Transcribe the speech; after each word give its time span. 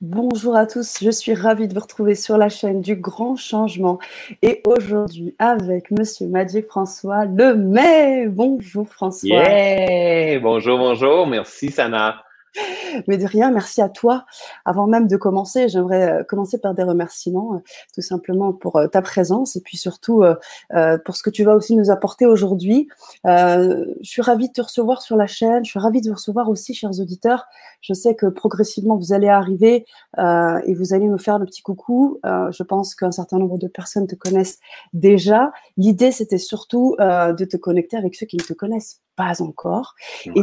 Bonjour 0.00 0.54
à 0.54 0.64
tous, 0.64 0.98
je 1.02 1.10
suis 1.10 1.34
ravie 1.34 1.66
de 1.66 1.74
vous 1.74 1.80
retrouver 1.80 2.14
sur 2.14 2.38
la 2.38 2.48
chaîne 2.48 2.80
du 2.82 2.94
Grand 2.94 3.34
Changement 3.34 3.98
et 4.42 4.62
aujourd'hui 4.64 5.34
avec 5.40 5.90
Monsieur 5.90 6.28
Magic 6.28 6.68
François 6.68 7.24
Le 7.24 7.56
Mai. 7.56 8.28
Bonjour 8.28 8.88
François. 8.88 9.28
Yeah! 9.28 10.38
Bonjour, 10.38 10.78
bonjour. 10.78 11.26
Merci 11.26 11.72
Sana. 11.72 12.22
Mais 13.06 13.18
de 13.18 13.26
rien, 13.26 13.50
merci 13.50 13.80
à 13.80 13.88
toi. 13.88 14.24
Avant 14.64 14.86
même 14.86 15.06
de 15.06 15.16
commencer, 15.16 15.68
j'aimerais 15.68 16.10
euh, 16.10 16.24
commencer 16.24 16.58
par 16.58 16.74
des 16.74 16.82
remerciements, 16.82 17.54
euh, 17.54 17.58
tout 17.94 18.02
simplement 18.02 18.52
pour 18.52 18.76
euh, 18.76 18.86
ta 18.86 19.02
présence 19.02 19.56
et 19.56 19.60
puis 19.60 19.76
surtout 19.76 20.24
pour 21.04 21.16
ce 21.16 21.22
que 21.22 21.30
tu 21.30 21.44
vas 21.44 21.54
aussi 21.54 21.76
nous 21.76 21.90
apporter 21.90 22.26
aujourd'hui. 22.26 22.88
je 23.24 23.84
suis 24.02 24.22
ravie 24.22 24.48
de 24.48 24.52
te 24.52 24.60
recevoir 24.60 25.02
sur 25.02 25.16
la 25.16 25.26
chaîne, 25.26 25.64
je 25.64 25.70
suis 25.70 25.78
ravie 25.78 26.00
de 26.00 26.08
vous 26.08 26.14
recevoir 26.14 26.48
aussi, 26.48 26.74
chers 26.74 26.98
auditeurs. 27.00 27.46
Je 27.80 27.92
sais 27.92 28.14
que 28.14 28.26
progressivement, 28.26 28.96
vous 28.96 29.12
allez 29.12 29.28
arriver 29.28 29.84
et 30.18 30.74
vous 30.74 30.94
allez 30.94 31.08
me 31.08 31.18
faire 31.18 31.38
le 31.38 31.46
petit 31.46 31.62
coucou. 31.62 32.20
je 32.24 32.62
pense 32.62 32.94
qu'un 32.94 33.12
certain 33.12 33.38
nombre 33.38 33.58
de 33.58 33.68
personnes 33.68 34.06
te 34.06 34.14
connaissent 34.14 34.58
déjà. 34.92 35.52
L'idée, 35.76 36.10
c'était 36.10 36.38
surtout 36.38 36.96
de 36.98 37.44
te 37.44 37.56
connecter 37.56 37.96
avec 37.96 38.14
ceux 38.14 38.26
qui 38.26 38.36
ne 38.36 38.42
te 38.42 38.52
connaissent 38.52 39.00
pas 39.16 39.42
encore. 39.42 39.94
Et 40.34 40.42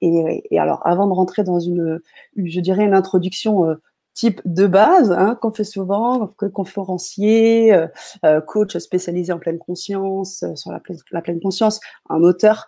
et, 0.00 0.58
alors, 0.58 0.86
avant 0.86 1.06
de 1.06 1.12
rentrer 1.12 1.44
dans 1.44 1.60
une, 1.60 2.00
je 2.36 2.60
dirais, 2.60 2.84
une 2.84 2.94
introduction 2.94 3.66
euh, 3.66 3.74
type 4.14 4.40
de 4.44 4.66
base, 4.66 5.12
hein, 5.12 5.38
qu'on 5.40 5.52
fait 5.52 5.64
souvent, 5.64 6.26
conférencier, 6.52 7.72
euh, 7.72 7.86
euh, 8.24 8.40
coach 8.40 8.76
spécialisé 8.78 9.32
en 9.32 9.38
pleine 9.38 9.58
conscience, 9.58 10.44
sur 10.56 10.72
la 10.72 10.80
pleine, 10.80 10.98
la 11.12 11.22
pleine, 11.22 11.40
conscience, 11.40 11.80
un 12.08 12.22
auteur 12.22 12.66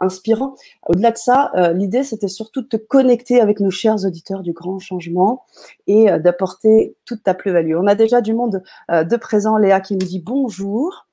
inspirant. 0.00 0.54
Au-delà 0.86 1.10
de 1.10 1.18
ça, 1.18 1.52
l'idée, 1.74 2.02
c'était 2.02 2.28
surtout 2.28 2.62
de 2.62 2.68
te 2.68 2.76
connecter 2.76 3.40
avec 3.40 3.60
nos 3.60 3.70
chers 3.70 4.06
auditeurs 4.06 4.42
du 4.42 4.52
grand 4.52 4.78
changement 4.78 5.44
et 5.86 6.06
d'apporter 6.18 6.96
toute 7.04 7.22
ta 7.22 7.34
plus-value. 7.34 7.74
On 7.76 7.86
a 7.86 7.94
déjà 7.94 8.22
du 8.22 8.32
monde 8.32 8.62
de 8.88 9.16
présent, 9.16 9.58
Léa 9.58 9.80
qui 9.80 9.94
nous 9.94 10.06
dit 10.06 10.20
bonjour. 10.20 11.08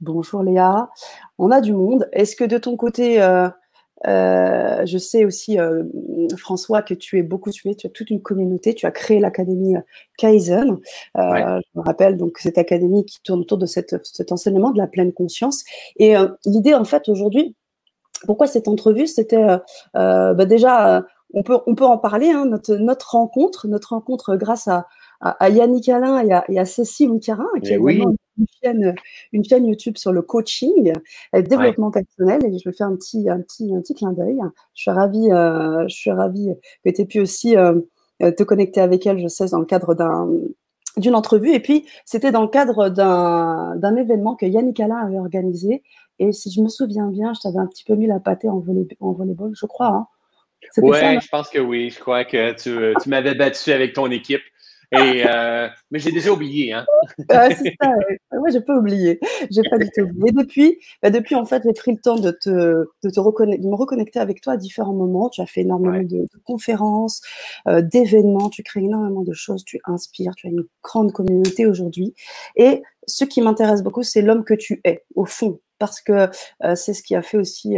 Bonjour 0.00 0.42
Léa. 0.42 0.88
On 1.36 1.50
a 1.50 1.60
du 1.60 1.74
monde. 1.74 2.08
Est-ce 2.12 2.34
que 2.34 2.44
de 2.44 2.56
ton 2.56 2.78
côté, 2.78 3.20
euh, 4.06 4.86
je 4.86 4.98
sais 4.98 5.24
aussi, 5.24 5.58
euh, 5.58 5.82
François, 6.36 6.82
que 6.82 6.94
tu 6.94 7.18
es 7.18 7.22
beaucoup 7.22 7.52
suivi, 7.52 7.76
tu 7.76 7.86
as 7.86 7.90
toute 7.90 8.10
une 8.10 8.22
communauté, 8.22 8.74
tu 8.74 8.86
as 8.86 8.90
créé 8.90 9.20
l'académie 9.20 9.76
euh, 9.76 9.80
Kaizen. 10.16 10.78
Je 11.16 11.20
me 11.74 11.82
rappelle 11.82 12.16
donc 12.16 12.38
cette 12.38 12.58
académie 12.58 13.04
qui 13.04 13.20
tourne 13.22 13.40
autour 13.40 13.58
de 13.58 13.66
cette, 13.66 13.96
cet 14.04 14.32
enseignement 14.32 14.70
de 14.70 14.78
la 14.78 14.86
pleine 14.86 15.12
conscience. 15.12 15.64
Et 15.96 16.14
l'idée, 16.46 16.74
en 16.74 16.84
fait, 16.84 17.08
aujourd'hui, 17.08 17.56
pourquoi 18.26 18.46
cette 18.46 18.68
entrevue? 18.68 19.06
C'était 19.06 19.46
bah 19.94 20.44
déjà, 20.44 21.04
on 21.34 21.42
peut, 21.42 21.58
on 21.66 21.74
peut 21.74 21.84
en 21.84 21.98
parler, 21.98 22.30
hein, 22.30 22.46
notre, 22.46 22.74
notre 22.76 23.12
rencontre, 23.12 23.68
notre 23.68 23.90
rencontre 23.90 24.36
grâce 24.36 24.68
à, 24.68 24.86
à, 25.20 25.48
Yannick 25.48 25.88
Alain 25.88 26.20
et 26.20 26.32
à, 26.32 26.44
et 26.48 26.58
à 26.58 26.64
Cécile 26.64 27.18
Carin, 27.20 27.48
qui 27.62 27.72
est 27.72 27.78
oui 27.78 28.02
une 28.38 28.46
chaîne, 28.62 28.94
une 29.32 29.44
chaîne 29.44 29.66
YouTube 29.66 29.96
sur 29.96 30.12
le 30.12 30.22
coaching 30.22 30.92
et 31.32 31.36
le 31.36 31.42
développement 31.42 31.90
personnel. 31.90 32.44
Et 32.44 32.58
je 32.58 32.68
vais 32.68 32.74
faire 32.74 32.86
un 32.86 32.96
petit, 32.96 33.28
un 33.28 33.40
petit, 33.40 33.74
un 33.74 33.80
petit 33.80 33.94
clin 33.94 34.12
d'œil. 34.12 34.38
Je 34.74 34.82
suis 34.82 34.90
ravie, 34.90 35.30
euh, 35.30 35.86
je 35.88 35.94
suis 35.94 36.10
ravie 36.10 36.50
que 36.84 36.90
tu 36.90 37.02
aies 37.02 37.06
pu 37.06 37.20
aussi 37.20 37.56
euh, 37.56 37.80
te 38.18 38.42
connecter 38.42 38.80
avec 38.80 39.06
elle, 39.06 39.18
je 39.18 39.28
sais, 39.28 39.46
dans 39.46 39.60
le 39.60 39.66
cadre 39.66 39.94
d'un 39.94 40.28
d'une 40.96 41.14
entrevue. 41.14 41.52
Et 41.52 41.60
puis, 41.60 41.86
c'était 42.04 42.32
dans 42.32 42.42
le 42.42 42.48
cadre 42.48 42.88
d'un 42.88 43.96
événement 43.96 44.34
que 44.34 44.46
Yannick 44.46 44.80
Alain 44.80 44.96
avait 44.96 45.18
organisé. 45.18 45.82
Et 46.18 46.32
si 46.32 46.50
je 46.50 46.60
me 46.60 46.68
souviens 46.68 47.06
bien, 47.06 47.32
je 47.32 47.40
t'avais 47.40 47.58
un 47.58 47.66
petit 47.66 47.84
peu 47.84 47.94
mis 47.94 48.06
la 48.06 48.20
pâtée 48.20 48.48
en, 48.48 48.58
volley, 48.58 48.86
en 49.00 49.12
volleyball, 49.12 49.52
je 49.54 49.66
crois. 49.66 49.88
Hein. 49.88 50.06
Oui, 50.78 50.98
je 50.98 51.28
pense 51.28 51.48
que 51.48 51.58
oui. 51.58 51.90
Je 51.90 51.98
crois 51.98 52.24
que 52.24 52.52
tu, 52.52 52.94
tu 53.02 53.08
m'avais 53.08 53.34
battu 53.34 53.72
avec 53.72 53.94
ton 53.94 54.10
équipe. 54.10 54.42
Et, 54.92 55.22
euh, 55.24 55.68
mais 55.90 56.00
j'ai 56.00 56.10
déjà 56.10 56.32
oublié. 56.32 56.72
Hein? 56.72 56.84
c'est 57.28 57.74
ça. 57.80 57.92
Ouais, 58.32 58.50
j'ai 58.50 58.60
pas 58.60 58.76
oublié. 58.76 59.20
J'ai 59.50 59.62
pas 59.62 59.78
du 59.78 59.88
tout 59.90 60.02
oublié. 60.02 60.32
Depuis, 60.32 60.78
bah, 61.02 61.10
depuis 61.10 61.36
en 61.36 61.44
fait, 61.44 61.62
j'ai 61.64 61.72
pris 61.72 61.92
le 61.92 61.98
temps 61.98 62.18
de 62.18 62.30
te, 62.30 62.86
de 63.02 63.10
te 63.10 63.20
reconnecter, 63.20 63.62
de 63.62 63.68
me 63.68 63.74
reconnecter 63.74 64.18
avec 64.18 64.40
toi 64.40 64.54
à 64.54 64.56
différents 64.56 64.94
moments. 64.94 65.28
Tu 65.28 65.40
as 65.40 65.46
fait 65.46 65.60
énormément 65.60 66.02
de, 66.02 66.26
conférences, 66.44 67.20
euh, 67.68 67.82
d'événements. 67.82 68.50
Tu 68.50 68.62
crées 68.62 68.80
énormément 68.80 69.22
de 69.22 69.32
choses. 69.32 69.64
Tu 69.64 69.80
inspires. 69.84 70.34
Tu 70.34 70.48
as 70.48 70.50
une 70.50 70.64
grande 70.82 71.12
communauté 71.12 71.66
aujourd'hui. 71.66 72.14
Et 72.56 72.82
ce 73.06 73.24
qui 73.24 73.42
m'intéresse 73.42 73.82
beaucoup, 73.82 74.02
c'est 74.02 74.22
l'homme 74.22 74.44
que 74.44 74.54
tu 74.54 74.80
es 74.84 75.04
au 75.14 75.24
fond, 75.24 75.60
parce 75.78 76.00
que 76.00 76.28
euh, 76.64 76.74
c'est 76.74 76.94
ce 76.94 77.02
qui 77.02 77.14
a 77.14 77.22
fait 77.22 77.38
aussi 77.38 77.76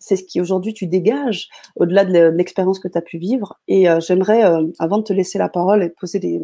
c'est 0.00 0.16
ce 0.16 0.24
qui 0.24 0.40
aujourd'hui 0.40 0.74
tu 0.74 0.86
dégages 0.86 1.48
au-delà 1.76 2.04
de 2.04 2.28
l'expérience 2.30 2.80
que 2.80 2.88
tu 2.88 2.98
as 2.98 3.02
pu 3.02 3.18
vivre. 3.18 3.60
Et 3.68 3.88
euh, 3.88 4.00
j'aimerais, 4.00 4.44
euh, 4.44 4.66
avant 4.80 4.98
de 4.98 5.04
te 5.04 5.12
laisser 5.12 5.38
la 5.38 5.48
parole 5.48 5.84
et 5.84 5.88
de 5.88 5.94
poser 5.94 6.18
des, 6.18 6.40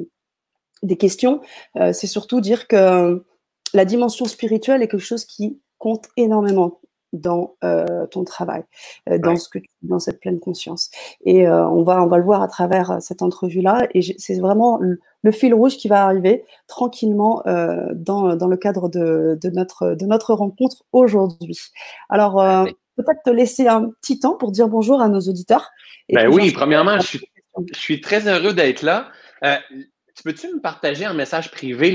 des 0.83 0.97
questions, 0.97 1.41
euh, 1.77 1.93
c'est 1.93 2.07
surtout 2.07 2.41
dire 2.41 2.69
que 2.69 3.25
la 3.75 3.85
dimension 3.85 4.27
spirituelle 4.27 4.83
est 4.83 4.89
quelque 4.89 5.01
chose 5.01 5.25
qui 5.25 5.61
compte 5.79 6.07
énormément 6.17 6.81
dans 7.13 7.57
ton 8.11 8.25
travail, 8.25 8.65
dans 9.07 9.37
ce 9.37 9.49
que 9.49 9.59
dans 9.81 9.99
cette 9.99 10.21
pleine 10.21 10.39
conscience. 10.39 10.91
Et 11.25 11.49
on 11.49 11.83
va 11.83 12.03
on 12.03 12.09
va 12.09 12.19
le 12.19 12.25
voir 12.25 12.43
à 12.43 12.49
travers 12.49 13.01
cette 13.01 13.23
entrevue 13.23 13.63
là. 13.63 13.87
Et 13.95 14.03
c'est 14.19 14.39
vraiment 14.39 14.79
le, 14.79 15.33
fil 15.33 15.55
rouge 15.55 15.79
qui 15.79 15.89
va 15.89 16.05
arriver 16.05 16.45
tranquillement 16.67 17.43
dans, 17.95 18.37
dans 18.37 18.49
le 18.49 18.57
cadre 18.57 18.91
de, 18.91 19.39
de 19.41 19.51
notre 19.51 19.95
de 19.95 20.05
notre 20.05 20.35
rencontre 20.35 20.85
aujourd'hui. 20.93 21.59
Alors 22.11 22.67
peut-être 22.97 23.23
te 23.25 23.31
laisser 23.31 23.69
un 23.69 23.91
petit 24.01 24.19
temps 24.19 24.37
pour 24.37 24.53
dire 24.53 24.69
bonjour 24.69 25.01
à 25.01 25.09
nos 25.09 25.21
auditeurs. 25.21 25.71
Ben 26.13 26.29
oui, 26.29 26.53
premièrement, 26.53 26.99
je 27.01 27.19
suis, 27.73 28.01
très 28.01 28.27
heureux 28.29 28.53
d'être 28.53 28.83
là. 28.83 29.09
Euh, 29.45 29.57
tu 30.17 30.23
peux-tu 30.25 30.49
me 30.49 30.61
partager 30.61 31.05
un 31.05 31.15
message 31.15 31.51
privé, 31.51 31.95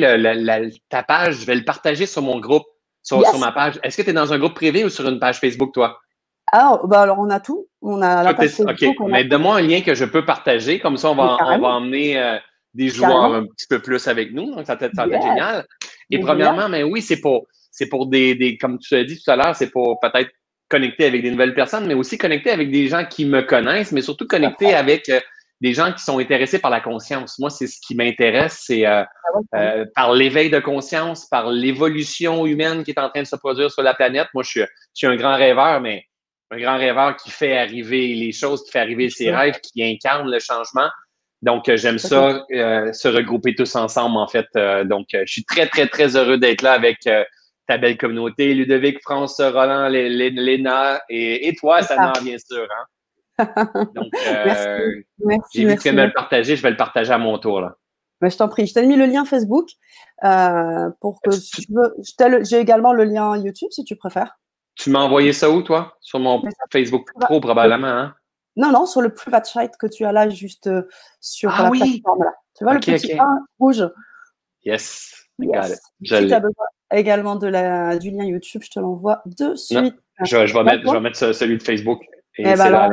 ta 0.90 1.04
page? 1.04 1.40
Je 1.40 1.46
vais 1.46 1.56
le 1.56 1.64
partager 1.64 2.06
sur 2.06 2.22
mon 2.22 2.40
groupe, 2.40 2.66
sur, 3.02 3.20
ma 3.40 3.52
page. 3.52 3.80
Est-ce 3.84 3.98
que 3.98 4.02
tu 4.04 4.10
es 4.12 4.14
dans 4.14 4.32
un 4.32 4.38
groupe 4.38 4.54
privé 4.54 4.84
ou 4.84 4.90
sur 4.90 5.08
une 5.08 5.20
page 5.20 5.40
Facebook, 5.40 5.74
toi? 5.74 6.00
Ah, 6.54 6.82
bah 6.84 7.02
alors 7.02 7.20
on 7.20 7.30
a 7.30 7.40
tout. 7.40 7.68
On 7.82 8.02
a 8.02 8.24
la 8.24 8.34
page 8.34 8.50
Facebook. 8.50 9.00
OK, 9.00 9.10
mais 9.10 9.24
donne-moi 9.24 9.58
un 9.58 9.62
lien 9.62 9.82
que 9.82 9.96
je 9.96 10.06
peux 10.06 10.26
partager. 10.26 10.80
Comme 10.80 10.98
ça, 10.98 11.10
on 11.10 11.16
va, 11.16 11.38
on 11.42 11.60
va 11.60 11.68
emmener 11.70 12.22
euh, 12.22 12.38
des 12.74 12.90
joueurs 12.90 13.34
un 13.34 13.46
petit 13.46 13.68
peu 13.68 13.80
plus 13.80 14.08
avec 14.08 14.34
nous. 14.34 14.54
Donc, 14.54 14.68
ça 14.68 14.76
va 14.76 14.86
être, 14.86 15.22
génial. 15.22 15.66
Et 16.10 16.20
premièrement, 16.20 16.70
mais 16.70 16.84
oui, 16.84 17.02
c'est 17.02 17.22
pour, 17.22 17.48
c'est 17.72 17.88
pour 17.88 18.08
des, 18.08 18.36
des, 18.36 18.58
comme 18.58 18.78
tu 18.78 18.96
as 18.96 19.04
dit 19.04 19.20
tout 19.20 19.32
à 19.32 19.36
l'heure, 19.36 19.56
c'est 19.56 19.72
pour 19.72 20.00
peut-être 20.00 20.30
connecter 20.72 21.06
avec 21.06 21.22
des 21.22 21.32
nouvelles 21.32 21.54
personnes, 21.54 21.86
mais 21.86 21.94
aussi 21.94 22.18
connecter 22.18 22.50
avec 22.50 22.72
des 22.72 22.88
gens 22.88 23.06
qui 23.06 23.26
me 23.26 23.42
connaissent, 23.42 23.92
mais 23.92 24.02
surtout 24.02 24.26
connecter 24.26 24.74
avec 24.74 25.10
euh, 25.10 25.20
des 25.60 25.74
gens 25.74 25.92
qui 25.92 26.02
sont 26.02 26.18
intéressés 26.18 26.60
par 26.60 26.72
la 26.72 26.80
conscience. 26.80 27.38
Moi, 27.38 27.50
c'est 27.50 27.68
ce 27.68 27.78
qui 27.86 27.94
m'intéresse, 27.94 28.64
c'est 28.66 28.88
euh, 28.88 29.04
ah 29.04 29.58
euh, 29.58 29.86
par 29.94 30.14
l'éveil 30.14 30.50
de 30.50 30.60
conscience, 30.60 31.28
par 31.28 31.52
l'évolution 31.52 32.46
humaine 32.46 32.84
qui 32.84 32.92
est 32.92 33.00
en 33.00 33.10
train 33.10 33.22
de 33.22 33.28
se 33.28 33.36
produire 33.36 33.70
sur 33.70 33.84
la 33.84 33.94
planète. 33.94 34.28
Moi, 34.34 34.44
je 34.44 34.50
suis, 34.50 34.62
je 34.62 34.66
suis 34.94 35.08
un 35.08 35.18
grand 35.18 35.36
rêveur, 35.36 35.82
mais 35.82 36.06
un 36.52 36.58
grand 36.58 36.78
rêveur 36.78 37.18
qui 37.18 37.30
fait 37.30 37.58
arriver 37.58 38.16
les 38.16 38.32
choses, 38.32 38.64
qui 38.64 38.72
fait 38.72 38.80
arriver 38.80 39.10
ses 39.10 39.30
rêves, 39.30 39.60
qui 39.62 39.84
incarne 39.84 40.32
le 40.32 40.40
changement. 40.40 40.90
Donc, 41.42 41.64
j'aime 41.76 41.98
ça, 41.98 42.46
se 42.50 43.08
regrouper 43.08 43.56
tous 43.56 43.76
ensemble, 43.76 44.18
en 44.18 44.28
fait. 44.28 44.48
donc, 44.86 45.08
je 45.12 45.32
suis 45.32 45.44
très, 45.44 45.68
très, 45.68 45.88
très 45.88 46.16
heureux 46.16 46.38
d'être 46.38 46.62
là 46.62 46.74
avec 46.74 47.00
ta 47.72 47.78
belle 47.78 47.98
communauté, 47.98 48.54
Ludovic, 48.54 49.02
France, 49.02 49.40
Roland, 49.40 49.88
Léna 49.88 51.02
et, 51.10 51.56
toi, 51.58 51.82
Sana, 51.82 52.12
bien 52.22 52.38
sûr. 52.38 52.68
Hein? 52.70 53.46
Donc, 53.96 54.14
euh, 54.28 54.92
j'ai 55.54 55.66
vu 55.66 55.76
que 55.78 55.82
tu 55.82 55.92
me 55.94 56.06
le 56.06 56.12
partager, 56.12 56.58
je 56.58 56.62
vais 56.62 56.72
le 56.72 56.76
partager 56.76 57.14
à 57.14 57.18
mon 57.18 57.40
tour. 57.40 57.62
Là. 57.62 57.78
Ben, 58.20 58.30
je 58.30 58.36
t'en 58.36 58.50
prie. 58.50 58.68
Je 58.68 58.74
t'ai 58.74 58.86
mis 58.86 58.98
le 58.98 59.06
lien 59.06 59.24
Facebook 59.24 59.70
euh, 60.26 60.90
pour 61.00 61.22
que 61.22 61.32
si 61.32 61.62
tu 61.62 61.72
veux. 61.72 61.96
J'ai 62.44 62.60
également 62.60 62.92
le 62.92 63.06
lien 63.06 63.38
YouTube 63.38 63.70
si 63.72 63.86
tu 63.86 63.96
préfères. 63.96 64.38
Tu 64.76 64.90
m'as 64.90 65.00
envoyé 65.00 65.32
ça 65.32 65.50
où, 65.50 65.62
toi? 65.62 65.98
Sur 66.02 66.20
mon 66.20 66.44
Facebook 66.74 67.08
Pro, 67.22 67.40
probablement, 67.40 67.88
hein? 67.88 68.16
Non, 68.58 68.70
non, 68.70 68.86
sur 68.86 69.02
le 69.02 69.14
private 69.14 69.50
chat 69.50 69.70
que 69.80 69.88
tu 69.88 70.04
as 70.04 70.12
là, 70.12 70.28
juste 70.28 70.68
euh, 70.68 70.84
sur 71.22 71.52
ah, 71.54 71.64
la 71.64 71.70
plateforme. 71.70 72.24
Là. 72.24 72.34
Tu 72.58 72.66
vois 72.66 72.74
le 72.74 72.82
petit 72.82 73.18
rouge? 73.58 73.90
Yes. 74.66 75.30
yes. 75.40 75.82
Si 76.04 76.10
tu 76.10 76.34
as 76.34 76.40
besoin 76.42 76.66
également 76.92 77.36
de 77.36 77.48
la, 77.48 77.98
du 77.98 78.12
lien 78.12 78.26
YouTube, 78.26 78.62
je 78.64 78.70
te 78.70 78.80
l'envoie 78.80 79.22
de 79.26 79.56
suite. 79.56 79.96
je, 80.24 80.36
vais 80.36 80.64
mettre, 80.64 80.88
je 80.88 80.92
vais 80.92 81.00
mettre 81.00 81.34
celui 81.34 81.58
de 81.58 81.64
Facebook. 81.64 82.02
Et 82.38 82.44
eh 82.46 82.56
ben 82.56 82.90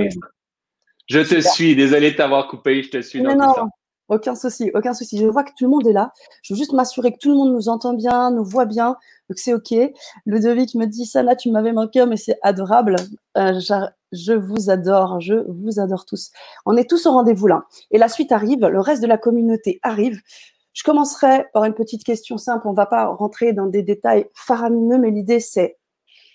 je 1.09 1.21
te 1.21 1.41
suis. 1.41 1.75
Désolé 1.75 2.13
de 2.13 2.17
t'avoir 2.17 2.49
coupé. 2.49 2.83
Je 2.83 2.91
te 2.91 3.01
suis 3.01 3.23
dans 3.23 3.33
tout 3.33 3.55
ça. 3.55 3.67
Aucun 4.09 4.35
souci, 4.35 4.71
aucun 4.75 4.95
souci. 4.95 5.19
Je 5.19 5.27
vois 5.27 5.45
que 5.45 5.51
tout 5.51 5.65
le 5.65 5.71
monde 5.71 5.87
est 5.87 5.93
là. 5.93 6.13
Je 6.43 6.55
veux 6.55 6.59
juste 6.59 6.73
m'assurer 6.73 7.13
que 7.13 7.19
tout 7.19 7.31
le 7.31 7.37
monde 7.37 7.53
nous 7.53 7.69
entend 7.69 7.93
bien, 7.93 8.31
nous 8.31 8.45
voit 8.45 8.65
bien, 8.65 8.97
que 9.29 9.39
c'est 9.39 9.53
OK. 9.53 9.75
Ludovic 10.25 10.75
me 10.75 10.87
dit 10.87 11.05
ça 11.05 11.23
là, 11.23 11.37
tu 11.37 11.51
m'avais 11.51 11.73
manqué, 11.73 12.07
mais 12.07 12.17
c'est 12.17 12.39
adorable. 12.43 12.97
Euh, 13.37 13.61
je 14.13 14.33
vous 14.33 14.71
adore, 14.71 15.21
je 15.21 15.35
vous 15.47 15.79
adore 15.79 16.07
tous. 16.07 16.31
On 16.65 16.75
est 16.79 16.89
tous 16.89 17.05
au 17.05 17.13
rendez-vous 17.13 17.49
là. 17.49 17.65
Et 17.91 17.99
la 17.99 18.09
suite 18.09 18.33
arrive, 18.33 18.65
le 18.65 18.81
reste 18.81 19.03
de 19.03 19.07
la 19.07 19.19
communauté 19.19 19.79
arrive. 19.83 20.21
Je 20.79 20.85
commencerai 20.85 21.47
par 21.53 21.65
une 21.65 21.75
petite 21.75 22.05
question 22.05 22.39
simple. 22.39 22.69
On 22.69 22.71
ne 22.71 22.77
va 22.77 22.87
pas 22.87 23.07
rentrer 23.07 23.53
dans 23.53 23.67
des 23.67 23.83
détails 23.83 24.27
faramineux, 24.33 24.99
mais 24.99 25.11
l'idée, 25.11 25.41
c'est 25.41 25.77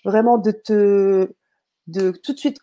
vraiment 0.04 0.36
de 0.36 0.50
te, 0.50 1.32
de 1.86 2.10
tout 2.10 2.34
de 2.34 2.38
suite 2.38 2.58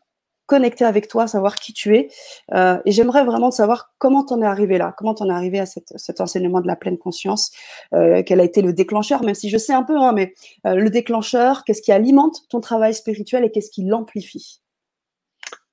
connecter 0.45 0.85
avec 0.85 1.07
toi, 1.07 1.25
savoir 1.25 1.55
qui 1.55 1.73
tu 1.73 1.97
es. 1.97 2.11
Euh, 2.53 2.77
et 2.85 2.91
j'aimerais 2.91 3.25
vraiment 3.25 3.49
savoir 3.49 3.95
comment 3.97 4.23
tu 4.23 4.31
en 4.33 4.43
es 4.43 4.45
arrivé 4.45 4.77
là, 4.77 4.93
comment 4.95 5.15
tu 5.15 5.23
en 5.23 5.29
es 5.29 5.33
arrivé 5.33 5.59
à 5.59 5.65
cet 5.65 6.21
enseignement 6.21 6.61
de 6.61 6.67
la 6.67 6.75
pleine 6.75 6.99
conscience, 6.99 7.51
euh, 7.95 8.21
quel 8.23 8.39
a 8.39 8.43
été 8.43 8.61
le 8.61 8.73
déclencheur, 8.73 9.23
même 9.23 9.33
si 9.33 9.49
je 9.49 9.57
sais 9.57 9.73
un 9.73 9.81
peu, 9.81 9.97
hein, 9.97 10.13
mais 10.13 10.35
euh, 10.67 10.75
le 10.75 10.91
déclencheur, 10.91 11.63
qu'est-ce 11.63 11.81
qui 11.81 11.91
alimente 11.91 12.47
ton 12.47 12.59
travail 12.59 12.93
spirituel 12.93 13.43
et 13.43 13.49
qu'est-ce 13.49 13.71
qui 13.71 13.85
l'amplifie? 13.85 14.61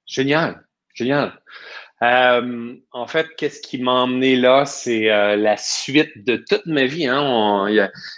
Génial, 0.06 0.64
génial. 0.94 1.38
Euh, 2.02 2.76
en 2.92 3.06
fait, 3.06 3.26
qu'est-ce 3.36 3.60
qui 3.60 3.78
m'a 3.78 3.92
emmené 3.92 4.36
là, 4.36 4.64
c'est 4.64 5.10
euh, 5.10 5.36
la 5.36 5.56
suite 5.56 6.24
de 6.24 6.36
toute 6.36 6.66
ma 6.66 6.84
vie. 6.84 7.06
Hein. 7.06 7.66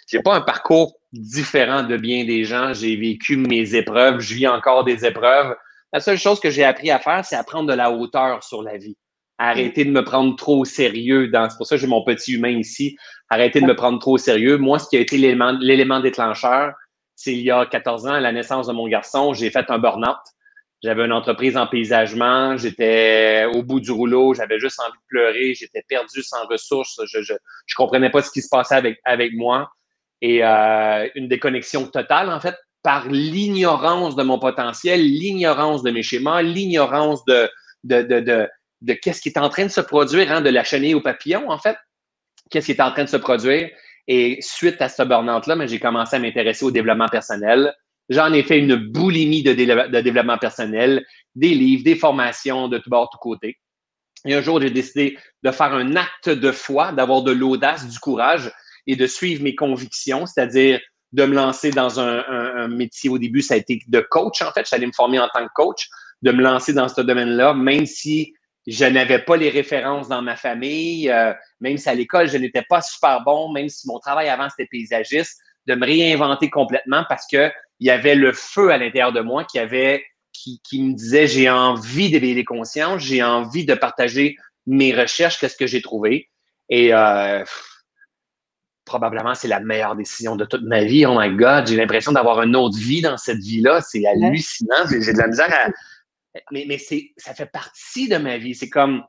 J'ai 0.07 0.21
pas 0.21 0.37
un 0.37 0.43
parcours 0.43 0.99
différent 1.13 1.83
de 1.83 1.97
bien 1.97 2.25
des 2.25 2.45
gens. 2.45 2.75
J'ai 2.75 2.97
vécu 2.97 3.37
mes 3.37 3.75
épreuves, 3.75 4.21
je 4.21 4.35
vis 4.35 4.49
encore 4.49 4.85
des 4.85 5.07
épreuves. 5.07 5.57
La 5.93 6.01
seule 6.01 6.19
chose 6.19 6.41
que 6.41 6.51
j'ai 6.51 6.65
appris 6.65 6.91
à 6.91 6.99
faire, 6.99 7.25
c'est 7.25 7.37
à 7.37 7.43
prendre 7.43 7.69
de 7.69 7.75
la 7.75 7.91
hauteur 7.91 8.45
sur 8.45 8.63
la 8.63 8.77
vie. 8.77 8.97
Arrêter 9.39 9.87
de 9.87 9.91
me 9.91 10.05
prendre 10.05 10.37
trop 10.37 10.59
au 10.61 10.65
sérieux. 10.67 11.31
C'est 11.33 11.57
pour 11.57 11.67
ça 11.67 11.77
que 11.77 11.81
j'ai 11.81 11.87
mon 11.87 12.05
petit 12.05 12.35
humain 12.35 12.51
ici. 12.51 12.97
Arrêter 13.31 13.63
de 13.63 13.67
me 13.67 13.75
prendre 13.75 13.99
trop 13.99 14.13
au 14.13 14.19
sérieux. 14.19 14.59
Moi, 14.59 14.79
ce 14.79 14.89
qui 14.89 14.99
a 14.99 15.01
été 15.01 15.17
l'élément 15.17 16.01
déclencheur, 16.01 16.75
c'est 17.17 17.33
il 17.33 17.41
y 17.41 17.51
a 17.51 17.65
14 17.65 18.07
ans, 18.07 18.13
à 18.13 18.21
la 18.21 18.33
naissance 18.33 18.67
de 18.67 18.73
mon 18.73 18.87
garçon, 18.87 19.33
j'ai 19.33 19.51
fait 19.51 19.71
un 19.71 19.79
burn-out. 19.79 20.19
J'avais 20.83 21.05
une 21.05 21.13
entreprise 21.13 21.57
en 21.59 21.67
paysagement, 21.67 22.57
j'étais 22.57 23.45
au 23.53 23.63
bout 23.63 23.81
du 23.81 23.91
rouleau, 23.91 24.33
j'avais 24.33 24.59
juste 24.59 24.81
envie 24.81 24.97
de 24.97 25.07
pleurer, 25.09 25.55
j'étais 25.55 25.83
perdu 25.87 26.23
sans 26.23 26.47
ressources, 26.47 26.99
je, 27.07 27.21
je, 27.21 27.35
je 27.67 27.75
comprenais 27.75 28.09
pas 28.09 28.23
ce 28.23 28.31
qui 28.31 28.41
se 28.41 28.49
passait 28.49 28.77
avec, 28.77 28.99
avec 29.05 29.33
moi. 29.35 29.71
Et 30.23 30.45
euh, 30.45 31.09
une 31.15 31.29
déconnexion 31.29 31.87
totale, 31.87 32.31
en 32.31 32.41
fait, 32.41 32.57
par 32.83 33.09
l'ignorance 33.09 34.17
de 34.17 34.23
mon 34.23 34.39
potentiel, 34.39 35.01
l'ignorance 35.01 35.83
de 35.83 35.91
mes 35.91 36.03
schémas, 36.03 36.41
l'ignorance 36.41 37.25
de, 37.27 37.49
de, 37.85 38.03
de, 38.03 38.21
de, 38.21 38.49
de 38.81 38.93
qu'est-ce 38.95 39.21
qui 39.21 39.29
est 39.29 39.39
en 39.39 39.51
train 39.51 39.67
de 39.67 39.71
se 39.71 39.83
produire, 39.83 40.33
hein, 40.33 40.41
de 40.41 40.51
la 40.51 40.65
chenille 40.65 40.95
au 40.95 41.03
papillon, 41.03 41.51
en 41.51 41.59
fait. 41.59 41.77
Qu'est-ce 42.51 42.67
qui 42.67 42.73
est 42.73 42.81
en 42.81 42.91
train 42.91 43.05
de 43.05 43.09
se 43.09 43.19
produire? 43.19 43.71
Et 44.09 44.39
suite 44.41 44.81
à 44.81 44.89
ce 44.89 45.03
burn-out-là, 45.03 45.67
j'ai 45.67 45.79
commencé 45.79 46.17
à 46.17 46.19
m'intéresser 46.19 46.65
au 46.65 46.71
développement 46.71 47.09
personnel, 47.09 47.75
J'en 48.11 48.33
ai 48.33 48.43
fait 48.43 48.59
une 48.59 48.75
boulimie 48.75 49.45
de, 49.45 49.53
développement 49.53 50.37
personnel, 50.37 51.07
des 51.37 51.55
livres, 51.55 51.85
des 51.85 51.95
formations 51.95 52.67
de 52.67 52.79
tout 52.79 52.91
bord, 52.91 53.09
tout 53.09 53.19
côté. 53.19 53.57
Et 54.27 54.35
un 54.35 54.43
jour, 54.43 54.61
j'ai 54.61 54.71
décidé 54.71 55.17
de 55.45 55.51
faire 55.53 55.73
un 55.73 55.95
acte 55.95 56.29
de 56.29 56.51
foi, 56.51 56.91
d'avoir 56.91 57.23
de 57.23 57.31
l'audace, 57.31 57.89
du 57.89 57.99
courage 58.01 58.53
et 58.89 58.97
de 58.97 59.07
suivre 59.07 59.45
mes 59.45 59.55
convictions, 59.55 60.27
c'est-à-dire 60.27 60.81
de 61.13 61.25
me 61.25 61.35
lancer 61.35 61.71
dans 61.71 62.01
un, 62.01 62.69
métier. 62.69 63.09
Au 63.09 63.19
début, 63.19 63.43
ça 63.43 63.55
a 63.55 63.57
été 63.59 63.81
de 63.87 64.01
coach, 64.01 64.43
en 64.43 64.51
fait. 64.51 64.69
J'allais 64.69 64.87
me 64.87 64.93
former 64.93 65.21
en 65.21 65.29
tant 65.33 65.47
que 65.47 65.53
coach, 65.55 65.89
de 66.23 66.33
me 66.33 66.43
lancer 66.43 66.73
dans 66.73 66.89
ce 66.89 67.01
domaine-là, 67.01 67.55
même 67.55 67.87
si 67.87 68.35
je 68.67 68.85
n'avais 68.85 69.21
pas 69.21 69.37
les 69.37 69.51
références 69.51 70.09
dans 70.09 70.21
ma 70.21 70.37
famille, 70.37 71.09
euh, 71.11 71.33
même 71.61 71.79
si 71.79 71.89
à 71.89 71.95
l'école, 71.95 72.29
je 72.29 72.37
n'étais 72.37 72.65
pas 72.69 72.83
super 72.83 73.23
bon, 73.23 73.53
même 73.53 73.69
si 73.69 73.87
mon 73.87 74.01
travail 74.01 74.29
avant, 74.29 74.49
c'était 74.51 74.69
paysagiste, 74.71 75.41
de 75.67 75.75
me 75.75 75.87
réinventer 75.87 76.51
complètement 76.51 77.05
parce 77.09 77.27
que 77.31 77.51
il 77.81 77.87
y 77.87 77.91
avait 77.91 78.15
le 78.15 78.33
feu 78.33 78.71
à 78.71 78.79
l'intérieur 78.79 79.13
de 79.13 79.21
moi 79.21 79.45
qui 79.45 79.59
avait 79.59 80.05
qui, 80.33 80.61
qui 80.63 80.83
me 80.83 80.95
disait 80.95 81.27
j'ai 81.27 81.51
envie 81.51 82.11
d'éveiller 82.11 82.45
consciences, 82.45 83.03
j'ai 83.03 83.23
envie 83.23 83.65
de 83.65 83.75
partager 83.75 84.37
mes 84.67 84.95
recherches, 84.95 85.39
qu'est-ce 85.39 85.57
que 85.57 85.67
j'ai 85.67 85.83
trouvé. 85.83 86.29
Et 86.69 86.95
euh, 86.95 87.45
probablement 88.85 89.35
c'est 89.35 89.49
la 89.49 89.61
meilleure 89.61 89.97
décision 89.97 90.37
de 90.37 90.45
toute 90.45 90.63
ma 90.63 90.85
vie. 90.85 91.05
Oh 91.07 91.19
my 91.19 91.35
God, 91.35 91.67
j'ai 91.67 91.77
l'impression 91.77 92.13
d'avoir 92.13 92.43
une 92.43 92.55
autre 92.57 92.79
vie 92.79 93.03
dans 93.03 93.17
cette 93.17 93.41
vie-là. 93.41 93.81
C'est 93.81 94.07
hallucinant. 94.07 94.87
J'ai 94.89 95.13
de 95.13 95.19
la 95.19 95.27
misère 95.27 95.53
à. 95.53 95.71
Mais, 96.53 96.65
mais 96.69 96.79
c'est, 96.79 97.11
ça 97.17 97.35
fait 97.35 97.51
partie 97.51 98.09
de 98.09 98.17
ma 98.17 98.39
vie. 98.39 98.55
C'est 98.55 98.69
comme. 98.69 99.03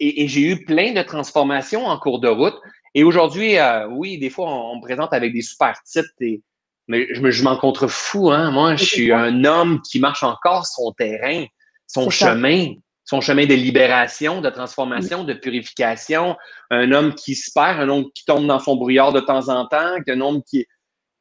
Et, 0.00 0.24
et 0.24 0.28
j'ai 0.28 0.42
eu 0.42 0.64
plein 0.64 0.92
de 0.92 1.02
transformations 1.02 1.86
en 1.86 1.98
cours 1.98 2.20
de 2.20 2.28
route. 2.28 2.56
Et 2.94 3.04
aujourd'hui, 3.04 3.58
euh, 3.58 3.88
oui, 3.88 4.18
des 4.18 4.28
fois, 4.28 4.52
on, 4.52 4.76
me 4.76 4.82
présente 4.82 5.12
avec 5.12 5.32
des 5.32 5.40
super 5.40 5.80
titres 5.82 6.10
et 6.20 6.42
mais 6.92 7.08
je, 7.10 7.30
je 7.30 7.42
m'en 7.42 7.56
contrefous, 7.56 8.30
hein. 8.30 8.50
Moi, 8.50 8.76
je 8.76 8.84
suis 8.84 9.12
un 9.12 9.44
homme 9.44 9.80
qui 9.80 9.98
marche 9.98 10.22
encore 10.22 10.66
son 10.66 10.92
terrain, 10.92 11.46
son 11.86 12.10
chemin, 12.10 12.74
son 13.06 13.22
chemin 13.22 13.46
de 13.46 13.54
libération, 13.54 14.42
de 14.42 14.50
transformation, 14.50 15.24
de 15.24 15.32
purification. 15.32 16.36
Un 16.70 16.92
homme 16.92 17.14
qui 17.14 17.34
se 17.34 17.50
perd, 17.50 17.80
un 17.80 17.88
homme 17.88 18.10
qui 18.14 18.26
tombe 18.26 18.46
dans 18.46 18.58
son 18.58 18.76
brouillard 18.76 19.10
de 19.14 19.20
temps 19.20 19.48
en 19.48 19.66
temps, 19.66 19.96
un 20.06 20.20
homme 20.20 20.42
qui, 20.46 20.66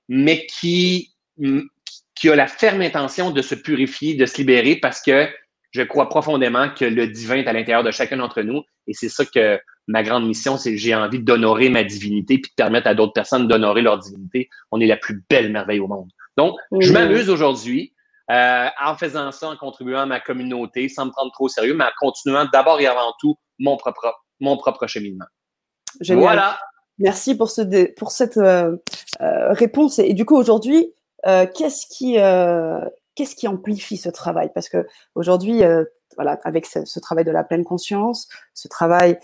mais 0.09 0.45
qui, 0.45 1.13
qui 2.15 2.29
a 2.29 2.35
la 2.35 2.47
ferme 2.47 2.81
intention 2.81 3.31
de 3.31 3.41
se 3.41 3.55
purifier, 3.55 4.15
de 4.15 4.25
se 4.25 4.37
libérer 4.39 4.75
parce 4.75 5.01
que 5.01 5.29
je 5.71 5.83
crois 5.83 6.09
profondément 6.09 6.69
que 6.69 6.83
le 6.83 7.07
divin 7.07 7.37
est 7.37 7.47
à 7.47 7.53
l'intérieur 7.53 7.85
de 7.85 7.91
chacun 7.91 8.17
d'entre 8.17 8.41
nous. 8.41 8.61
Et 8.87 8.93
c'est 8.93 9.07
ça 9.07 9.23
que 9.23 9.57
ma 9.87 10.03
grande 10.03 10.25
mission, 10.25 10.57
c'est 10.57 10.71
que 10.71 10.77
j'ai 10.77 10.95
envie 10.95 11.19
d'honorer 11.19 11.69
ma 11.69 11.83
divinité 11.83 12.37
puis 12.37 12.51
de 12.51 12.55
permettre 12.55 12.87
à 12.87 12.93
d'autres 12.93 13.13
personnes 13.13 13.47
d'honorer 13.47 13.81
leur 13.81 13.99
divinité. 13.99 14.49
On 14.71 14.79
est 14.79 14.87
la 14.87 14.97
plus 14.97 15.23
belle 15.29 15.51
merveille 15.51 15.79
au 15.79 15.87
monde. 15.87 16.09
Donc, 16.37 16.55
je 16.79 16.93
m'amuse 16.93 17.29
aujourd'hui 17.29 17.93
euh, 18.29 18.67
en 18.81 18.95
faisant 18.95 19.31
ça, 19.31 19.49
en 19.49 19.57
contribuant 19.57 19.99
à 19.99 20.05
ma 20.05 20.19
communauté, 20.19 20.87
sans 20.87 21.07
me 21.07 21.11
prendre 21.11 21.31
trop 21.33 21.45
au 21.45 21.49
sérieux, 21.49 21.73
mais 21.73 21.83
en 21.83 21.91
continuant 21.99 22.45
d'abord 22.51 22.79
et 22.79 22.87
avant 22.87 23.13
tout 23.19 23.35
mon 23.59 23.77
propre, 23.77 24.13
mon 24.39 24.57
propre 24.57 24.87
cheminement. 24.87 25.25
Voilà. 26.07 26.57
Merci 26.97 27.35
pour, 27.35 27.49
ce, 27.49 27.91
pour 27.93 28.11
cette 28.11 28.37
euh, 28.37 28.77
euh, 29.21 29.53
réponse. 29.53 29.99
Et 29.99 30.13
du 30.13 30.25
coup, 30.25 30.37
aujourd'hui, 30.37 30.93
qu'est-ce 31.23 31.87
qui, 31.87 32.13
qu'est-ce 33.15 33.35
qui 33.35 33.47
amplifie 33.47 33.97
ce 33.97 34.09
travail? 34.09 34.49
Parce 34.53 34.69
que 34.69 34.87
aujourd'hui, 35.15 35.61
voilà, 36.15 36.39
avec 36.43 36.65
ce, 36.65 36.85
ce, 36.85 36.99
travail 36.99 37.25
de 37.25 37.31
la 37.31 37.43
pleine 37.43 37.63
conscience, 37.63 38.27
ce 38.53 38.67
travail 38.67 39.19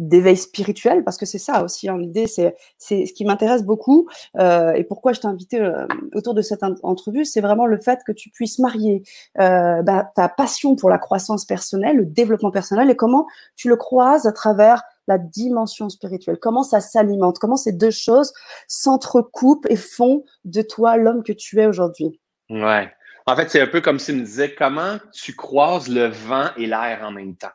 d'éveil 0.00 0.36
spirituel, 0.36 1.04
parce 1.04 1.18
que 1.18 1.26
c'est 1.26 1.38
ça 1.38 1.62
aussi, 1.62 1.88
hein, 1.88 1.98
l'idée, 1.98 2.26
c'est, 2.26 2.56
ce 2.78 3.12
qui 3.12 3.24
m'intéresse 3.24 3.62
beaucoup, 3.62 4.08
euh, 4.38 4.72
et 4.72 4.82
pourquoi 4.82 5.12
je 5.12 5.20
t'ai 5.20 5.28
invité 5.28 5.60
euh, 5.60 5.86
autour 6.14 6.32
de 6.32 6.40
cette 6.40 6.62
entrevue, 6.82 7.26
c'est 7.26 7.42
vraiment 7.42 7.66
le 7.66 7.78
fait 7.78 8.00
que 8.06 8.12
tu 8.12 8.30
puisses 8.30 8.58
marier 8.58 9.02
euh, 9.38 9.82
bah, 9.82 10.10
ta 10.16 10.30
passion 10.30 10.74
pour 10.74 10.88
la 10.88 10.98
croissance 10.98 11.44
personnelle, 11.44 11.98
le 11.98 12.06
développement 12.06 12.50
personnel, 12.50 12.90
et 12.90 12.96
comment 12.96 13.26
tu 13.56 13.68
le 13.68 13.76
croises 13.76 14.26
à 14.26 14.32
travers 14.32 14.82
la 15.06 15.18
dimension 15.18 15.90
spirituelle, 15.90 16.38
comment 16.40 16.62
ça 16.62 16.80
s'alimente, 16.80 17.38
comment 17.38 17.56
ces 17.56 17.72
deux 17.72 17.90
choses 17.90 18.32
s'entrecoupent 18.68 19.66
et 19.68 19.76
font 19.76 20.24
de 20.44 20.62
toi 20.62 20.96
l'homme 20.96 21.22
que 21.22 21.32
tu 21.32 21.60
es 21.60 21.66
aujourd'hui? 21.66 22.18
Ouais. 22.48 22.90
En 23.26 23.36
fait, 23.36 23.50
c'est 23.50 23.60
un 23.60 23.66
peu 23.66 23.82
comme 23.82 23.98
si 23.98 24.14
me 24.14 24.24
disait 24.24 24.54
comment 24.54 24.96
tu 25.12 25.36
croises 25.36 25.88
le 25.88 26.06
vent 26.06 26.48
et 26.56 26.66
l'air 26.66 27.00
en 27.04 27.10
même 27.10 27.36
temps. 27.36 27.48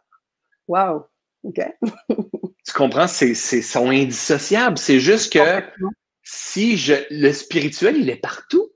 Wow. 0.68 1.06
OK. 1.45 1.62
tu 2.66 2.73
comprends? 2.73 3.07
C'est, 3.07 3.35
c'est, 3.35 3.61
sont 3.61 3.90
indissociables. 3.90 4.78
C'est 4.78 4.99
juste 4.99 5.31
que 5.31 5.64
si 6.23 6.75
je, 6.78 6.95
le 7.11 7.31
spirituel, 7.31 7.97
il 7.97 8.09
est 8.09 8.16
partout. 8.16 8.71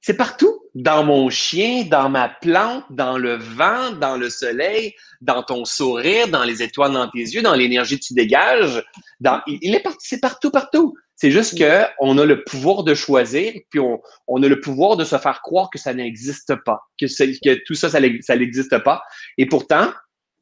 C'est 0.00 0.16
partout. 0.16 0.62
Dans 0.74 1.04
mon 1.04 1.30
chien, 1.30 1.84
dans 1.84 2.08
ma 2.08 2.28
plante, 2.28 2.84
dans 2.90 3.18
le 3.18 3.36
vent, 3.36 3.92
dans 3.92 4.16
le 4.16 4.30
soleil, 4.30 4.94
dans 5.20 5.42
ton 5.42 5.64
sourire, 5.64 6.28
dans 6.28 6.44
les 6.44 6.62
étoiles 6.62 6.92
dans 6.92 7.08
tes 7.10 7.18
yeux, 7.18 7.42
dans 7.42 7.54
l'énergie 7.54 7.98
que 7.98 8.04
tu 8.04 8.14
dégages. 8.14 8.84
Dans, 9.20 9.40
il 9.46 9.74
est 9.74 9.80
parti, 9.80 10.06
c'est 10.08 10.20
partout, 10.20 10.50
partout. 10.50 10.94
C'est 11.16 11.30
juste 11.30 11.58
que 11.58 11.84
on 11.98 12.18
a 12.18 12.26
le 12.26 12.44
pouvoir 12.44 12.84
de 12.84 12.94
choisir, 12.94 13.54
puis 13.70 13.80
on, 13.80 14.00
on, 14.28 14.42
a 14.42 14.48
le 14.48 14.60
pouvoir 14.60 14.96
de 14.98 15.04
se 15.04 15.16
faire 15.16 15.40
croire 15.40 15.70
que 15.70 15.78
ça 15.78 15.94
n'existe 15.94 16.54
pas, 16.64 16.80
que, 17.00 17.06
que 17.06 17.58
tout 17.66 17.74
ça, 17.74 17.88
ça 17.88 18.00
n'existe 18.00 18.78
pas. 18.84 19.02
Et 19.38 19.46
pourtant, 19.46 19.90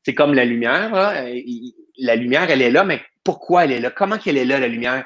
c'est 0.05 0.15
comme 0.15 0.35
la 0.35 0.45
lumière. 0.45 0.93
La 1.99 2.17
lumière, 2.17 2.51
elle 2.51 2.63
est 2.63 2.71
là, 2.71 2.85
mais 2.85 3.01
pourquoi 3.25 3.65
elle 3.65 3.73
est 3.73 3.81
là? 3.81 3.91
Comment 3.91 4.19
qu'elle 4.19 4.37
est 4.37 4.45
là, 4.45 4.61
la 4.61 4.69
lumière? 4.69 5.05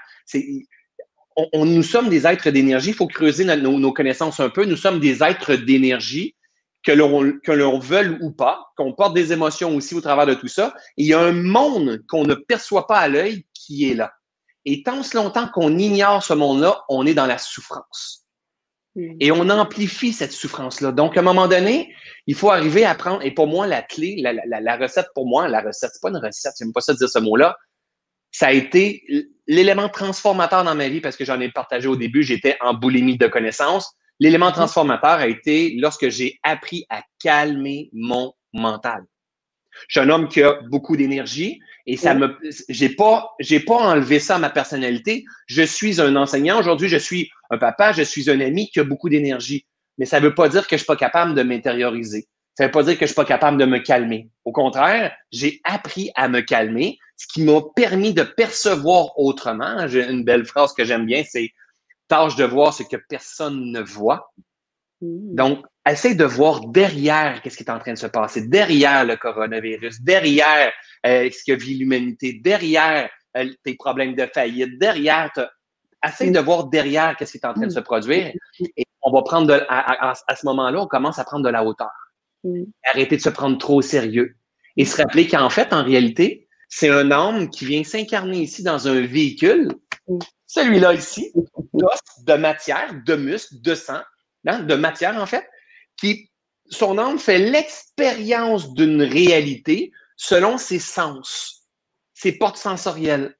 On, 1.52 1.64
nous 1.64 1.84
sommes 1.84 2.08
des 2.08 2.26
êtres 2.26 2.50
d'énergie. 2.50 2.90
Il 2.90 2.94
faut 2.94 3.06
creuser 3.06 3.44
nos, 3.44 3.92
connaissances 3.92 4.40
un 4.40 4.50
peu. 4.50 4.64
Nous 4.64 4.76
sommes 4.76 4.98
des 4.98 5.22
êtres 5.22 5.54
d'énergie, 5.54 6.34
que 6.82 6.90
l'on, 6.92 7.32
que 7.44 7.52
l'on 7.52 7.78
veuille 7.78 8.18
ou 8.20 8.32
pas, 8.32 8.72
qu'on 8.76 8.92
porte 8.92 9.14
des 9.14 9.32
émotions 9.32 9.74
aussi 9.76 9.94
au 9.94 10.00
travers 10.00 10.26
de 10.26 10.34
tout 10.34 10.48
ça. 10.48 10.74
il 10.96 11.06
y 11.06 11.14
a 11.14 11.20
un 11.20 11.32
monde 11.32 12.02
qu'on 12.08 12.24
ne 12.24 12.34
perçoit 12.34 12.86
pas 12.86 12.98
à 12.98 13.08
l'œil 13.08 13.44
qui 13.54 13.90
est 13.90 13.94
là. 13.94 14.12
Et 14.64 14.82
tant 14.82 15.02
ce 15.02 15.16
longtemps 15.16 15.48
qu'on 15.48 15.78
ignore 15.78 16.22
ce 16.22 16.34
monde-là, 16.34 16.84
on 16.88 17.06
est 17.06 17.14
dans 17.14 17.26
la 17.26 17.38
souffrance. 17.38 18.27
Mm. 18.98 19.16
Et 19.20 19.30
on 19.30 19.48
amplifie 19.48 20.12
cette 20.12 20.32
souffrance-là. 20.32 20.92
Donc, 20.92 21.16
à 21.16 21.20
un 21.20 21.22
moment 21.22 21.46
donné, 21.46 21.94
il 22.26 22.34
faut 22.34 22.50
arriver 22.50 22.84
à 22.84 22.94
prendre, 22.94 23.24
et 23.24 23.30
pour 23.30 23.46
moi, 23.46 23.66
la 23.66 23.82
clé, 23.82 24.16
la, 24.20 24.76
recette 24.76 25.06
pour 25.14 25.26
moi, 25.26 25.48
la 25.48 25.60
recette, 25.60 25.90
c'est 25.92 26.02
pas 26.02 26.10
une 26.10 26.16
recette, 26.16 26.52
j'aime 26.58 26.72
pas 26.72 26.80
ça 26.80 26.94
dire 26.94 27.08
ce 27.08 27.18
mot-là, 27.18 27.56
ça 28.32 28.48
a 28.48 28.52
été 28.52 29.04
l'élément 29.46 29.88
transformateur 29.88 30.64
dans 30.64 30.74
ma 30.74 30.88
vie 30.88 31.00
parce 31.00 31.16
que 31.16 31.24
j'en 31.24 31.40
ai 31.40 31.50
partagé 31.50 31.88
au 31.88 31.96
début, 31.96 32.22
j'étais 32.22 32.56
en 32.60 32.74
boulimie 32.74 33.16
de 33.16 33.26
connaissances. 33.26 33.94
L'élément 34.20 34.52
transformateur 34.52 35.12
a 35.12 35.28
été 35.28 35.76
lorsque 35.78 36.08
j'ai 36.10 36.38
appris 36.42 36.84
à 36.90 37.02
calmer 37.20 37.88
mon 37.92 38.34
mental. 38.52 39.04
Je 39.88 40.00
suis 40.00 40.06
un 40.06 40.10
homme 40.10 40.28
qui 40.28 40.42
a 40.42 40.58
beaucoup 40.68 40.96
d'énergie 40.96 41.60
et 41.86 41.96
ça 41.96 42.14
me, 42.14 42.36
j'ai 42.68 42.90
pas, 42.90 43.30
j'ai 43.38 43.60
pas 43.60 43.76
enlevé 43.76 44.18
ça 44.18 44.34
à 44.34 44.38
ma 44.38 44.50
personnalité. 44.50 45.24
Je 45.46 45.62
suis 45.62 46.00
un 46.00 46.16
enseignant. 46.16 46.58
Aujourd'hui, 46.58 46.88
je 46.88 46.96
suis 46.96 47.30
un 47.50 47.58
papa, 47.58 47.92
je 47.92 48.02
suis 48.02 48.30
un 48.30 48.40
ami 48.40 48.70
qui 48.70 48.80
a 48.80 48.84
beaucoup 48.84 49.08
d'énergie. 49.08 49.66
Mais 49.96 50.06
ça 50.06 50.20
veut 50.20 50.34
pas 50.34 50.48
dire 50.48 50.66
que 50.66 50.76
je 50.76 50.78
suis 50.78 50.86
pas 50.86 50.96
capable 50.96 51.34
de 51.34 51.42
m'intérioriser. 51.42 52.28
Ça 52.54 52.64
ne 52.64 52.68
veut 52.68 52.72
pas 52.72 52.82
dire 52.82 52.94
que 52.94 53.00
je 53.00 53.04
ne 53.04 53.08
suis 53.08 53.14
pas 53.14 53.24
capable 53.24 53.58
de 53.58 53.64
me 53.64 53.78
calmer. 53.78 54.30
Au 54.44 54.52
contraire, 54.52 55.14
j'ai 55.30 55.60
appris 55.64 56.10
à 56.14 56.28
me 56.28 56.40
calmer, 56.40 56.98
ce 57.16 57.26
qui 57.26 57.42
m'a 57.42 57.60
permis 57.74 58.14
de 58.14 58.22
percevoir 58.22 59.18
autrement. 59.18 59.86
J'ai 59.88 60.04
une 60.08 60.24
belle 60.24 60.44
phrase 60.44 60.72
que 60.72 60.84
j'aime 60.84 61.06
bien, 61.06 61.24
c'est 61.28 61.50
tâche 62.08 62.36
de 62.36 62.44
voir 62.44 62.72
ce 62.72 62.82
que 62.82 62.96
personne 63.08 63.70
ne 63.72 63.80
voit. 63.80 64.32
Mmh. 65.00 65.34
Donc, 65.36 65.64
essaye 65.88 66.16
de 66.16 66.24
voir 66.24 66.66
derrière 66.66 67.40
qu'est-ce 67.42 67.56
qui 67.56 67.62
est 67.62 67.70
en 67.70 67.78
train 67.78 67.92
de 67.92 67.98
se 67.98 68.06
passer, 68.06 68.48
derrière 68.48 69.04
le 69.04 69.16
coronavirus, 69.16 70.02
derrière 70.02 70.72
euh, 71.06 71.30
ce 71.30 71.44
que 71.50 71.56
vit 71.56 71.78
l'humanité, 71.78 72.40
derrière 72.42 73.08
euh, 73.36 73.48
tes 73.64 73.74
problèmes 73.74 74.14
de 74.14 74.26
faillite, 74.26 74.78
derrière. 74.78 75.30
Essaye 76.06 76.30
de 76.30 76.40
voir 76.40 76.64
derrière 76.64 77.16
qu'est-ce 77.16 77.32
qui 77.32 77.38
est 77.38 77.46
en 77.46 77.54
train 77.54 77.66
de 77.66 77.72
se 77.72 77.80
produire. 77.80 78.32
Et 78.76 78.86
on 79.02 79.10
va 79.10 79.22
prendre 79.22 79.46
de, 79.46 79.60
à, 79.68 80.14
ce 80.14 80.46
moment-là, 80.46 80.80
on 80.80 80.86
commence 80.86 81.18
à 81.18 81.24
prendre 81.24 81.44
de 81.44 81.50
la 81.50 81.64
hauteur. 81.64 81.90
Arrêter 82.84 83.16
de 83.16 83.22
se 83.22 83.28
prendre 83.28 83.58
trop 83.58 83.76
au 83.76 83.82
sérieux. 83.82 84.36
Et 84.76 84.84
se 84.84 84.96
rappeler 84.96 85.26
qu'en 85.26 85.50
fait, 85.50 85.72
en 85.72 85.82
réalité, 85.82 86.48
c'est 86.68 86.90
un 86.90 87.10
homme 87.10 87.50
qui 87.50 87.64
vient 87.64 87.82
s'incarner 87.82 88.42
ici 88.42 88.62
dans 88.62 88.86
un 88.86 89.00
véhicule, 89.00 89.72
celui-là 90.46 90.94
ici, 90.94 91.32
de 92.24 92.34
matière, 92.34 92.94
de 93.04 93.16
muscle, 93.16 93.60
de 93.60 93.74
sang, 93.74 94.00
hein, 94.46 94.60
de 94.60 94.74
matière 94.74 95.20
en 95.20 95.26
fait, 95.26 95.48
qui, 95.96 96.30
son 96.70 96.98
âme 96.98 97.18
fait 97.18 97.38
l'expérience 97.38 98.72
d'une 98.74 99.02
réalité 99.02 99.90
selon 100.16 100.58
ses 100.58 100.78
sens, 100.78 101.68
ses 102.12 102.32
portes 102.32 102.58
sensorielles. 102.58 103.37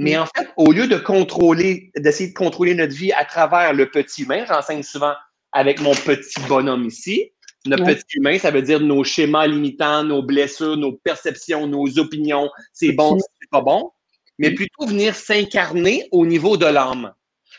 Mais 0.00 0.16
en 0.16 0.24
fait, 0.24 0.48
au 0.56 0.72
lieu 0.72 0.86
de 0.86 0.96
contrôler, 0.96 1.90
d'essayer 1.94 2.30
de 2.30 2.34
contrôler 2.34 2.74
notre 2.74 2.94
vie 2.94 3.12
à 3.12 3.26
travers 3.26 3.74
le 3.74 3.90
petit 3.90 4.22
humain, 4.22 4.46
j'enseigne 4.48 4.82
souvent 4.82 5.12
avec 5.52 5.78
mon 5.82 5.92
petit 5.92 6.40
bonhomme 6.48 6.86
ici. 6.86 7.32
Notre 7.66 7.84
petit 7.84 8.16
humain, 8.16 8.38
ça 8.38 8.50
veut 8.50 8.62
dire 8.62 8.80
nos 8.80 9.04
schémas 9.04 9.46
limitants, 9.46 10.02
nos 10.02 10.22
blessures, 10.22 10.78
nos 10.78 10.92
perceptions, 10.92 11.66
nos 11.66 11.98
opinions. 11.98 12.48
C'est 12.72 12.92
bon, 12.92 13.18
c'est 13.18 13.50
pas 13.50 13.60
bon. 13.60 13.90
Mais 14.38 14.52
plutôt 14.52 14.86
venir 14.86 15.14
s'incarner 15.14 16.08
au 16.12 16.24
niveau 16.24 16.56
de 16.56 16.64
l'âme. 16.64 17.12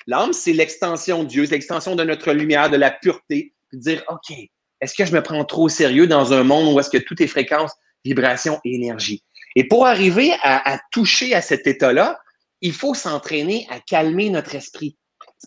L'âme, 0.08 0.34
c'est 0.34 0.54
l'extension 0.54 1.22
de 1.22 1.28
Dieu, 1.28 1.46
c'est 1.46 1.52
l'extension 1.52 1.96
de 1.96 2.04
notre 2.04 2.32
lumière, 2.34 2.72
de 2.72 2.78
la 2.78 2.90
pureté. 2.90 3.54
Puis 3.70 3.78
dire, 3.78 4.04
OK, 4.10 4.36
est-ce 4.82 4.96
que 4.96 5.06
je 5.06 5.14
me 5.14 5.22
prends 5.22 5.46
trop 5.46 5.66
au 5.66 5.70
sérieux 5.70 6.08
dans 6.08 6.34
un 6.34 6.44
monde 6.44 6.74
où 6.74 6.80
est-ce 6.80 6.90
que 6.90 6.98
tout 6.98 7.22
est 7.22 7.28
fréquence, 7.28 7.72
vibration 8.04 8.60
et 8.66 8.74
énergie? 8.74 9.24
Et 9.56 9.68
pour 9.68 9.86
arriver 9.86 10.32
à, 10.42 10.80
toucher 10.92 11.36
à 11.36 11.42
cet 11.42 11.68
état-là, 11.68 12.20
il 12.62 12.74
faut 12.74 12.94
s'entraîner 12.94 13.68
à 13.70 13.80
calmer 13.80 14.30
notre 14.30 14.56
esprit. 14.56 14.98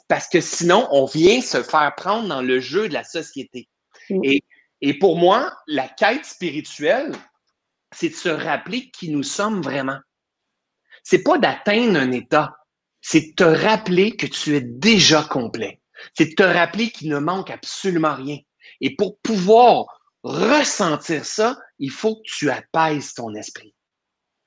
Parce 0.08 0.28
que 0.28 0.40
sinon, 0.40 0.88
on 0.90 1.06
vient 1.06 1.40
se 1.40 1.62
faire 1.62 1.94
prendre 1.96 2.28
dans 2.28 2.42
le 2.42 2.60
jeu 2.60 2.88
de 2.88 2.94
la 2.94 3.04
société. 3.04 3.68
Mm. 4.10 4.20
Et, 4.24 4.44
et 4.80 4.98
pour 4.98 5.16
moi, 5.16 5.56
la 5.66 5.88
quête 5.88 6.24
spirituelle, 6.24 7.12
c'est 7.94 8.08
de 8.08 8.14
se 8.14 8.28
rappeler 8.28 8.90
qui 8.90 9.10
nous 9.10 9.22
sommes 9.22 9.62
vraiment. 9.62 9.98
C'est 11.04 11.22
pas 11.22 11.38
d'atteindre 11.38 11.98
un 11.98 12.10
état, 12.12 12.56
c'est 13.00 13.20
de 13.20 13.34
te 13.34 13.44
rappeler 13.44 14.16
que 14.16 14.26
tu 14.26 14.56
es 14.56 14.60
déjà 14.60 15.22
complet. 15.22 15.80
C'est 16.16 16.30
de 16.30 16.34
te 16.34 16.42
rappeler 16.42 16.90
qu'il 16.90 17.08
ne 17.10 17.18
manque 17.18 17.50
absolument 17.50 18.14
rien. 18.14 18.38
Et 18.80 18.96
pour 18.96 19.18
pouvoir 19.20 19.86
ressentir 20.22 21.24
ça, 21.24 21.58
il 21.78 21.90
faut 21.90 22.16
que 22.16 22.22
tu 22.24 22.50
apaises 22.50 23.14
ton 23.14 23.34
esprit. 23.34 23.74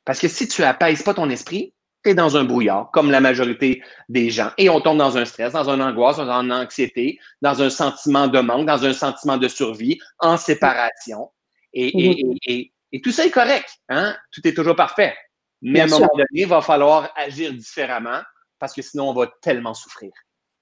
Parce 0.04 0.20
que 0.20 0.28
si 0.28 0.48
tu 0.48 0.64
apaises 0.64 1.04
pas 1.04 1.14
ton 1.14 1.30
esprit, 1.30 1.74
tu 2.08 2.12
es 2.12 2.16
dans 2.16 2.38
un 2.38 2.46
brouillard, 2.46 2.90
comme 2.92 3.12
la 3.12 3.20
majorité 3.20 3.84
des 4.08 4.30
gens. 4.30 4.52
Et 4.58 4.70
on 4.70 4.80
tombe 4.80 4.98
dans 4.98 5.18
un 5.18 5.26
stress, 5.26 5.54
dans 5.54 5.70
une 5.70 5.82
angoisse, 5.82 6.18
dans 6.18 6.42
une 6.42 6.54
anxiété, 6.54 7.20
dans 7.42 7.62
un 7.62 7.70
sentiment 7.70 8.28
de 8.28 8.40
manque, 8.40 8.66
dans 8.66 8.86
un 8.86 8.94
sentiment 8.94 9.38
de 9.38 9.48
survie, 9.48 10.00
en 10.20 10.38
séparation. 10.38 11.32
Et, 11.74 12.32
et, 12.48 12.74
et, 12.92 13.02
tout 13.02 13.12
ça 13.12 13.26
est 13.26 13.32
correct. 13.32 13.70
Hein? 13.90 14.16
Tout 14.32 14.48
est 14.48 14.54
toujours 14.54 14.76
parfait. 14.76 15.16
Mais 15.62 15.82
à 15.82 15.84
un 15.84 15.88
moment 15.88 16.10
donné, 16.14 16.26
il 16.32 16.48
va 16.48 16.62
falloir 16.62 17.12
agir 17.16 17.52
différemment 17.54 18.22
parce 18.60 18.74
que 18.74 18.82
sinon, 18.82 19.10
on 19.10 19.14
va 19.14 19.30
tellement 19.42 19.74
souffrir. 19.74 20.12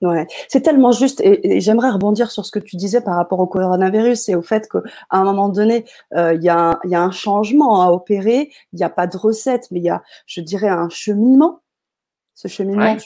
Ouais, 0.02 0.28
c'est 0.50 0.62
tellement 0.62 0.92
juste 0.92 1.22
et, 1.22 1.62
j'aimerais 1.62 1.90
rebondir 1.90 2.30
sur 2.30 2.46
ce 2.46 2.52
que 2.52 2.60
tu 2.60 2.76
disais 2.76 3.00
par 3.00 3.16
rapport 3.16 3.40
au 3.40 3.48
coronavirus 3.48 4.28
et 4.28 4.36
au 4.36 4.42
fait 4.42 4.68
qu'à 4.70 4.82
un 5.10 5.24
moment 5.24 5.48
donné, 5.48 5.86
euh, 6.16 6.34
il 6.34 6.44
y, 6.44 6.50
a 6.50 6.78
un 6.84 7.12
changement 7.12 7.82
à 7.82 7.92
opérer, 7.92 8.52
il 8.74 8.76
n'y 8.76 8.84
a 8.84 8.90
pas 8.90 9.08
de 9.08 9.16
recette, 9.16 9.68
mais 9.72 9.80
il 9.80 9.86
y 9.86 9.90
a, 9.90 10.04
je 10.26 10.42
dirais, 10.42 10.68
un 10.68 10.90
cheminement. 10.90 11.62
Ce 12.38 12.50
cheminement, 12.50 12.98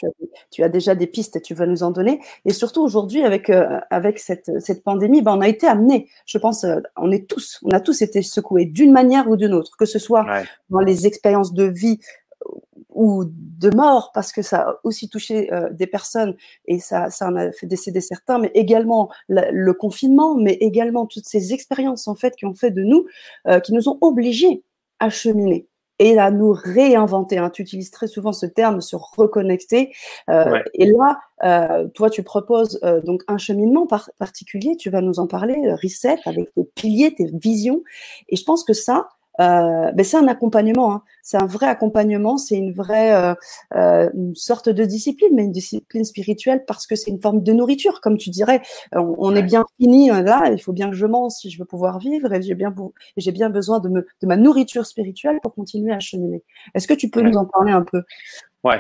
tu, 0.50 0.64
as, 0.64 0.70
déjà 0.70 0.96
des 0.96 1.06
pistes 1.06 1.36
et 1.36 1.42
tu 1.42 1.54
vas 1.54 1.68
nous 1.68 1.84
en 1.84 1.92
donner. 1.92 2.20
Et 2.46 2.54
surtout 2.54 2.82
aujourd'hui, 2.82 3.24
avec, 3.24 3.52
euh, 3.52 3.80
avec 3.92 4.18
cette, 4.18 4.50
cette 4.60 4.84
pandémie, 4.84 5.22
ben, 5.22 5.38
on 5.38 5.42
a 5.42 5.48
été 5.48 5.68
amené, 5.68 6.10
je 6.26 6.40
pense, 6.40 6.64
euh, 6.64 6.78
on 6.98 7.12
est 7.12 7.30
tous, 7.30 7.60
on 7.64 7.70
a 7.70 7.80
tous 7.80 8.02
été 8.02 8.24
secoués 8.24 8.66
d'une 8.66 8.92
manière 8.92 9.30
ou 9.30 9.38
d'une 9.38 9.54
autre, 9.54 9.78
que 9.78 9.86
ce 9.86 10.00
soit 10.00 10.26
dans 10.72 10.80
les 10.80 11.06
expériences 11.06 11.54
de 11.54 11.66
vie 11.66 12.00
ou 12.90 13.24
de 13.26 13.70
mort 13.70 14.12
parce 14.14 14.32
que 14.32 14.42
ça 14.42 14.62
a 14.62 14.76
aussi 14.84 15.10
touché 15.10 15.54
euh, 15.54 15.70
des 15.72 15.88
personnes 15.88 16.36
et 16.66 16.80
ça, 16.80 17.10
ça 17.10 17.28
en 17.28 17.36
a 17.36 17.52
fait 17.52 17.68
décéder 17.68 18.02
certains, 18.02 18.40
mais 18.40 18.52
également 18.56 19.10
le 19.28 19.74
confinement, 19.74 20.36
mais 20.36 20.54
également 20.54 21.06
toutes 21.06 21.28
ces 21.28 21.54
expériences 21.54 22.08
en 22.08 22.16
fait 22.16 22.36
qui 22.36 22.46
ont 22.46 22.54
fait 22.54 22.72
de 22.72 22.84
nous, 22.84 23.06
euh, 23.48 23.60
qui 23.60 23.74
nous 23.74 23.90
ont 23.90 23.98
obligés 24.02 24.64
à 25.00 25.10
cheminer 25.10 25.68
et 26.00 26.18
à 26.18 26.32
nous 26.32 26.52
réinventer. 26.52 27.38
Hein. 27.38 27.50
Tu 27.50 27.62
utilises 27.62 27.92
très 27.92 28.08
souvent 28.08 28.32
ce 28.32 28.46
terme, 28.46 28.82
se 28.82 28.96
reconnecter. 28.96 29.94
Euh, 30.30 30.60
Et 30.74 30.92
là, 30.92 31.20
euh, 31.44 31.88
toi, 31.90 32.10
tu 32.10 32.24
proposes 32.24 32.80
euh, 32.84 33.02
donc 33.02 33.24
un 33.28 33.38
cheminement 33.38 33.86
particulier. 34.18 34.78
Tu 34.78 34.90
vas 34.90 35.02
nous 35.02 35.20
en 35.20 35.28
parler, 35.28 35.56
reset 35.84 36.18
avec 36.26 36.54
tes 36.56 36.64
piliers, 36.64 37.14
tes 37.14 37.30
visions. 37.34 37.84
Et 38.30 38.38
je 38.38 38.44
pense 38.44 38.64
que 38.64 38.74
ça, 38.74 39.10
euh, 39.40 39.92
ben 39.92 40.04
c'est 40.04 40.18
un 40.18 40.28
accompagnement. 40.28 40.94
Hein. 40.94 41.04
C'est 41.22 41.42
un 41.42 41.46
vrai 41.46 41.68
accompagnement. 41.68 42.38
C'est 42.38 42.58
une 42.58 42.74
vraie 42.74 43.14
euh, 43.14 43.34
euh, 43.76 44.10
une 44.14 44.36
sorte 44.36 44.70
de 44.70 44.84
discipline, 44.84 45.30
mais 45.34 45.44
une 45.44 45.52
discipline 45.52 46.04
spirituelle 46.04 46.66
parce 46.66 46.86
que 46.86 46.96
c'est 46.96 47.12
une 47.12 47.22
forme 47.22 47.42
de 47.42 47.54
nourriture, 47.54 48.02
comme 48.02 48.18
tu 48.18 48.30
dirais. 48.30 48.62
On, 48.92 49.36
est 49.36 49.44
bien 49.44 49.66
fini 49.80 50.10
là. 50.10 50.50
Il 50.52 50.62
faut 50.62 50.74
bien 50.74 50.90
que 50.90 50.96
je 50.96 51.06
mange 51.06 51.32
si 51.34 51.50
je 51.50 51.60
veux 51.60 51.66
pouvoir 51.66 52.00
vivre 52.00 52.34
et 52.34 52.42
j'ai 52.42 52.56
bien 52.56 52.74
j'ai 53.18 53.32
bien 53.32 53.50
besoin 53.50 53.80
de 53.80 53.90
me 53.90 54.08
de 54.22 54.28
ma 54.28 54.36
nourriture 54.36 54.86
spirituelle 54.86 55.40
pour 55.42 55.54
continuer 55.54 55.94
à 55.94 56.00
cheminer. 56.00 56.44
Est-ce 56.76 56.88
que 56.88 56.94
tu 56.94 57.10
peux 57.10 57.22
nous 57.22 57.38
en 57.38 57.46
parler 57.46 57.72
un 57.72 57.84
peu? 57.84 58.04
Ouais. 58.64 58.80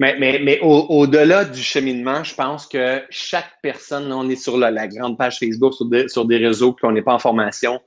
Mais, 0.00 0.16
mais, 0.16 0.38
mais 0.38 0.60
au-delà 0.62 1.44
du 1.44 1.60
cheminement, 1.60 2.22
je 2.22 2.32
pense 2.32 2.66
que 2.66 3.02
chaque 3.10 3.50
personne, 3.62 4.12
on 4.12 4.28
est 4.30 4.36
sur 4.36 4.56
la, 4.56 4.70
la 4.70 4.86
grande 4.86 5.18
page 5.18 5.40
Facebook, 5.40 5.74
sur 5.74 5.86
des, 5.86 6.06
sur 6.06 6.24
des 6.24 6.36
réseaux, 6.36 6.72
puis 6.72 6.86
on 6.86 6.92
n'est 6.92 7.02
pas 7.02 7.14
en 7.14 7.18
formation 7.18 7.80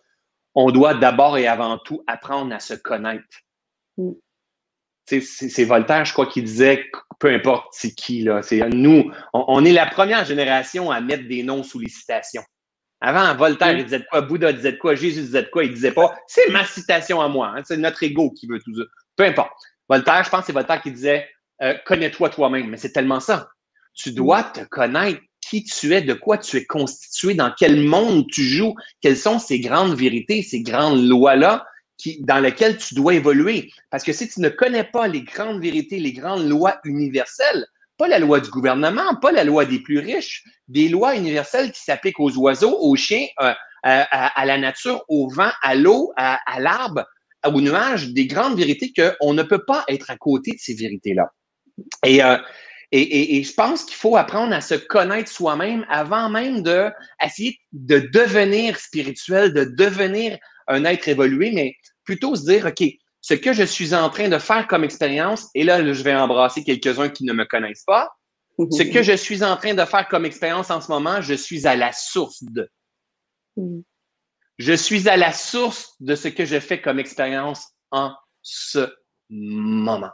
on 0.56 0.72
doit 0.72 0.94
d'abord 0.94 1.38
et 1.38 1.48
avant 1.48 1.78
tout 1.78 2.04
apprendre 2.08 2.54
à 2.54 2.60
se 2.60 2.74
connaître. 2.74 3.40
Mm. 3.98 4.12
C'est 5.06 5.66
Voltaire, 5.66 6.06
je 6.06 6.14
crois, 6.14 6.28
qui 6.28 6.42
disait 6.42 6.90
peu 7.20 7.34
importe 7.34 7.68
c'est 7.72 7.94
qui, 7.94 8.24
là. 8.24 8.42
C'est 8.42 8.68
nous, 8.70 9.12
on, 9.34 9.66
est 9.66 9.74
la 9.74 9.86
première 9.86 10.26
génération 10.26 10.90
à 10.90 11.02
mettre 11.02 11.28
des 11.28 11.44
noms 11.44 11.64
sous 11.64 11.80
les 11.80 11.90
citations. 11.90 12.44
Avant, 13.02 13.36
Voltaire, 13.36 13.74
mm. 13.74 13.78
il 13.78 13.84
disait 13.84 14.00
de 14.00 14.06
quoi, 14.10 14.22
Bouddha 14.22 14.54
disait 14.54 14.74
de 14.74 14.78
quoi, 14.78 14.96
Jésus 14.96 15.22
disait 15.22 15.44
de 15.44 15.50
quoi, 15.50 15.64
il 15.64 15.74
disait 15.74 15.92
pas 15.92 16.16
c'est 16.28 16.50
ma 16.50 16.66
citation 16.66 17.22
à 17.22 17.28
moi, 17.28 17.54
hein. 17.56 17.62
c'est 17.66 17.78
notre 17.78 18.02
ego 18.04 18.32
qui 18.32 18.48
veut 18.48 18.60
tout 18.60 18.76
ça. 18.76 18.84
Peu 19.16 19.26
importe. 19.26 19.52
Voltaire, 19.90 20.24
je 20.24 20.30
pense 20.30 20.42
que 20.42 20.46
c'est 20.48 20.54
Voltaire 20.54 20.82
qui 20.82 20.92
disait 20.92 21.30
euh, 21.62 21.76
connais-toi 21.86 22.30
toi-même, 22.30 22.70
mais 22.70 22.78
c'est 22.78 22.92
tellement 22.92 23.20
ça. 23.20 23.50
Tu 23.94 24.12
dois 24.12 24.44
te 24.44 24.62
connaître 24.62 25.22
qui 25.52 25.66
tu 25.66 25.94
es, 25.94 26.02
de 26.02 26.14
quoi 26.14 26.38
tu 26.38 26.56
es 26.56 26.66
constitué, 26.66 27.34
dans 27.34 27.52
quel 27.58 27.82
monde 27.82 28.26
tu 28.32 28.42
joues, 28.42 28.74
quelles 29.02 29.18
sont 29.18 29.38
ces 29.38 29.60
grandes 29.60 29.98
vérités, 29.98 30.44
ces 30.44 30.62
grandes 30.62 31.06
lois-là 31.06 31.66
dans 32.22 32.40
lesquelles 32.40 32.78
tu 32.78 32.96
dois 32.96 33.16
évoluer. 33.16 33.70
Parce 33.90 34.06
que 34.06 34.14
si 34.14 34.30
tu 34.30 34.40
ne 34.40 34.48
connais 34.48 34.86
pas 34.86 35.10
les 35.10 35.24
grandes 35.24 35.62
vérités, 35.62 36.00
les 36.00 36.14
grandes 36.14 36.48
lois 36.48 36.80
universelles, 36.86 37.68
pas 37.98 38.08
la 38.08 38.18
loi 38.18 38.40
du 38.40 38.50
gouvernement, 38.50 39.16
pas 39.22 39.34
la 39.34 39.44
loi 39.44 39.66
des 39.66 39.80
plus 39.80 40.00
riches, 40.00 40.46
des 40.70 40.88
lois 40.88 41.18
universelles 41.18 41.74
qui 41.74 41.82
s'appliquent 41.82 42.22
aux 42.22 42.36
oiseaux, 42.38 42.78
aux 42.80 42.96
chiens, 42.96 43.28
euh, 43.42 43.54
à, 43.84 44.46
la 44.46 44.58
nature, 44.58 45.04
au 45.10 45.30
vent, 45.30 45.52
à 45.62 45.76
l'eau, 45.76 46.14
à, 46.16 46.40
l'arbre, 46.60 47.06
aux 47.46 47.60
nuages, 47.60 48.08
des 48.08 48.26
grandes 48.26 48.58
vérités 48.58 48.94
qu'on 48.94 49.34
ne 49.34 49.44
peut 49.44 49.66
pas 49.66 49.84
être 49.90 50.10
à 50.12 50.16
côté 50.16 50.52
de 50.52 50.60
ces 50.60 50.76
vérités-là. 50.76 51.30
Et 52.06 52.24
euh, 52.24 52.38
et, 52.92 53.44
je 53.44 53.54
pense 53.54 53.86
qu'il 53.86 53.96
faut 53.96 54.18
apprendre 54.18 54.54
à 54.54 54.62
se 54.62 54.76
connaître 54.76 55.32
soi-même 55.32 55.86
avant 55.90 56.30
même 56.30 56.62
de 56.62 56.90
essayer 57.24 57.58
de 57.72 58.00
devenir 58.00 58.78
spirituel, 58.78 59.54
de 59.54 59.64
devenir 59.64 60.38
un 60.68 60.84
être 60.84 61.08
évolué, 61.08 61.52
mais 61.54 61.76
plutôt 62.04 62.36
se 62.36 62.46
dire, 62.46 62.66
OK, 62.66 62.84
ce 63.22 63.34
que 63.34 63.54
je 63.54 63.64
suis 63.64 63.94
en 63.94 64.10
train 64.10 64.28
de 64.28 64.38
faire 64.38 64.68
comme 64.68 64.84
expérience, 64.84 65.48
et 65.56 65.64
là, 65.64 65.94
je 65.94 66.04
vais 66.04 66.16
embrasser 66.16 66.64
quelques-uns 66.64 67.10
qui 67.10 67.24
ne 67.24 67.34
me 67.34 67.46
connaissent 67.46 67.86
pas, 67.86 68.10
ce 68.58 68.84
que 68.84 69.02
je 69.02 69.16
suis 69.16 69.44
en 69.44 69.56
train 69.58 69.74
de 69.74 69.86
faire 69.86 70.08
comme 70.08 70.26
expérience 70.26 70.70
en 70.70 70.82
ce 70.82 70.92
moment, 70.92 71.22
je 71.22 71.34
suis 71.34 71.66
à 71.68 71.76
la 71.76 71.92
source 71.94 72.44
de. 72.44 72.70
Je 74.58 74.74
suis 74.74 75.10
à 75.10 75.18
la 75.18 75.34
source 75.34 75.96
de 76.00 76.16
ce 76.16 76.28
que 76.28 76.46
je 76.46 76.60
fais 76.60 76.82
comme 76.82 77.00
expérience 77.00 77.68
en 77.92 78.14
ce 78.42 78.88
moment. 79.30 80.12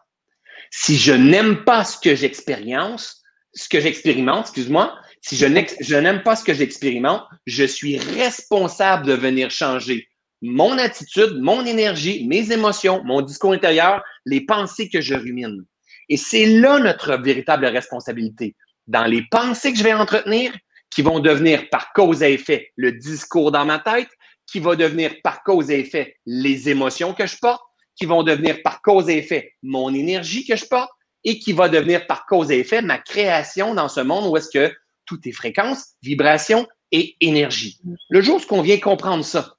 Si 0.72 0.98
je 0.98 1.14
n'aime 1.14 1.64
pas 1.64 1.84
ce 1.84 1.98
que 1.98 2.16
j'expérience, 2.16 3.24
ce 3.54 3.68
que 3.70 3.80
j'expérimente, 3.80 4.48
excuse-moi, 4.48 4.96
Si 5.22 5.36
je 5.36 5.96
n'aime 5.96 6.24
pas 6.24 6.36
ce 6.36 6.44
que 6.44 6.54
j'expérimente, 6.54 7.24
je 7.46 7.64
suis 7.64 7.98
responsable 7.98 9.08
de 9.08 9.14
venir 9.14 9.50
changer 9.50 10.08
mon 10.42 10.78
attitude, 10.78 11.40
mon 11.42 11.66
énergie, 11.66 12.28
mes 12.28 12.52
émotions, 12.52 13.04
mon 13.04 13.22
discours 13.22 13.54
intérieur, 13.54 14.04
les 14.26 14.42
pensées 14.42 14.90
que 14.90 15.02
je 15.02 15.16
rumine. 15.16 15.66
Et 16.10 16.18
c'est 16.18 16.46
là 16.46 16.80
notre 16.80 17.18
véritable 17.18 17.66
responsabilité. 17.66 18.56
Dans 18.86 19.06
les 19.06 19.24
pensées 19.30 19.74
que 19.74 19.80
je 19.80 19.84
vais 19.84 19.94
entretenir, 19.94 20.54
qui 20.90 21.02
vont 21.02 21.20
devenir 21.20 21.70
par 21.70 21.92
cause 21.94 22.24
et 22.24 22.34
effet 22.34 22.72
le 22.76 22.94
discours 22.94 23.52
dans 23.52 23.66
ma 23.66 23.80
tête, 23.80 24.10
qui 24.46 24.60
va 24.60 24.76
devenir 24.76 25.16
par 25.24 25.44
cause 25.44 25.70
et 25.70 25.82
effet 25.82 26.16
les 26.26 26.70
émotions 26.70 27.14
que 27.14 27.28
je 27.28 27.38
porte, 27.38 27.67
qui 27.98 28.06
vont 28.06 28.24
devenir 28.24 28.62
par 28.64 28.82
cause 28.82 29.10
et 29.10 29.18
effet 29.18 29.56
mon 29.64 29.94
énergie 29.94 30.46
que 30.46 30.56
je 30.56 30.66
porte, 30.66 30.92
et 31.24 31.40
qui 31.40 31.52
va 31.52 31.68
devenir 31.68 32.08
par 32.08 32.26
cause 32.26 32.52
et 32.52 32.60
effet 32.60 32.82
ma 32.82 33.00
création 33.00 33.74
dans 33.74 33.90
ce 33.90 34.00
monde 34.00 34.28
où 34.28 34.38
est-ce 34.38 34.50
que 34.50 34.74
tout 35.06 35.20
est 35.28 35.32
fréquence, 35.32 35.96
vibration 36.02 36.68
et 36.92 37.18
énergie. 37.20 37.82
Le 38.10 38.22
jour 38.22 38.42
où 38.50 38.54
on 38.54 38.62
vient 38.62 38.80
comprendre 38.80 39.26
ça, 39.26 39.58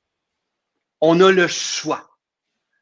on 1.01 1.21
a 1.21 1.31
le 1.31 1.47
choix 1.47 2.09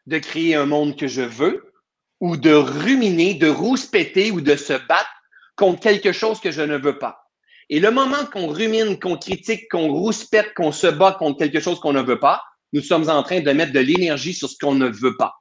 de 0.06 0.18
créer 0.18 0.54
un 0.54 0.66
monde 0.66 0.96
que 0.96 1.08
je 1.08 1.22
veux 1.22 1.72
ou 2.20 2.36
de 2.36 2.52
ruminer, 2.52 3.34
de 3.34 3.48
rouspéter 3.48 4.30
ou 4.30 4.40
de 4.40 4.56
se 4.56 4.74
battre 4.86 5.10
contre 5.56 5.80
quelque 5.80 6.12
chose 6.12 6.40
que 6.40 6.50
je 6.50 6.62
ne 6.62 6.76
veux 6.76 6.98
pas. 6.98 7.26
Et 7.68 7.80
le 7.80 7.90
moment 7.90 8.24
qu'on 8.32 8.46
rumine, 8.46 8.98
qu'on 9.00 9.16
critique, 9.16 9.68
qu'on 9.70 9.88
rouspète, 9.88 10.54
qu'on 10.54 10.70
se 10.70 10.86
bat 10.86 11.16
contre 11.18 11.38
quelque 11.38 11.60
chose 11.60 11.80
qu'on 11.80 11.92
ne 11.92 12.02
veut 12.02 12.20
pas, 12.20 12.42
nous 12.72 12.82
sommes 12.82 13.08
en 13.10 13.22
train 13.22 13.40
de 13.40 13.50
mettre 13.50 13.72
de 13.72 13.80
l'énergie 13.80 14.34
sur 14.34 14.48
ce 14.48 14.56
qu'on 14.58 14.74
ne 14.74 14.88
veut 14.88 15.16
pas. 15.16 15.34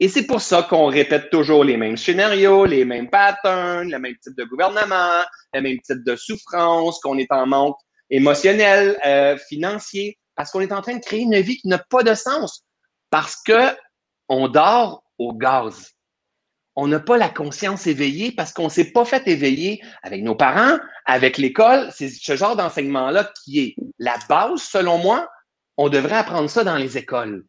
Et 0.00 0.08
c'est 0.08 0.26
pour 0.26 0.40
ça 0.40 0.64
qu'on 0.64 0.86
répète 0.86 1.30
toujours 1.30 1.64
les 1.64 1.76
mêmes 1.76 1.96
scénarios, 1.96 2.64
les 2.64 2.84
mêmes 2.84 3.08
patterns, 3.08 3.90
le 3.90 3.98
même 3.98 4.16
type 4.22 4.36
de 4.36 4.44
gouvernement, 4.44 5.22
le 5.52 5.60
même 5.60 5.78
type 5.80 6.04
de 6.04 6.16
souffrance, 6.16 6.98
qu'on 7.00 7.16
est 7.18 7.30
en 7.30 7.46
manque 7.46 7.78
émotionnel, 8.10 8.98
euh, 9.06 9.36
financier, 9.48 10.18
parce 10.34 10.50
qu'on 10.50 10.60
est 10.60 10.72
en 10.72 10.82
train 10.82 10.96
de 10.96 11.04
créer 11.04 11.20
une 11.20 11.38
vie 11.40 11.58
qui 11.58 11.68
n'a 11.68 11.78
pas 11.78 12.02
de 12.02 12.14
sens, 12.14 12.64
parce 13.10 13.36
que 13.46 13.76
on 14.28 14.48
dort 14.48 15.04
au 15.18 15.32
gaz. 15.32 15.92
On 16.76 16.88
n'a 16.88 16.98
pas 16.98 17.16
la 17.16 17.28
conscience 17.28 17.86
éveillée 17.86 18.32
parce 18.32 18.52
qu'on 18.52 18.64
ne 18.64 18.68
s'est 18.68 18.90
pas 18.90 19.04
fait 19.04 19.28
éveiller 19.28 19.80
avec 20.02 20.24
nos 20.24 20.34
parents, 20.34 20.76
avec 21.06 21.38
l'école. 21.38 21.88
C'est 21.92 22.08
ce 22.08 22.34
genre 22.34 22.56
d'enseignement-là 22.56 23.30
qui 23.44 23.60
est 23.60 23.76
la 23.98 24.16
base, 24.28 24.62
selon 24.62 24.98
moi. 24.98 25.28
On 25.76 25.88
devrait 25.88 26.16
apprendre 26.16 26.50
ça 26.50 26.64
dans 26.64 26.76
les 26.76 26.98
écoles. 26.98 27.44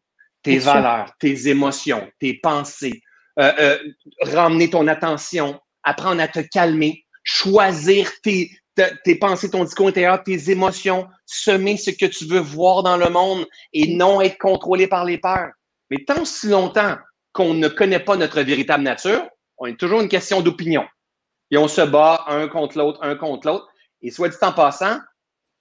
Tes 0.46 0.58
valeurs, 0.58 1.12
tes 1.18 1.48
émotions, 1.48 2.08
tes 2.20 2.34
pensées, 2.34 3.02
euh, 3.38 3.52
euh, 3.58 3.78
ramener 4.22 4.70
ton 4.70 4.86
attention, 4.86 5.60
apprendre 5.82 6.22
à 6.22 6.28
te 6.28 6.40
calmer, 6.40 7.04
choisir 7.22 8.10
tes, 8.22 8.50
tes 9.04 9.16
pensées, 9.16 9.50
ton 9.50 9.64
discours 9.64 9.88
intérieur, 9.88 10.22
tes 10.22 10.50
émotions, 10.50 11.08
semer 11.24 11.76
ce 11.76 11.90
que 11.90 12.06
tu 12.06 12.26
veux 12.26 12.40
voir 12.40 12.82
dans 12.82 12.96
le 12.96 13.10
monde 13.10 13.46
et 13.72 13.94
non 13.94 14.20
être 14.20 14.38
contrôlé 14.38 14.86
par 14.86 15.04
les 15.04 15.18
peurs. 15.18 15.50
Mais 15.90 15.98
tant 16.04 16.24
si 16.24 16.48
longtemps 16.48 16.96
qu'on 17.32 17.54
ne 17.54 17.68
connaît 17.68 18.00
pas 18.00 18.16
notre 18.16 18.40
véritable 18.42 18.84
nature, 18.84 19.28
on 19.58 19.66
est 19.66 19.78
toujours 19.78 20.00
une 20.00 20.08
question 20.08 20.40
d'opinion. 20.40 20.84
Et 21.50 21.56
on 21.56 21.68
se 21.68 21.82
bat 21.82 22.24
un 22.26 22.48
contre 22.48 22.78
l'autre, 22.78 23.00
un 23.02 23.14
contre 23.14 23.46
l'autre. 23.46 23.68
Et 24.02 24.10
soit 24.10 24.28
dit 24.28 24.36
en 24.42 24.52
passant, 24.52 24.98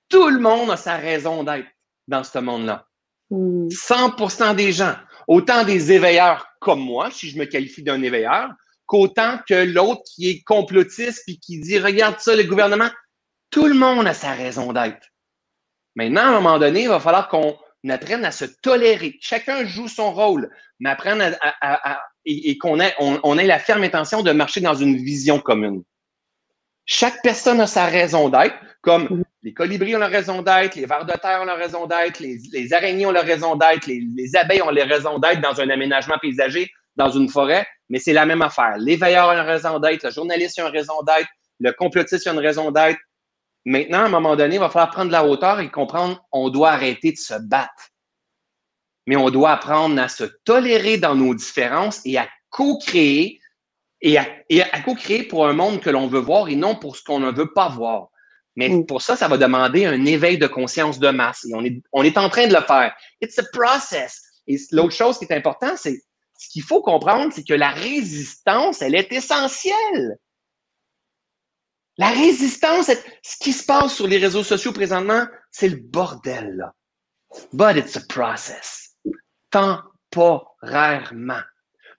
tout 0.10 0.30
le 0.30 0.40
monde 0.40 0.72
a 0.72 0.78
sa 0.78 0.98
raison 0.98 1.44
d'être 1.44 1.68
dans 2.08 2.24
ce 2.24 2.40
monde-là. 2.40 2.85
100% 3.32 4.52
hmm. 4.52 4.56
des 4.56 4.72
gens, 4.72 4.96
autant 5.28 5.64
des 5.64 5.92
éveilleurs 5.92 6.48
comme 6.60 6.82
moi, 6.82 7.12
si 7.12 7.30
je 7.30 7.38
me 7.38 7.46
qualifie 7.46 7.84
d'un 7.84 8.02
éveilleur, 8.02 8.50
qu'autant 8.86 9.40
que 9.48 9.54
l'autre 9.54 10.02
qui 10.16 10.30
est 10.30 10.44
complotiste 10.44 11.24
puis 11.26 11.40
qui 11.40 11.60
dit 11.60 11.80
regarde 11.80 12.20
ça 12.20 12.36
le 12.36 12.44
gouvernement, 12.44 12.90
tout 13.50 13.68
le 13.68 13.74
monde 13.74 14.08
a 14.08 14.14
sa 14.14 14.34
raison 14.34 14.74
d'être. 14.74 15.08
Maintenant, 15.96 16.22
à 16.22 16.28
un 16.28 16.34
moment 16.34 16.60
donné, 16.60 16.84
il 16.84 16.90
va 16.90 17.00
falloir 17.00 17.30
qu'on 17.30 17.56
apprenne 17.90 18.26
à 18.26 18.32
se 18.32 18.46
tolérer. 18.46 19.18
Chacun 19.22 19.66
joue 19.66 19.88
son 19.88 20.12
rôle, 20.14 20.50
mais 20.80 20.90
apprenne 20.90 21.38
à, 21.42 22.02
et, 22.26 22.58
qu'on 22.58 22.80
ait, 22.80 22.94
on, 23.00 23.38
ait 23.38 23.48
la 23.48 23.60
ferme 23.60 23.84
intention 23.84 24.22
de 24.24 24.32
marcher 24.32 24.62
dans 24.62 24.74
une 24.74 24.98
vision 24.98 25.40
commune. 25.40 25.84
Chaque 26.86 27.22
personne 27.24 27.62
a 27.62 27.68
sa 27.68 27.86
raison 27.86 28.30
d'être, 28.30 28.56
comme 28.82 29.24
les 29.46 29.54
colibris 29.54 29.96
ont 29.96 30.00
leur 30.00 30.10
raison 30.10 30.42
d'être, 30.42 30.76
les 30.76 30.86
vers 30.86 31.06
de 31.06 31.14
terre 31.14 31.40
ont 31.42 31.46
leur 31.46 31.58
raison 31.58 31.86
d'être, 31.86 32.20
les, 32.20 32.74
araignées 32.74 33.06
ont 33.06 33.12
leur 33.12 33.24
raison 33.24 33.56
d'être, 33.56 33.86
les, 33.86 34.04
les, 34.16 34.36
abeilles 34.36 34.62
ont 34.64 34.72
leur 34.72 34.88
raison 34.88 35.20
d'être 35.20 35.40
dans 35.40 35.62
un 35.62 35.70
aménagement 35.70 36.18
paysager, 36.20 36.70
dans 36.96 37.12
une 37.12 37.30
forêt, 37.30 37.66
mais 37.88 38.00
c'est 38.00 38.12
la 38.12 38.26
même 38.26 38.42
affaire. 38.42 38.76
Les 38.80 38.96
veilleurs 38.96 39.30
ont 39.30 39.34
leur 39.34 39.46
raison 39.46 39.80
d'être, 39.80 40.04
le 40.04 40.10
journaliste 40.10 40.60
a 40.60 40.64
une 40.64 40.74
raison 40.74 40.96
d'être, 41.06 41.30
le 41.60 41.72
complotiste 41.74 42.26
a 42.28 42.34
une 42.34 42.40
raison 42.40 42.72
d'être, 42.72 43.00
Maintenant, 43.68 44.02
à 44.02 44.06
un 44.06 44.10
moment 44.10 44.36
donné, 44.36 44.56
il 44.56 44.60
va 44.60 44.70
falloir 44.70 44.92
prendre 44.92 45.12
la 45.12 45.26
hauteur 45.26 45.60
et 45.60 45.72
comprendre 45.72 46.24
on 46.32 46.50
doit 46.50 46.70
arrêter 46.70 47.12
de 47.12 47.18
se 47.18 47.34
battre. 47.34 47.90
Mais 49.08 49.16
on 49.16 49.32
doit 49.32 49.54
apprendre 49.54 50.00
à 50.00 50.08
se 50.08 50.24
tolérer 50.44 51.00
dans 51.00 51.16
nos 51.16 51.34
différences 51.34 52.00
et 52.06 52.18
à 52.18 52.28
co-créer 52.52 53.40
et 54.02 54.20
à, 54.20 54.82
co-créer 54.84 55.24
pour 55.24 55.48
un 55.48 55.54
monde 55.54 55.80
que 55.80 55.90
l'on 55.90 56.06
veut 56.06 56.20
voir 56.20 56.48
et 56.48 56.56
non 56.56 56.76
pour 56.76 56.96
ce 56.96 57.04
qu'on 57.04 57.20
ne 57.20 57.32
veut 57.32 57.54
pas 57.54 57.70
voir. 57.70 58.10
Mais 58.56 58.70
mm. 58.70 58.86
pour 58.86 59.02
ça, 59.02 59.16
ça 59.16 59.28
va 59.28 59.38
demander 59.38 59.86
un 59.86 60.06
éveil 60.06 60.38
de 60.38 60.48
conscience 60.48 61.00
de 61.00 61.10
masse. 61.10 61.46
Et 61.46 61.54
on 61.54 61.64
est, 61.64 61.82
on 61.92 62.04
est 62.04 62.18
en 62.18 62.30
train 62.30 62.48
de 62.48 62.54
le 62.54 62.62
faire. 62.62 62.96
It's 63.22 63.38
a 63.40 63.44
process. 63.52 64.22
Et 64.48 64.58
l'autre 64.72 64.94
chose 64.94 65.18
qui 65.18 65.26
est 65.26 65.34
importante, 65.34 65.78
c'est 65.78 66.00
ce 66.38 66.50
qu'il 66.50 66.64
faut 66.64 66.82
comprendre, 66.82 67.32
c'est 67.34 67.48
que 67.48 67.54
la 67.54 67.72
résistance, 67.72 68.82
elle 68.82 68.96
est 68.96 69.12
essentielle. 69.12 70.18
La 71.98 72.10
résistance, 72.10 72.92
ce 73.24 73.38
qui 73.40 73.54
se 73.54 73.66
passe 73.66 73.96
sur 73.96 74.08
les 74.08 74.18
réseaux 74.18 74.44
sociaux 74.44 74.74
présentement, 74.74 75.26
c'est 75.50 75.70
le 75.70 75.78
bordel, 75.78 76.56
là. 76.58 76.74
But 77.54 77.78
it's 77.78 77.98
a 77.98 78.02
process. 78.08 78.96
Temporairement. 79.50 81.42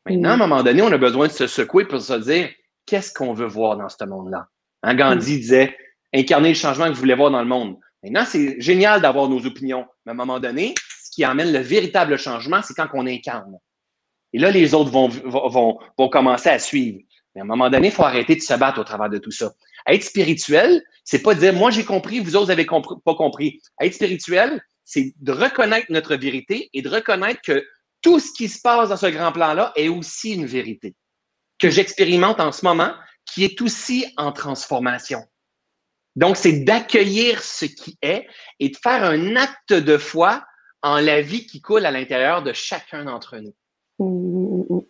Maintenant, 0.05 0.31
à 0.31 0.35
un 0.35 0.37
moment 0.37 0.63
donné, 0.63 0.83
on 0.83 0.93
a 0.93 0.99
besoin 0.99 1.27
de 1.27 1.33
se 1.33 1.47
secouer 1.47 1.87
pour 1.87 2.01
se 2.01 2.13
dire 2.15 2.51
qu'est-ce 2.85 3.13
qu'on 3.13 3.33
veut 3.33 3.47
voir 3.47 3.77
dans 3.77 3.89
ce 3.89 4.05
monde-là? 4.05 4.49
Hein, 4.83 4.95
Gandhi 4.95 5.39
disait 5.39 5.77
incarner 6.17 6.51
le 6.51 6.55
changement 6.55 6.87
que 6.87 6.93
vous 6.93 7.01
voulez 7.01 7.15
voir 7.15 7.31
dans 7.31 7.41
le 7.41 7.49
monde. 7.49 7.77
Maintenant, 8.03 8.25
c'est 8.27 8.61
génial 8.61 9.01
d'avoir 9.01 9.29
nos 9.29 9.45
opinions, 9.47 9.87
mais 10.05 10.11
à 10.11 10.13
un 10.13 10.17
moment 10.17 10.39
donné, 10.39 10.75
ce 11.05 11.11
qui 11.11 11.25
amène 11.25 11.53
le 11.53 11.59
véritable 11.59 12.19
changement, 12.19 12.61
c'est 12.63 12.75
quand 12.75 12.89
on 12.95 13.07
incarne. 13.07 13.59
Et 14.33 14.39
là, 14.39 14.51
les 14.51 14.75
autres 14.75 14.91
vont, 14.91 16.09
commencer 16.09 16.49
à 16.49 16.59
suivre. 16.59 16.99
Mais 17.35 17.41
à 17.41 17.45
un 17.45 17.47
moment 17.47 17.71
donné, 17.71 17.89
il 17.89 17.93
faut 17.93 18.05
arrêter 18.05 18.37
de 18.37 18.41
se 18.41 18.55
battre 18.55 18.81
au 18.81 18.85
travers 18.85 19.09
de 19.09 19.19
tout 19.19 19.31
ça. 19.31 19.53
Être 19.87 20.05
spirituel, 20.05 20.83
c'est 21.05 21.23
pas 21.23 21.35
dire 21.35 21.55
moi 21.55 21.71
j'ai 21.71 21.85
compris, 21.85 22.21
vous 22.21 22.37
autres 22.37 22.51
avez 22.51 22.67
pas 22.67 23.15
compris. 23.15 23.61
Être 23.81 23.95
spirituel, 23.95 24.61
c'est 24.85 25.15
de 25.21 25.33
reconnaître 25.33 25.87
notre 25.91 26.17
vérité 26.17 26.71
et 26.73 26.83
de 26.83 26.89
reconnaître 26.89 27.41
que 27.43 27.65
tout 28.03 28.19
ce 28.19 28.33
qui 28.33 28.49
se 28.49 28.61
passe 28.61 28.89
dans 28.89 28.97
ce 28.97 29.07
grand 29.07 29.33
plan-là 29.33 29.73
est 29.77 29.89
aussi 29.89 30.35
une 30.35 30.47
vérité 30.47 30.95
que 31.59 31.71
j'expérimente 31.71 32.41
en 32.41 32.53
ce 32.53 32.65
moment, 32.65 32.93
qui 33.25 33.45
est 33.45 33.61
aussi 33.61 34.07
en 34.17 34.33
transformation. 34.33 35.21
Donc, 36.17 36.37
c'est 36.37 36.65
d'accueillir 36.65 37.43
ce 37.43 37.67
qui 37.67 37.99
est 38.03 38.27
et 38.59 38.71
de 38.71 38.77
faire 38.77 39.05
un 39.05 39.37
acte 39.37 39.73
de 39.73 39.99
foi 39.99 40.43
en 40.83 40.99
la 40.99 41.21
vie 41.21 41.47
qui 41.47 41.61
coule 41.61 41.85
à 41.85 41.91
l'intérieur 41.91 42.43
de 42.43 42.53
chacun 42.53 43.05
d'entre 43.05 43.37
nous. 43.39 43.55
Mmh, 43.99 44.05
mmh, 44.05 44.65
mmh, 44.75 44.81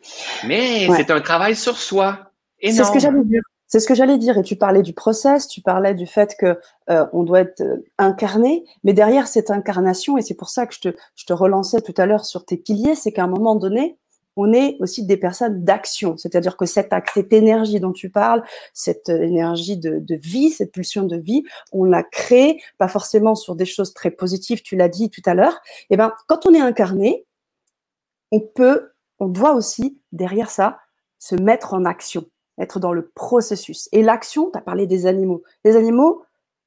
Mais 0.46 0.88
c'est 0.96 1.10
un 1.10 1.20
travail 1.20 1.56
sur 1.56 1.76
soi. 1.76 2.30
C'est 2.62 2.84
ce 2.84 2.92
que 2.92 2.98
j'allais 2.98 3.24
dire. 3.24 3.42
C'est 3.68 3.80
ce 3.80 3.88
que 3.88 3.94
j'allais 3.94 4.18
dire. 4.18 4.38
Et 4.38 4.42
tu 4.42 4.56
parlais 4.56 4.82
du 4.82 4.92
process, 4.92 5.48
tu 5.48 5.60
parlais 5.60 5.94
du 5.94 6.06
fait 6.06 6.36
que 6.38 6.58
euh, 6.88 7.06
on 7.12 7.24
doit 7.24 7.40
être 7.40 7.60
euh, 7.62 7.84
incarné, 7.98 8.64
mais 8.84 8.92
derrière 8.92 9.26
cette 9.26 9.50
incarnation, 9.50 10.16
et 10.16 10.22
c'est 10.22 10.36
pour 10.36 10.50
ça 10.50 10.66
que 10.66 10.74
je 10.74 10.80
te, 10.80 10.96
je 11.16 11.24
te 11.24 11.32
relançais 11.32 11.80
tout 11.80 11.94
à 11.96 12.06
l'heure 12.06 12.24
sur 12.24 12.44
tes 12.44 12.56
piliers, 12.56 12.94
c'est 12.94 13.12
qu'à 13.12 13.24
un 13.24 13.28
moment 13.28 13.56
donné, 13.56 13.98
on 14.36 14.52
est 14.52 14.76
aussi 14.80 15.04
des 15.04 15.16
personnes 15.16 15.64
d'action. 15.64 16.16
C'est-à-dire 16.16 16.56
que 16.56 16.66
cette, 16.66 16.92
cette 17.12 17.32
énergie 17.32 17.80
dont 17.80 17.92
tu 17.92 18.10
parles, 18.10 18.42
cette 18.74 19.08
énergie 19.08 19.76
de, 19.76 19.98
de 19.98 20.14
vie, 20.14 20.50
cette 20.50 20.72
pulsion 20.72 21.04
de 21.04 21.16
vie, 21.16 21.42
on 21.72 21.84
l'a 21.84 22.02
créée, 22.02 22.60
pas 22.78 22.88
forcément 22.88 23.34
sur 23.34 23.56
des 23.56 23.64
choses 23.64 23.94
très 23.94 24.10
positives, 24.10 24.62
tu 24.62 24.76
l'as 24.76 24.88
dit 24.88 25.10
tout 25.10 25.22
à 25.24 25.34
l'heure. 25.34 25.60
Et 25.90 25.94
eh 25.94 25.96
ben, 25.96 26.12
quand 26.28 26.46
on 26.46 26.54
est 26.54 26.60
incarné, 26.60 27.26
on 28.30 28.40
peut, 28.40 28.92
on 29.18 29.28
doit 29.28 29.54
aussi, 29.54 29.98
derrière 30.12 30.50
ça, 30.50 30.78
se 31.18 31.34
mettre 31.34 31.74
en 31.74 31.84
action 31.84 32.26
être 32.58 32.80
dans 32.80 32.92
le 32.92 33.08
processus. 33.14 33.88
Et 33.92 34.02
l'action, 34.02 34.50
tu 34.50 34.58
as 34.58 34.62
parlé 34.62 34.86
des 34.86 35.06
animaux. 35.06 35.42
Les 35.64 35.76
animaux, 35.76 36.22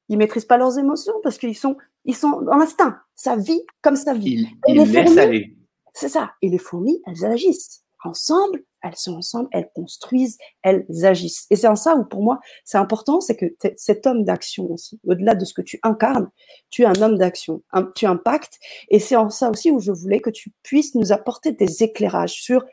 ils 0.08 0.18
maîtrisent 0.18 0.44
pas 0.44 0.56
leurs 0.56 0.78
émotions 0.78 1.14
parce 1.22 1.38
qu'ils 1.38 1.56
sont, 1.56 1.76
ils 2.04 2.16
sont 2.16 2.46
en 2.48 2.60
instinct. 2.60 2.98
Ça 3.14 3.36
vit 3.36 3.62
comme 3.82 3.96
ça 3.96 4.14
vit. 4.14 4.48
Ils, 4.68 4.76
ils 4.76 4.92
laissent 4.92 5.16
aller. 5.16 5.56
C'est 5.92 6.08
ça. 6.08 6.32
Et 6.42 6.48
les 6.48 6.58
fourmis, 6.58 7.02
elles 7.06 7.24
agissent. 7.24 7.82
Ensemble, 8.02 8.64
elles 8.82 8.96
sont 8.96 9.16
ensemble, 9.16 9.48
elles 9.52 9.68
construisent, 9.74 10.38
elles 10.62 10.86
agissent. 11.04 11.46
Et 11.50 11.56
c'est 11.56 11.68
en 11.68 11.76
ça 11.76 11.96
où, 11.96 12.04
pour 12.04 12.22
moi, 12.22 12.40
c'est 12.64 12.78
important, 12.78 13.20
c'est 13.20 13.36
que 13.36 13.44
cet 13.76 14.06
homme 14.06 14.24
d'action 14.24 14.70
aussi, 14.70 14.98
au-delà 15.06 15.34
de 15.34 15.44
ce 15.44 15.52
que 15.52 15.60
tu 15.60 15.78
incarnes, 15.82 16.30
tu 16.70 16.82
es 16.82 16.86
un 16.86 17.02
homme 17.02 17.18
d'action, 17.18 17.62
tu 17.94 18.06
impactes. 18.06 18.58
Et 18.88 19.00
c'est 19.00 19.16
en 19.16 19.28
ça 19.28 19.50
aussi 19.50 19.70
où 19.70 19.80
je 19.80 19.92
voulais 19.92 20.20
que 20.20 20.30
tu 20.30 20.50
puisses 20.62 20.94
nous 20.94 21.12
apporter 21.12 21.52
des 21.52 21.82
éclairages 21.82 22.40
sur, 22.40 22.64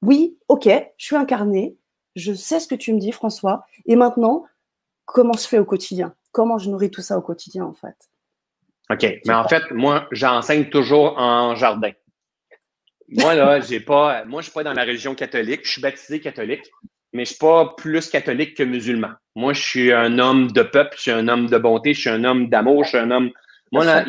oui, 0.00 0.38
ok, 0.46 0.68
je 0.96 1.04
suis 1.04 1.16
incarné, 1.16 1.76
je 2.14 2.32
sais 2.32 2.60
ce 2.60 2.68
que 2.68 2.76
tu 2.76 2.94
me 2.94 3.00
dis, 3.00 3.10
François, 3.10 3.64
et 3.86 3.96
maintenant, 3.96 4.44
comment 5.06 5.34
se 5.34 5.48
fait 5.48 5.58
au 5.58 5.64
quotidien? 5.64 6.14
Comment 6.30 6.58
je 6.58 6.70
nourris 6.70 6.90
tout 6.90 7.02
ça 7.02 7.18
au 7.18 7.22
quotidien, 7.22 7.64
en 7.64 7.74
fait? 7.74 7.96
OK. 8.90 9.06
Mais 9.26 9.34
en 9.34 9.48
fait, 9.48 9.62
moi, 9.70 10.06
j'enseigne 10.12 10.68
toujours 10.68 11.18
en 11.18 11.56
jardin. 11.56 11.90
Moi, 13.16 13.34
là, 13.34 13.60
j'ai 13.60 13.80
pas. 13.80 14.24
Moi, 14.24 14.40
je 14.40 14.46
suis 14.46 14.52
pas 14.52 14.64
dans 14.64 14.72
la 14.72 14.82
religion 14.82 15.14
catholique. 15.14 15.60
Je 15.64 15.72
suis 15.72 15.82
baptisé 15.82 16.20
catholique, 16.20 16.64
mais 17.12 17.24
je 17.24 17.30
suis 17.30 17.38
pas 17.38 17.74
plus 17.76 18.08
catholique 18.08 18.56
que 18.56 18.62
musulman. 18.62 19.10
Moi, 19.34 19.52
je 19.52 19.62
suis 19.62 19.92
un 19.92 20.18
homme 20.18 20.50
de 20.52 20.62
peuple, 20.62 20.94
je 20.96 21.02
suis 21.02 21.10
un 21.10 21.28
homme 21.28 21.48
de 21.48 21.58
bonté, 21.58 21.94
je 21.94 22.00
suis 22.00 22.10
un 22.10 22.24
homme 22.24 22.48
d'amour, 22.48 22.84
je 22.84 22.90
suis 22.90 22.98
un 22.98 23.10
homme. 23.10 23.30
Moi, 23.70 23.84
là, 23.84 24.04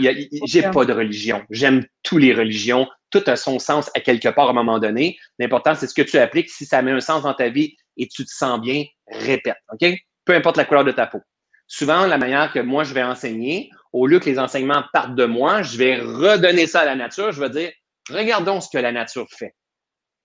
j'ai 0.46 0.62
pas 0.62 0.86
de 0.86 0.94
religion. 0.94 1.42
J'aime 1.50 1.86
toutes 2.04 2.22
les 2.22 2.34
religions. 2.34 2.88
Tout 3.12 3.24
a 3.28 3.36
son 3.36 3.60
sens 3.60 3.89
à 3.96 4.02
quelque 4.02 4.28
part 4.28 4.48
à 4.48 4.50
un 4.50 4.54
moment 4.54 4.80
donné. 4.80 5.18
L'important, 5.39 5.76
c'est 5.76 5.88
ce 5.88 5.94
que 5.94 6.02
tu 6.02 6.18
appliques. 6.18 6.50
Si 6.50 6.66
ça 6.66 6.82
met 6.82 6.92
un 6.92 7.00
sens 7.00 7.24
dans 7.24 7.34
ta 7.34 7.50
vie 7.50 7.78
et 7.96 8.08
tu 8.08 8.26
te 8.26 8.32
sens 8.32 8.60
bien, 8.60 8.84
répète. 9.08 9.56
OK? 9.72 9.88
Peu 10.26 10.34
importe 10.34 10.58
la 10.58 10.66
couleur 10.66 10.84
de 10.84 10.92
ta 10.92 11.08
peau. 11.08 11.22
Souvent, 11.68 12.06
la 12.08 12.18
manière 12.18 12.52
que 12.52 12.60
moi, 12.60 12.84
je 12.84 12.94
vais 12.94 13.04
enseigner, 13.04 13.70
au 13.94 14.06
lieu 14.06 14.20
que 14.20 14.30
les 14.30 14.39
enseignements 14.39 14.84
partent 14.92 15.16
de 15.16 15.26
moi, 15.26 15.62
je 15.62 15.78
vais 15.78 15.96
redonner 15.96 16.68
ça 16.68 16.82
à 16.82 16.86
la 16.86 16.96
nature. 16.96 17.32
Je 17.32 17.39
vais 17.39 17.50
dire, 17.50 17.72
regardons 18.10 18.62
ce 18.62 18.70
que 18.70 18.78
la 18.78 18.92
nature 18.92 19.28
fait. 19.30 19.56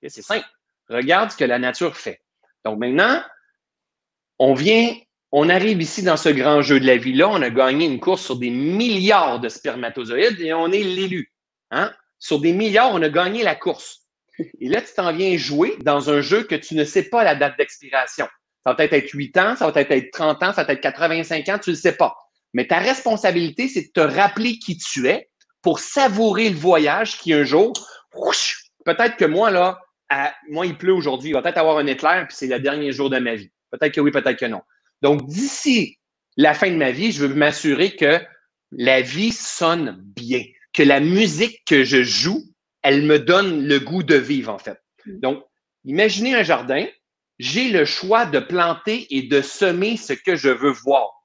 C'est 0.07 0.23
simple. 0.23 0.47
Regarde 0.89 1.31
ce 1.31 1.37
que 1.37 1.45
la 1.45 1.59
nature 1.59 1.97
fait. 1.97 2.21
Donc 2.65 2.79
maintenant, 2.79 3.23
on 4.39 4.55
vient, 4.55 4.95
on 5.33 5.49
arrive 5.49 5.83
ici 5.83 6.03
dans 6.03 6.17
ce 6.17 6.29
grand 6.29 6.63
jeu 6.63 6.81
de 6.81 6.87
la 6.87 6.97
vie-là. 6.97 7.29
On 7.29 7.43
a 7.43 7.51
gagné 7.51 7.87
une 7.87 8.01
course 8.01 8.23
sur 8.25 8.39
des 8.39 8.51
milliards 8.51 9.41
de 9.41 9.49
spermatozoïdes 9.49 10.41
et 10.41 10.53
on 10.55 10.71
est 10.71 10.83
l'élu. 10.83 11.33
Hein? 11.71 11.93
Sur 12.19 12.41
des 12.41 12.53
milliards, 12.53 12.93
on 12.93 13.03
a 13.03 13.09
gagné 13.09 13.43
la 13.43 13.55
course. 13.55 14.07
Et 14.61 14.69
là, 14.69 14.81
tu 14.81 14.95
t'en 14.95 15.13
viens 15.13 15.37
jouer 15.37 15.77
dans 15.83 16.11
un 16.11 16.21
jeu 16.21 16.45
que 16.45 16.55
tu 16.55 16.75
ne 16.75 16.85
sais 16.85 17.05
pas 17.05 17.25
la 17.25 17.35
date 17.35 17.59
d'expiration. 17.59 18.27
Ça 18.65 18.73
va 18.73 18.75
peut-être 18.75 18.93
être 18.93 19.11
8 19.11 19.37
ans, 19.39 19.57
ça 19.57 19.67
va 19.67 19.73
peut-être 19.73 19.91
être 19.93 20.13
30 20.13 20.43
ans, 20.43 20.53
ça 20.53 20.63
va 20.63 20.65
peut 20.67 20.73
être 20.73 20.81
85 20.81 21.49
ans, 21.49 21.59
tu 21.59 21.71
ne 21.71 21.75
le 21.75 21.81
sais 21.81 21.97
pas. 21.97 22.17
Mais 22.55 22.67
ta 22.67 22.79
responsabilité, 22.79 23.69
c'est 23.69 23.83
de 23.83 23.91
te 23.93 24.01
rappeler 24.01 24.59
qui 24.59 24.79
tu 24.79 25.09
es 25.09 25.28
pour 25.63 25.81
savourer 25.81 26.51
le 26.51 26.57
voyage 26.57 27.19
qui 27.19 27.33
un 27.33 27.45
jour, 27.45 27.73
peut-être 28.85 29.17
que 29.17 29.25
moi, 29.25 29.51
là, 29.51 29.79
moi, 30.49 30.67
il 30.67 30.77
pleut 30.77 30.95
aujourd'hui, 30.95 31.31
il 31.31 31.33
va 31.33 31.43
peut-être 31.43 31.59
avoir 31.59 31.79
un 31.79 31.87
éclair, 31.87 32.27
puis 32.27 32.37
c'est 32.37 32.47
le 32.47 32.59
dernier 32.59 32.93
jour 32.93 33.11
de 33.11 33.19
ma 33.19 33.35
vie. 33.35 33.51
Peut-être 33.71 33.95
que 33.95 34.01
oui, 34.01 34.11
peut-être 34.11 34.39
que 34.39 34.47
non. 34.47 34.63
Donc, 35.03 35.27
d'ici 35.27 35.99
la 36.37 36.55
fin 36.55 36.71
de 36.71 36.77
ma 36.77 36.91
vie, 36.91 37.13
je 37.13 37.27
veux 37.27 37.35
m'assurer 37.35 37.97
que 37.97 38.21
la 38.73 39.01
vie 39.01 39.33
sonne 39.33 39.99
bien, 40.01 40.45
que 40.73 40.83
la 40.83 41.01
musique 41.01 41.63
que 41.67 41.85
je 41.85 42.03
joue, 42.03 42.43
elle 42.83 43.03
me 43.03 43.19
donne 43.19 43.67
le 43.67 43.81
goût 43.81 44.03
de 44.03 44.15
vivre, 44.15 44.53
en 44.53 44.59
fait. 44.59 44.79
Mm. 45.05 45.21
Donc, 45.21 45.45
imaginez 45.85 46.35
un 46.35 46.43
jardin, 46.43 46.87
j'ai 47.39 47.69
le 47.69 47.85
choix 47.85 48.25
de 48.25 48.39
planter 48.39 49.07
et 49.11 49.23
de 49.23 49.41
semer 49.43 49.97
ce 49.97 50.13
que 50.13 50.37
je 50.37 50.49
veux 50.49 50.73
voir. 50.73 51.18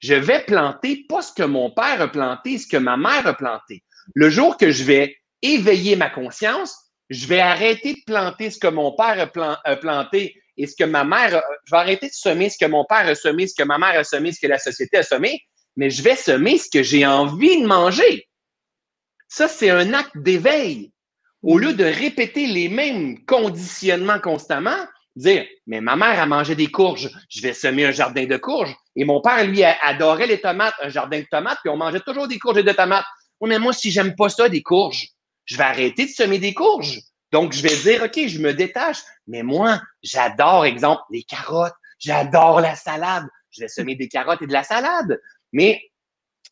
Je 0.00 0.14
vais 0.14 0.44
planter 0.44 1.04
pas 1.08 1.22
ce 1.22 1.32
que 1.32 1.42
mon 1.42 1.70
père 1.70 2.00
a 2.00 2.08
planté, 2.08 2.58
ce 2.58 2.66
que 2.66 2.76
ma 2.76 2.96
mère 2.96 3.26
a 3.26 3.34
planté. 3.34 3.82
Le 4.14 4.30
jour 4.30 4.56
que 4.56 4.70
je 4.70 4.84
vais 4.84 5.16
éveiller 5.42 5.96
ma 5.96 6.10
conscience, 6.10 6.76
je 7.10 7.26
vais 7.26 7.40
arrêter 7.40 7.94
de 7.94 8.00
planter 8.06 8.50
ce 8.50 8.58
que 8.58 8.66
mon 8.66 8.92
père 8.92 9.30
a, 9.64 9.76
planté 9.76 10.40
et 10.56 10.66
ce 10.66 10.74
que 10.76 10.84
ma 10.84 11.04
mère, 11.04 11.36
a, 11.36 11.42
je 11.64 11.70
vais 11.70 11.78
arrêter 11.78 12.08
de 12.08 12.14
semer 12.14 12.48
ce 12.48 12.58
que 12.58 12.70
mon 12.70 12.84
père 12.84 13.06
a 13.06 13.14
semé, 13.14 13.46
ce 13.46 13.54
que 13.54 13.66
ma 13.66 13.78
mère 13.78 13.98
a 13.98 14.04
semé, 14.04 14.32
ce 14.32 14.40
que 14.40 14.46
la 14.46 14.58
société 14.58 14.98
a 14.98 15.02
semé, 15.02 15.42
mais 15.76 15.90
je 15.90 16.02
vais 16.02 16.16
semer 16.16 16.58
ce 16.58 16.70
que 16.70 16.82
j'ai 16.82 17.06
envie 17.06 17.60
de 17.60 17.66
manger. 17.66 18.28
Ça, 19.28 19.48
c'est 19.48 19.70
un 19.70 19.92
acte 19.94 20.16
d'éveil. 20.16 20.92
Au 21.42 21.58
lieu 21.58 21.74
de 21.74 21.84
répéter 21.84 22.46
les 22.46 22.68
mêmes 22.68 23.24
conditionnements 23.26 24.20
constamment, 24.20 24.86
dire, 25.16 25.46
mais 25.66 25.80
ma 25.80 25.96
mère 25.96 26.20
a 26.20 26.26
mangé 26.26 26.54
des 26.54 26.66
courges, 26.68 27.10
je 27.28 27.40
vais 27.40 27.52
semer 27.52 27.86
un 27.86 27.90
jardin 27.90 28.26
de 28.26 28.36
courges. 28.36 28.74
Et 28.96 29.04
mon 29.04 29.20
père, 29.20 29.44
lui, 29.46 29.62
adorait 29.64 30.26
les 30.26 30.40
tomates, 30.40 30.74
un 30.82 30.88
jardin 30.88 31.20
de 31.20 31.26
tomates, 31.30 31.58
puis 31.62 31.70
on 31.70 31.76
mangeait 31.76 32.00
toujours 32.00 32.28
des 32.28 32.38
courges 32.38 32.58
et 32.58 32.62
des 32.62 32.74
tomates. 32.74 33.04
Oui, 33.40 33.48
mais 33.48 33.58
moi, 33.58 33.72
si 33.72 33.90
j'aime 33.90 34.14
pas 34.14 34.28
ça, 34.28 34.48
des 34.48 34.62
courges, 34.62 35.08
je 35.44 35.56
vais 35.56 35.64
arrêter 35.64 36.06
de 36.06 36.10
semer 36.10 36.38
des 36.38 36.54
courges. 36.54 37.00
Donc, 37.32 37.52
je 37.52 37.62
vais 37.62 37.76
dire, 37.76 38.02
OK, 38.04 38.26
je 38.26 38.38
me 38.38 38.54
détache. 38.54 38.98
Mais 39.26 39.42
moi, 39.42 39.80
j'adore, 40.02 40.64
exemple, 40.64 41.02
les 41.10 41.24
carottes. 41.24 41.74
J'adore 41.98 42.60
la 42.60 42.76
salade. 42.76 43.26
Je 43.50 43.62
vais 43.62 43.68
semer 43.68 43.96
des 43.96 44.08
carottes 44.08 44.42
et 44.42 44.46
de 44.46 44.52
la 44.52 44.62
salade. 44.62 45.20
Mais 45.52 45.82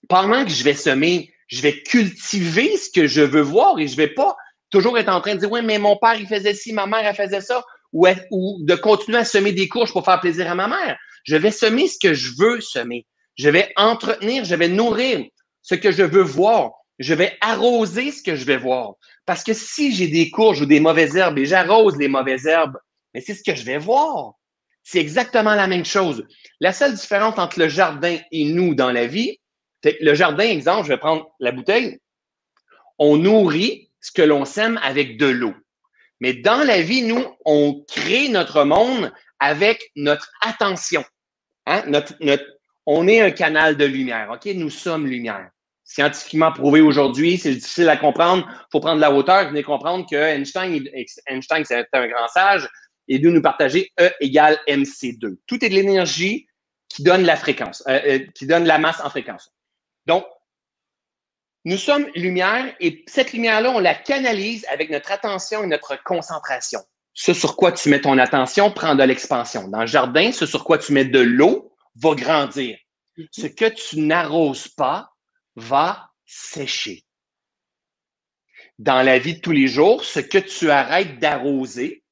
pendant 0.09 0.45
que 0.45 0.51
je 0.51 0.65
vais 0.65 0.75
semer, 0.75 1.33
je 1.47 1.63
vais 1.63 1.83
cultiver 1.83 2.77
ce 2.77 2.91
que 2.91 3.07
je 3.07 3.21
veux 3.21 3.43
voir 3.43 3.79
et 3.79 3.87
je 3.87 3.97
vais 3.97 4.09
pas 4.09 4.37
toujours 4.71 4.99
être 4.99 5.11
en 5.11 5.21
train 5.21 5.35
de 5.35 5.41
dire, 5.41 5.53
oui, 5.53 5.61
mais 5.63 5.79
mon 5.79 5.97
père, 5.97 6.15
il 6.15 6.27
faisait 6.27 6.55
ci, 6.55 6.73
ma 6.73 6.87
mère, 6.87 7.07
elle 7.07 7.15
faisait 7.15 7.43
ça 7.43 7.65
ou, 7.93 8.59
de 8.61 8.75
continuer 8.75 9.19
à 9.19 9.25
semer 9.25 9.53
des 9.53 9.69
courges 9.69 9.93
pour 9.93 10.05
faire 10.05 10.21
plaisir 10.21 10.51
à 10.51 10.55
ma 10.55 10.69
mère. 10.69 10.99
Je 11.25 11.37
vais 11.37 11.51
semer 11.51 11.89
ce 11.89 11.99
que 11.99 12.15
je 12.15 12.33
veux 12.39 12.61
semer. 12.61 13.07
Je 13.37 13.49
vais 13.49 13.73
entretenir, 13.77 14.45
je 14.45 14.55
vais 14.55 14.69
nourrir 14.69 15.25
ce 15.63 15.75
que 15.75 15.93
je 15.93 16.03
veux 16.03 16.23
voir. 16.23 16.73
Je 16.99 17.15
vais 17.15 17.37
arroser 17.41 18.11
ce 18.13 18.23
que 18.23 18.37
je 18.37 18.45
vais 18.45 18.57
voir. 18.57 18.95
Parce 19.27 19.45
que 19.45 19.55
si 19.55 19.95
j'ai 19.95 20.09
des 20.09 20.31
courges 20.31 20.61
ou 20.61 20.67
des 20.67 20.81
mauvaises 20.81 21.17
herbes 21.17 21.39
et 21.39 21.47
j'arrose 21.47 21.97
les 21.97 22.09
mauvaises 22.09 22.47
herbes, 22.47 22.77
mais 23.15 23.21
c'est 23.21 23.35
ce 23.35 23.43
que 23.43 23.55
je 23.55 23.65
vais 23.65 23.79
voir. 23.79 24.35
C'est 24.83 24.99
exactement 24.99 25.55
la 25.55 25.67
même 25.67 25.85
chose. 25.85 26.27
La 26.61 26.73
seule 26.73 26.95
différence 26.95 27.39
entre 27.39 27.59
le 27.59 27.69
jardin 27.69 28.19
et 28.31 28.45
nous 28.45 28.75
dans 28.75 28.91
la 28.91 29.07
vie, 29.07 29.39
le 29.85 30.15
jardin, 30.15 30.45
exemple, 30.45 30.85
je 30.85 30.93
vais 30.93 30.99
prendre 30.99 31.29
la 31.41 31.53
bouteille. 31.53 31.99
On 32.99 33.17
nourrit 33.17 33.91
ce 34.01 34.13
que 34.13 34.23
l'on 34.23 34.45
sème 34.45 34.79
avec 34.83 35.17
de 35.17 35.27
l'eau. 35.27 35.55
Mais 36.23 36.35
dans 36.35 36.63
la 36.65 36.81
vie, 36.83 37.03
nous, 37.03 37.25
on 37.45 37.85
crée 37.89 38.29
notre 38.29 38.63
monde 38.63 39.13
avec 39.41 39.91
notre 39.97 40.31
attention. 40.41 41.05
Hein? 41.67 41.83
On 42.87 43.09
est 43.09 43.21
un 43.21 43.33
canal 43.33 43.77
de 43.77 43.85
lumière. 43.85 44.31
OK? 44.31 44.47
Nous 44.55 44.71
sommes 44.71 45.09
lumière. 45.09 45.51
Scientifiquement 45.83 46.53
prouvé 46.53 46.81
aujourd'hui, 46.81 47.39
c'est 47.39 47.57
difficile 47.57 47.89
à 47.89 47.97
comprendre. 47.97 48.47
Il 48.49 48.67
faut 48.71 48.79
prendre 48.79 49.01
la 49.01 49.11
hauteur. 49.11 49.49
Venez 49.49 49.65
comprendre 49.65 50.07
que 50.09 50.15
Einstein, 50.15 50.89
Einstein 51.27 51.65
c'est 51.65 51.89
un 51.93 52.07
grand 52.07 52.29
sage, 52.29 52.69
et 53.09 53.19
de 53.19 53.29
nous 53.29 53.43
partager 53.43 53.91
E 54.01 54.09
égale 54.21 54.61
MC2. 54.69 55.39
Tout 55.49 55.65
est 55.65 55.71
de 55.71 55.75
l'énergie 55.75 56.47
qui 56.89 57.03
donne 57.03 57.25
la 57.25 57.35
fréquence, 57.35 57.83
euh, 57.89 57.99
euh, 58.07 58.19
qui 58.33 58.47
donne 58.47 58.67
la 58.67 58.79
masse 58.79 59.01
en 59.01 59.11
fréquence. 59.11 59.53
Donc, 60.07 60.25
nous 61.65 61.77
sommes 61.77 62.07
lumière 62.17 62.75
et 62.81 63.05
cette 63.07 63.33
lumière-là, 63.33 63.71
on 63.71 63.79
la 63.79 63.95
canalise 63.95 64.67
avec 64.71 64.91
notre 64.91 65.13
attention 65.13 65.63
et 65.63 65.67
notre 65.67 66.03
concentration. 66.03 66.81
Ce 67.15 67.35
sur 67.35 67.57
quoi 67.57 67.73
tu 67.73 67.89
mets 67.89 68.01
ton 68.01 68.19
attention 68.19 68.71
prend 68.71 68.95
de 68.95 69.05
l'expansion. 69.05 69.69
Dans 69.69 69.83
le 69.83 69.87
jardin, 69.87 70.33
ce 70.33 70.47
sur 70.47 70.65
quoi 70.65 70.79
tu 70.79 70.93
mets 70.93 71.05
de 71.05 71.21
l'eau 71.21 71.73
va 71.95 72.15
grandir. 72.15 72.77
Mhm. 73.17 73.27
Ce 73.31 73.47
que 73.47 73.67
tu 73.67 74.01
n'arroses 74.01 74.69
pas 74.69 75.11
va 75.55 76.09
sécher. 76.25 77.05
Dans 78.79 79.03
la 79.03 79.19
vie 79.19 79.37
de 79.37 79.41
tous 79.41 79.53
les 79.53 79.69
jours, 79.69 80.05
ce 80.05 80.19
que 80.19 80.39
tu 80.39 80.71
arrêtes 80.71 81.19
d'arroser, 81.19 82.03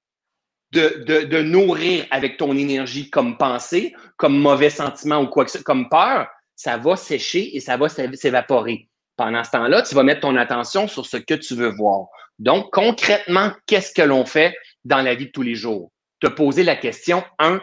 de, 0.73 1.03
de, 1.05 1.23
de, 1.23 1.43
nourrir 1.43 2.07
avec 2.13 2.37
ton 2.37 2.57
énergie 2.57 3.11
comme 3.11 3.37
pensée, 3.37 3.93
comme 4.17 4.39
mauvais 4.39 4.71
sentiment 4.71 5.21
ou 5.21 5.27
quoi 5.27 5.45
que 5.45 5.51
ce 5.51 5.59
comme 5.59 5.89
peur, 5.89 6.29
ça 6.55 6.77
va 6.77 6.95
sécher 6.95 7.57
et 7.57 7.61
ça 7.61 7.77
va 7.77 7.89
s'évaporer. 7.89 8.90
Pendant 9.21 9.45
ce 9.45 9.51
temps-là, 9.51 9.83
tu 9.83 9.95
vas 9.95 10.03
mettre 10.03 10.23
ton 10.23 10.35
attention 10.35 10.89
sur 10.89 11.05
ce 11.05 11.19
que 11.19 11.35
tu 11.35 11.55
veux 11.55 11.69
voir. 11.69 12.07
Donc, 12.39 12.73
concrètement, 12.73 13.53
qu'est-ce 13.67 13.93
que 13.93 14.01
l'on 14.01 14.25
fait 14.25 14.57
dans 14.87 15.03
la 15.03 15.15
vie 15.15 15.27
de 15.27 15.31
tous 15.31 15.43
les 15.43 15.55
jours? 15.55 15.93
Te 16.21 16.27
poser 16.27 16.63
la 16.63 16.75
question, 16.75 17.23
un, 17.39 17.61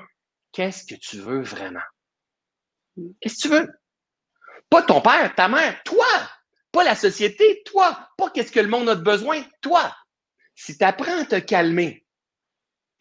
qu'est-ce 0.52 0.86
que 0.86 0.94
tu 1.00 1.18
veux 1.18 1.42
vraiment? 1.42 1.82
Qu'est-ce 3.20 3.38
que 3.38 3.42
tu 3.42 3.48
veux? 3.48 3.68
Pas 4.70 4.84
ton 4.84 5.02
père, 5.02 5.34
ta 5.34 5.48
mère, 5.48 5.82
toi! 5.84 6.06
Pas 6.72 6.84
la 6.84 6.94
société, 6.94 7.64
toi! 7.66 8.08
Pas 8.20 8.30
qu'est-ce 8.30 8.52
que 8.52 8.60
le 8.60 8.68
monde 8.68 8.90
a 8.90 8.94
de 8.94 9.02
besoin, 9.02 9.42
toi! 9.62 9.96
Si 10.54 10.78
tu 10.78 10.86
apprends 10.86 11.22
à 11.22 11.26
te 11.26 11.40
calmer, 11.40 12.06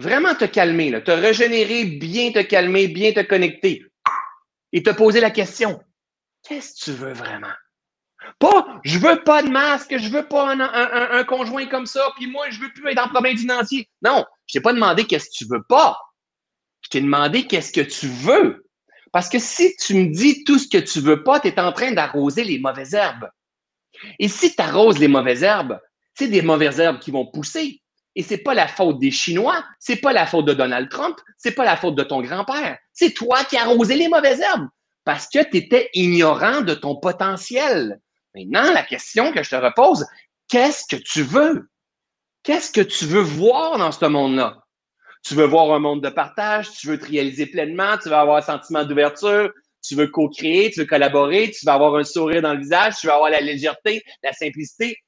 vraiment 0.01 0.35
te 0.35 0.47
calmer, 0.47 1.05
te 1.05 1.11
régénérer, 1.11 1.85
bien 1.85 2.33
te 2.33 2.41
calmer, 2.41 2.89
bien 2.89 3.13
te 3.13 3.21
connecter 3.21 3.85
et 4.73 4.83
te 4.83 4.89
poser 4.89 5.21
la 5.21 5.31
question, 5.31 5.79
qu'est-ce 6.43 6.73
que 6.73 6.85
tu 6.85 6.93
veux 6.93 7.13
vraiment? 7.13 7.53
Pas, 8.39 8.81
je 8.85 8.99
veux 8.99 9.23
pas 9.25 9.43
de 9.43 9.49
masque, 9.49 9.97
je 9.97 10.09
veux 10.11 10.27
pas 10.27 10.53
un, 10.53 11.25
conjoint 11.25 11.67
comme 11.67 11.87
ça, 11.87 12.13
puis 12.17 12.27
moi, 12.27 12.51
je 12.51 12.61
veux 12.61 12.71
plus 12.73 12.91
être 12.91 13.03
en 13.03 13.09
problème 13.09 13.37
financier. 13.37 13.89
Non, 14.03 14.25
je 14.47 14.53
t'ai 14.53 14.61
pas 14.61 14.75
demandé 14.75 15.05
qu'est-ce 15.05 15.27
que 15.31 15.45
tu 15.45 15.47
veux 15.47 15.63
pas. 15.63 15.99
Je 16.83 16.91
t'ai 16.91 17.01
demandé 17.01 17.47
qu'est-ce 17.47 17.73
que 17.73 17.81
tu 17.81 18.07
veux. 18.07 18.67
Parce 19.11 19.31
que 19.31 19.39
si 19.39 19.75
tu 19.77 19.95
me 19.95 20.13
dis 20.13 20.45
tout 20.45 20.59
ce 20.59 20.69
que 20.69 20.79
tu 20.79 21.01
veux 21.01 21.23
pas, 21.23 21.41
tu 21.41 21.49
es 21.49 21.59
en 21.59 21.73
train 21.73 21.93
d'arroser 21.93 22.45
les 22.45 22.59
mauvaises 22.59 22.93
herbes. 22.93 23.31
Et 24.19 24.29
si 24.29 24.55
tu 24.55 24.63
arroses 24.63 24.99
les 24.99 25.09
mauvaises 25.09 25.43
herbes, 25.43 25.81
c'est 26.15 26.29
des 26.29 26.43
mauvaises 26.43 26.79
herbes 26.79 26.99
qui 26.99 27.11
vont 27.11 27.27
pousser. 27.27 27.81
Et 28.15 28.23
c'est 28.23 28.39
pas 28.39 28.55
la 28.55 28.69
faute 28.69 28.99
des 28.99 29.11
Chinois, 29.11 29.65
c'est 29.79 29.97
pas 29.97 30.13
la 30.13 30.27
faute 30.27 30.47
de 30.47 30.55
Donald 30.55 30.89
Trump, 30.91 31.19
c'est 31.37 31.53
pas 31.53 31.65
la 31.65 31.77
faute 31.77 31.95
de 31.95 32.03
ton 32.03 32.23
grand-père. 32.23 32.79
C'est 32.93 33.13
toi 33.13 33.45
qui 33.45 33.57
as 33.57 33.63
arrosé 33.63 33.95
les 33.95 34.09
mauvaises 34.09 34.41
herbes 34.41 34.69
parce 35.05 35.29
que 35.29 35.43
tu 35.45 35.59
étais 35.59 35.91
ignorant 35.95 36.63
de 36.63 36.75
ton 36.75 36.97
potentiel. 36.97 38.01
Maintenant, 38.37 38.71
la 38.71 38.83
question 38.83 39.33
que 39.33 39.43
je 39.43 39.49
te 39.49 39.57
repose, 39.57 40.05
qu'est-ce 40.49 40.85
que 40.95 41.01
tu 41.03 41.23
veux? 41.23 41.71
Qu'est-ce 42.43 42.71
que 42.71 42.83
tu 42.83 43.07
veux 43.07 43.23
voir 43.23 43.79
dans 43.79 43.91
ce 43.91 44.05
monde-là? 44.05 44.59
Tu 45.25 45.35
veux 45.35 45.47
voir 45.47 45.73
un 45.73 45.79
monde 45.79 46.03
de 46.03 46.11
partage, 46.11 46.71
tu 46.73 46.87
veux 46.89 46.99
te 46.99 47.07
réaliser 47.07 47.47
pleinement, 47.47 47.97
tu 47.97 48.11
veux 48.11 48.15
avoir 48.15 48.37
un 48.37 48.43
sentiment 48.43 48.85
d'ouverture, 48.85 49.51
tu 49.83 49.95
veux 49.95 50.09
co-créer, 50.09 50.71
tu 50.71 50.81
veux 50.81 50.87
collaborer, 50.87 51.51
tu 51.51 51.65
vas 51.65 51.73
avoir 51.75 51.97
un 51.97 52.05
sourire 52.05 52.43
dans 52.43 52.53
le 52.53 52.61
visage, 52.61 52.97
tu 53.01 53.07
vas 53.07 53.15
avoir 53.15 53.31
la 53.31 53.41
légèreté, 53.41 54.03
la 54.23 54.35
simplicité. 54.35 54.99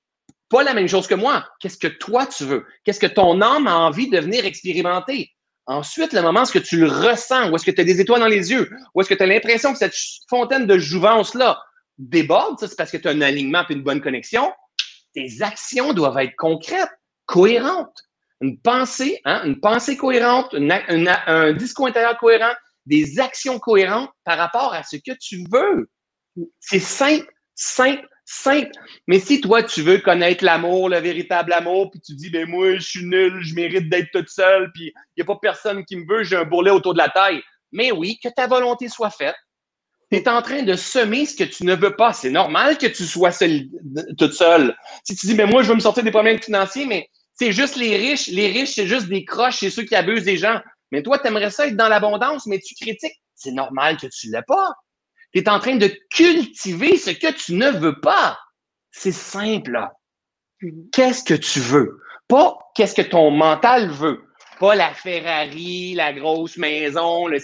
Pas 0.48 0.62
la 0.62 0.72
même 0.72 0.88
chose 0.88 1.06
que 1.06 1.14
moi. 1.14 1.46
Qu'est-ce 1.60 1.76
que 1.76 1.86
toi 1.86 2.26
tu 2.26 2.44
veux? 2.44 2.64
Qu'est-ce 2.82 3.00
que 3.00 3.06
ton 3.06 3.42
âme 3.42 3.66
a 3.66 3.76
envie 3.76 4.08
de 4.08 4.18
venir 4.18 4.46
expérimenter? 4.46 5.30
Ensuite, 5.66 6.14
le 6.14 6.22
moment 6.22 6.44
où 6.44 6.60
tu 6.60 6.78
le 6.78 6.88
ressens, 6.88 7.50
où 7.50 7.56
est-ce 7.56 7.66
que 7.66 7.70
tu 7.70 7.82
as 7.82 7.84
des 7.84 8.00
étoiles 8.00 8.20
dans 8.20 8.26
les 8.26 8.52
yeux, 8.52 8.70
où 8.94 9.02
est-ce 9.02 9.08
que 9.10 9.14
tu 9.14 9.22
as 9.22 9.26
l'impression 9.26 9.72
que 9.72 9.78
cette 9.78 9.94
fontaine 10.30 10.66
de 10.66 10.78
jouvence-là 10.78 11.62
déborde, 11.98 12.58
ça 12.58 12.68
c'est 12.68 12.76
parce 12.76 12.90
que 12.90 12.96
tu 12.96 13.08
as 13.08 13.10
un 13.10 13.20
alignement 13.20 13.64
et 13.68 13.72
une 13.72 13.82
bonne 13.82 14.00
connexion, 14.00 14.52
tes 15.14 15.42
actions 15.42 15.92
doivent 15.92 16.18
être 16.18 16.36
concrètes, 16.36 16.90
cohérentes. 17.26 18.02
Une 18.40 18.60
pensée, 18.60 19.20
hein, 19.24 19.42
une 19.44 19.58
pensée 19.60 19.96
cohérente, 19.96 20.54
un 20.54 21.52
discours 21.54 21.88
intérieur 21.88 22.16
cohérent, 22.18 22.52
des 22.86 23.18
actions 23.18 23.58
cohérentes 23.58 24.10
par 24.24 24.38
rapport 24.38 24.72
à 24.72 24.82
ce 24.84 24.96
que 24.96 25.12
tu 25.20 25.44
veux. 25.50 25.90
C'est 26.60 26.78
simple, 26.78 27.26
simple, 27.56 28.06
simple. 28.24 28.70
Mais 29.08 29.18
si 29.18 29.40
toi, 29.40 29.64
tu 29.64 29.82
veux 29.82 29.98
connaître 29.98 30.44
l'amour, 30.44 30.88
le 30.88 30.98
véritable 30.98 31.52
amour, 31.52 31.90
puis 31.90 32.00
tu 32.00 32.14
dis, 32.14 32.30
ben 32.30 32.48
moi, 32.48 32.76
je 32.76 32.88
suis 32.88 33.04
nul, 33.04 33.40
je 33.40 33.54
mérite 33.54 33.88
d'être 33.88 34.10
toute 34.12 34.28
seule, 34.28 34.70
puis 34.72 34.92
il 34.94 35.18
n'y 35.18 35.22
a 35.22 35.26
pas 35.26 35.38
personne 35.42 35.84
qui 35.84 35.96
me 35.96 36.06
veut, 36.06 36.22
j'ai 36.22 36.36
un 36.36 36.44
bourrelet 36.44 36.70
autour 36.70 36.92
de 36.92 36.98
la 36.98 37.08
taille. 37.08 37.42
Mais 37.72 37.90
oui, 37.90 38.18
que 38.22 38.28
ta 38.28 38.46
volonté 38.46 38.88
soit 38.88 39.10
faite. 39.10 39.36
Tu 40.10 40.16
es 40.16 40.28
en 40.28 40.40
train 40.40 40.62
de 40.62 40.74
semer 40.74 41.26
ce 41.26 41.36
que 41.36 41.44
tu 41.44 41.64
ne 41.64 41.74
veux 41.74 41.94
pas. 41.94 42.12
C'est 42.12 42.30
normal 42.30 42.78
que 42.78 42.86
tu 42.86 43.04
sois 43.04 43.32
seul, 43.32 43.68
toute 44.16 44.32
seule. 44.32 44.74
Si 45.04 45.14
tu 45.14 45.26
dis, 45.26 45.34
ben 45.34 45.48
moi, 45.48 45.62
je 45.62 45.68
veux 45.68 45.74
me 45.74 45.80
sortir 45.80 46.02
des 46.02 46.10
problèmes 46.10 46.40
financiers, 46.40 46.86
mais 46.86 47.08
c'est 47.34 47.52
juste 47.52 47.76
les 47.76 47.96
riches. 47.96 48.28
Les 48.28 48.48
riches, 48.48 48.74
c'est 48.74 48.86
juste 48.86 49.08
des 49.08 49.24
croches, 49.24 49.58
c'est 49.60 49.70
ceux 49.70 49.84
qui 49.84 49.94
abusent 49.94 50.24
des 50.24 50.38
gens. 50.38 50.60
Mais 50.90 51.02
toi, 51.02 51.18
tu 51.18 51.26
aimerais 51.26 51.50
ça 51.50 51.66
être 51.66 51.76
dans 51.76 51.88
l'abondance, 51.88 52.46
mais 52.46 52.58
tu 52.58 52.74
critiques. 52.74 53.20
C'est 53.34 53.52
normal 53.52 53.98
que 53.98 54.06
tu 54.06 54.28
ne 54.28 54.32
l'aies 54.32 54.42
pas. 54.46 54.72
Tu 55.32 55.40
es 55.40 55.48
en 55.48 55.60
train 55.60 55.76
de 55.76 55.90
cultiver 56.10 56.96
ce 56.96 57.10
que 57.10 57.30
tu 57.32 57.54
ne 57.54 57.70
veux 57.70 58.00
pas. 58.00 58.38
C'est 58.90 59.12
simple. 59.12 59.78
Qu'est-ce 60.92 61.22
que 61.22 61.34
tu 61.34 61.60
veux? 61.60 62.00
Pas 62.26 62.58
qu'est-ce 62.74 62.94
que 62.94 63.02
ton 63.02 63.30
mental 63.30 63.90
veut. 63.90 64.24
Pas 64.58 64.74
la 64.74 64.92
Ferrari, 64.92 65.94
la 65.94 66.12
grosse 66.12 66.56
maison, 66.56 67.26
le 67.26 67.38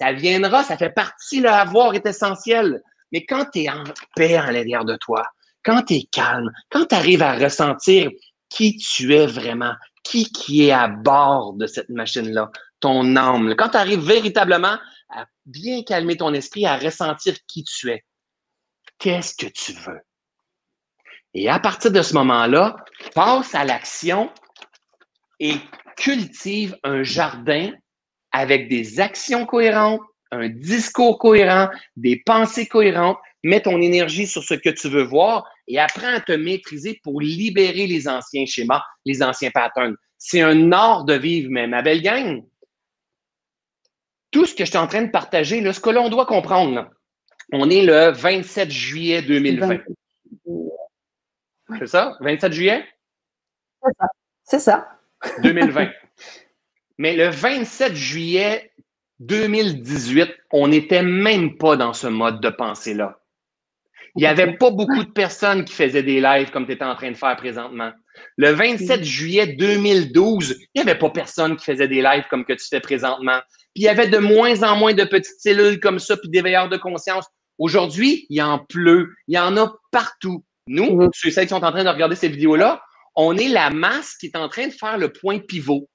Ça 0.00 0.12
viendra, 0.12 0.64
ça 0.64 0.78
fait 0.78 0.90
partie, 0.90 1.40
là, 1.40 1.60
avoir 1.60 1.94
est 1.94 2.06
essentiel. 2.06 2.82
Mais 3.12 3.26
quand 3.26 3.44
tu 3.52 3.60
es 3.60 3.68
en 3.68 3.84
paix 4.16 4.38
en 4.38 4.50
l'arrière 4.50 4.84
de 4.84 4.96
toi, 4.96 5.24
quand 5.62 5.82
tu 5.82 5.94
es 5.94 6.02
calme, 6.10 6.50
quand 6.70 6.86
tu 6.86 6.94
arrives 6.94 7.22
à 7.22 7.34
ressentir 7.34 8.10
qui 8.48 8.78
tu 8.78 9.14
es 9.14 9.26
vraiment, 9.26 9.74
qui 10.02 10.24
qui 10.32 10.66
est 10.66 10.72
à 10.72 10.88
bord 10.88 11.52
de 11.52 11.66
cette 11.66 11.90
machine-là, 11.90 12.50
ton 12.80 13.14
âme. 13.16 13.54
Quand 13.56 13.70
tu 13.70 13.76
arrives 13.76 14.00
véritablement 14.00 14.78
à 15.10 15.26
bien 15.44 15.82
calmer 15.82 16.16
ton 16.16 16.32
esprit, 16.32 16.64
à 16.64 16.78
ressentir 16.78 17.34
qui 17.46 17.62
tu 17.64 17.90
es, 17.90 18.02
qu'est-ce 18.98 19.34
que 19.34 19.50
tu 19.50 19.72
veux? 19.72 20.00
Et 21.34 21.48
à 21.50 21.58
partir 21.60 21.92
de 21.92 22.00
ce 22.00 22.14
moment-là, 22.14 22.76
passe 23.14 23.54
à 23.54 23.64
l'action 23.64 24.32
et 25.38 25.56
cultive 25.96 26.76
un 26.84 27.02
jardin 27.02 27.70
avec 28.32 28.68
des 28.68 29.00
actions 29.00 29.46
cohérentes, 29.46 30.00
un 30.32 30.48
discours 30.48 31.18
cohérent, 31.18 31.68
des 31.96 32.22
pensées 32.24 32.66
cohérentes. 32.66 33.18
Mets 33.42 33.62
ton 33.62 33.80
énergie 33.80 34.26
sur 34.26 34.42
ce 34.44 34.52
que 34.52 34.68
tu 34.68 34.88
veux 34.88 35.02
voir 35.02 35.48
et 35.66 35.78
apprends 35.78 36.14
à 36.14 36.20
te 36.20 36.32
maîtriser 36.32 37.00
pour 37.02 37.22
libérer 37.22 37.86
les 37.86 38.06
anciens 38.06 38.44
schémas, 38.44 38.82
les 39.06 39.22
anciens 39.22 39.50
patterns. 39.50 39.96
C'est 40.18 40.42
un 40.42 40.72
art 40.72 41.04
de 41.04 41.14
vivre, 41.14 41.48
mais 41.50 41.66
ma 41.66 41.80
belle 41.80 42.02
gang, 42.02 42.44
tout 44.30 44.44
ce 44.44 44.54
que 44.54 44.66
je 44.66 44.70
suis 44.70 44.78
en 44.78 44.86
train 44.86 45.02
de 45.02 45.10
partager, 45.10 45.62
là, 45.62 45.72
ce 45.72 45.80
que 45.80 45.88
l'on 45.88 46.10
doit 46.10 46.26
comprendre, 46.26 46.90
on 47.52 47.70
est 47.70 47.82
le 47.82 48.10
27 48.10 48.70
juillet 48.70 49.22
2020. 49.22 49.78
C'est 51.78 51.86
ça? 51.86 52.16
27 52.20 52.52
juillet? 52.52 52.84
C'est 54.44 54.60
ça. 54.60 54.86
2020. 55.42 55.88
Mais 57.00 57.16
le 57.16 57.30
27 57.30 57.94
juillet 57.94 58.72
2018, 59.20 60.28
on 60.52 60.68
n'était 60.68 61.02
même 61.02 61.56
pas 61.56 61.74
dans 61.74 61.94
ce 61.94 62.06
mode 62.06 62.42
de 62.42 62.50
pensée-là. 62.50 63.18
Il 64.16 64.20
n'y 64.20 64.26
avait 64.26 64.58
pas 64.58 64.70
beaucoup 64.70 65.02
de 65.02 65.10
personnes 65.10 65.64
qui 65.64 65.72
faisaient 65.72 66.02
des 66.02 66.20
lives 66.20 66.50
comme 66.50 66.66
tu 66.66 66.72
étais 66.72 66.84
en 66.84 66.94
train 66.94 67.10
de 67.10 67.16
faire 67.16 67.34
présentement. 67.36 67.90
Le 68.36 68.50
27 68.50 69.02
juillet 69.02 69.46
2012, 69.46 70.58
il 70.60 70.66
n'y 70.74 70.82
avait 70.82 70.98
pas 70.98 71.08
personne 71.08 71.56
qui 71.56 71.64
faisait 71.64 71.88
des 71.88 72.02
lives 72.02 72.24
comme 72.28 72.44
que 72.44 72.52
tu 72.52 72.66
fais 72.68 72.80
présentement. 72.80 73.40
Puis 73.74 73.76
il 73.76 73.82
y 73.84 73.88
avait 73.88 74.08
de 74.08 74.18
moins 74.18 74.62
en 74.62 74.76
moins 74.76 74.92
de 74.92 75.04
petites 75.04 75.40
cellules 75.40 75.80
comme 75.80 76.00
ça, 76.00 76.18
puis 76.18 76.28
des 76.28 76.42
veilleurs 76.42 76.68
de 76.68 76.76
conscience. 76.76 77.24
Aujourd'hui, 77.56 78.26
il 78.28 78.36
y 78.36 78.42
en 78.42 78.58
pleut. 78.58 79.14
Il 79.26 79.36
y 79.36 79.38
en 79.38 79.56
a 79.56 79.72
partout. 79.90 80.44
Nous, 80.66 80.96
mhm. 80.96 81.08
ceux 81.14 81.30
qui 81.30 81.48
sont 81.48 81.64
en 81.64 81.72
train 81.72 81.84
de 81.84 81.88
regarder 81.88 82.16
ces 82.16 82.28
vidéos-là, 82.28 82.82
on 83.16 83.38
est 83.38 83.48
la 83.48 83.70
masse 83.70 84.16
qui 84.18 84.26
est 84.26 84.36
en 84.36 84.50
train 84.50 84.66
de 84.66 84.72
faire 84.74 84.98
le 84.98 85.10
point 85.10 85.38
pivot. 85.38 85.88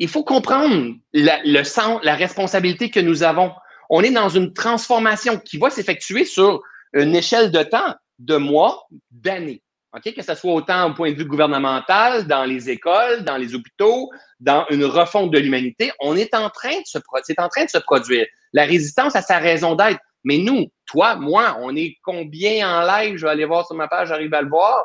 Il 0.00 0.08
faut 0.08 0.24
comprendre 0.24 0.94
le 1.12 1.62
sens, 1.62 2.00
la 2.02 2.14
responsabilité 2.14 2.90
que 2.90 3.00
nous 3.00 3.22
avons. 3.22 3.52
On 3.90 4.02
est 4.02 4.10
dans 4.10 4.30
une 4.30 4.54
transformation 4.54 5.38
qui 5.38 5.58
va 5.58 5.68
s'effectuer 5.68 6.24
sur 6.24 6.62
une 6.94 7.14
échelle 7.14 7.50
de 7.52 7.62
temps 7.62 7.94
de 8.18 8.36
mois, 8.36 8.86
d'années. 9.10 9.62
Que 10.02 10.22
ce 10.22 10.34
soit 10.34 10.54
autant 10.54 10.90
au 10.90 10.94
point 10.94 11.10
de 11.10 11.16
vue 11.16 11.26
gouvernemental, 11.26 12.26
dans 12.26 12.44
les 12.44 12.70
écoles, 12.70 13.24
dans 13.24 13.36
les 13.36 13.54
hôpitaux, 13.54 14.08
dans 14.38 14.64
une 14.70 14.86
refonte 14.86 15.32
de 15.32 15.38
l'humanité, 15.38 15.92
on 16.00 16.16
est 16.16 16.32
en 16.34 16.48
train 16.48 16.78
de 16.78 16.86
se 16.86 16.98
c'est 17.24 17.38
en 17.38 17.48
train 17.48 17.64
de 17.66 17.70
se 17.70 17.78
produire. 17.78 18.26
La 18.54 18.64
résistance 18.64 19.14
a 19.16 19.22
sa 19.22 19.38
raison 19.38 19.74
d'être. 19.74 20.00
Mais 20.24 20.38
nous, 20.38 20.66
toi, 20.86 21.16
moi, 21.16 21.58
on 21.60 21.76
est 21.76 21.98
combien 22.02 22.80
en 22.80 22.86
live? 22.86 23.16
Je 23.16 23.26
vais 23.26 23.32
aller 23.32 23.44
voir 23.44 23.66
sur 23.66 23.76
ma 23.76 23.88
page, 23.88 24.08
j'arrive 24.08 24.32
à 24.32 24.40
le 24.40 24.48
voir. 24.48 24.82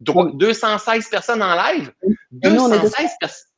216 0.00 1.08
personnes 1.10 1.42
en 1.42 1.54
live? 1.54 1.92
216 2.30 3.10
personnes. 3.20 3.53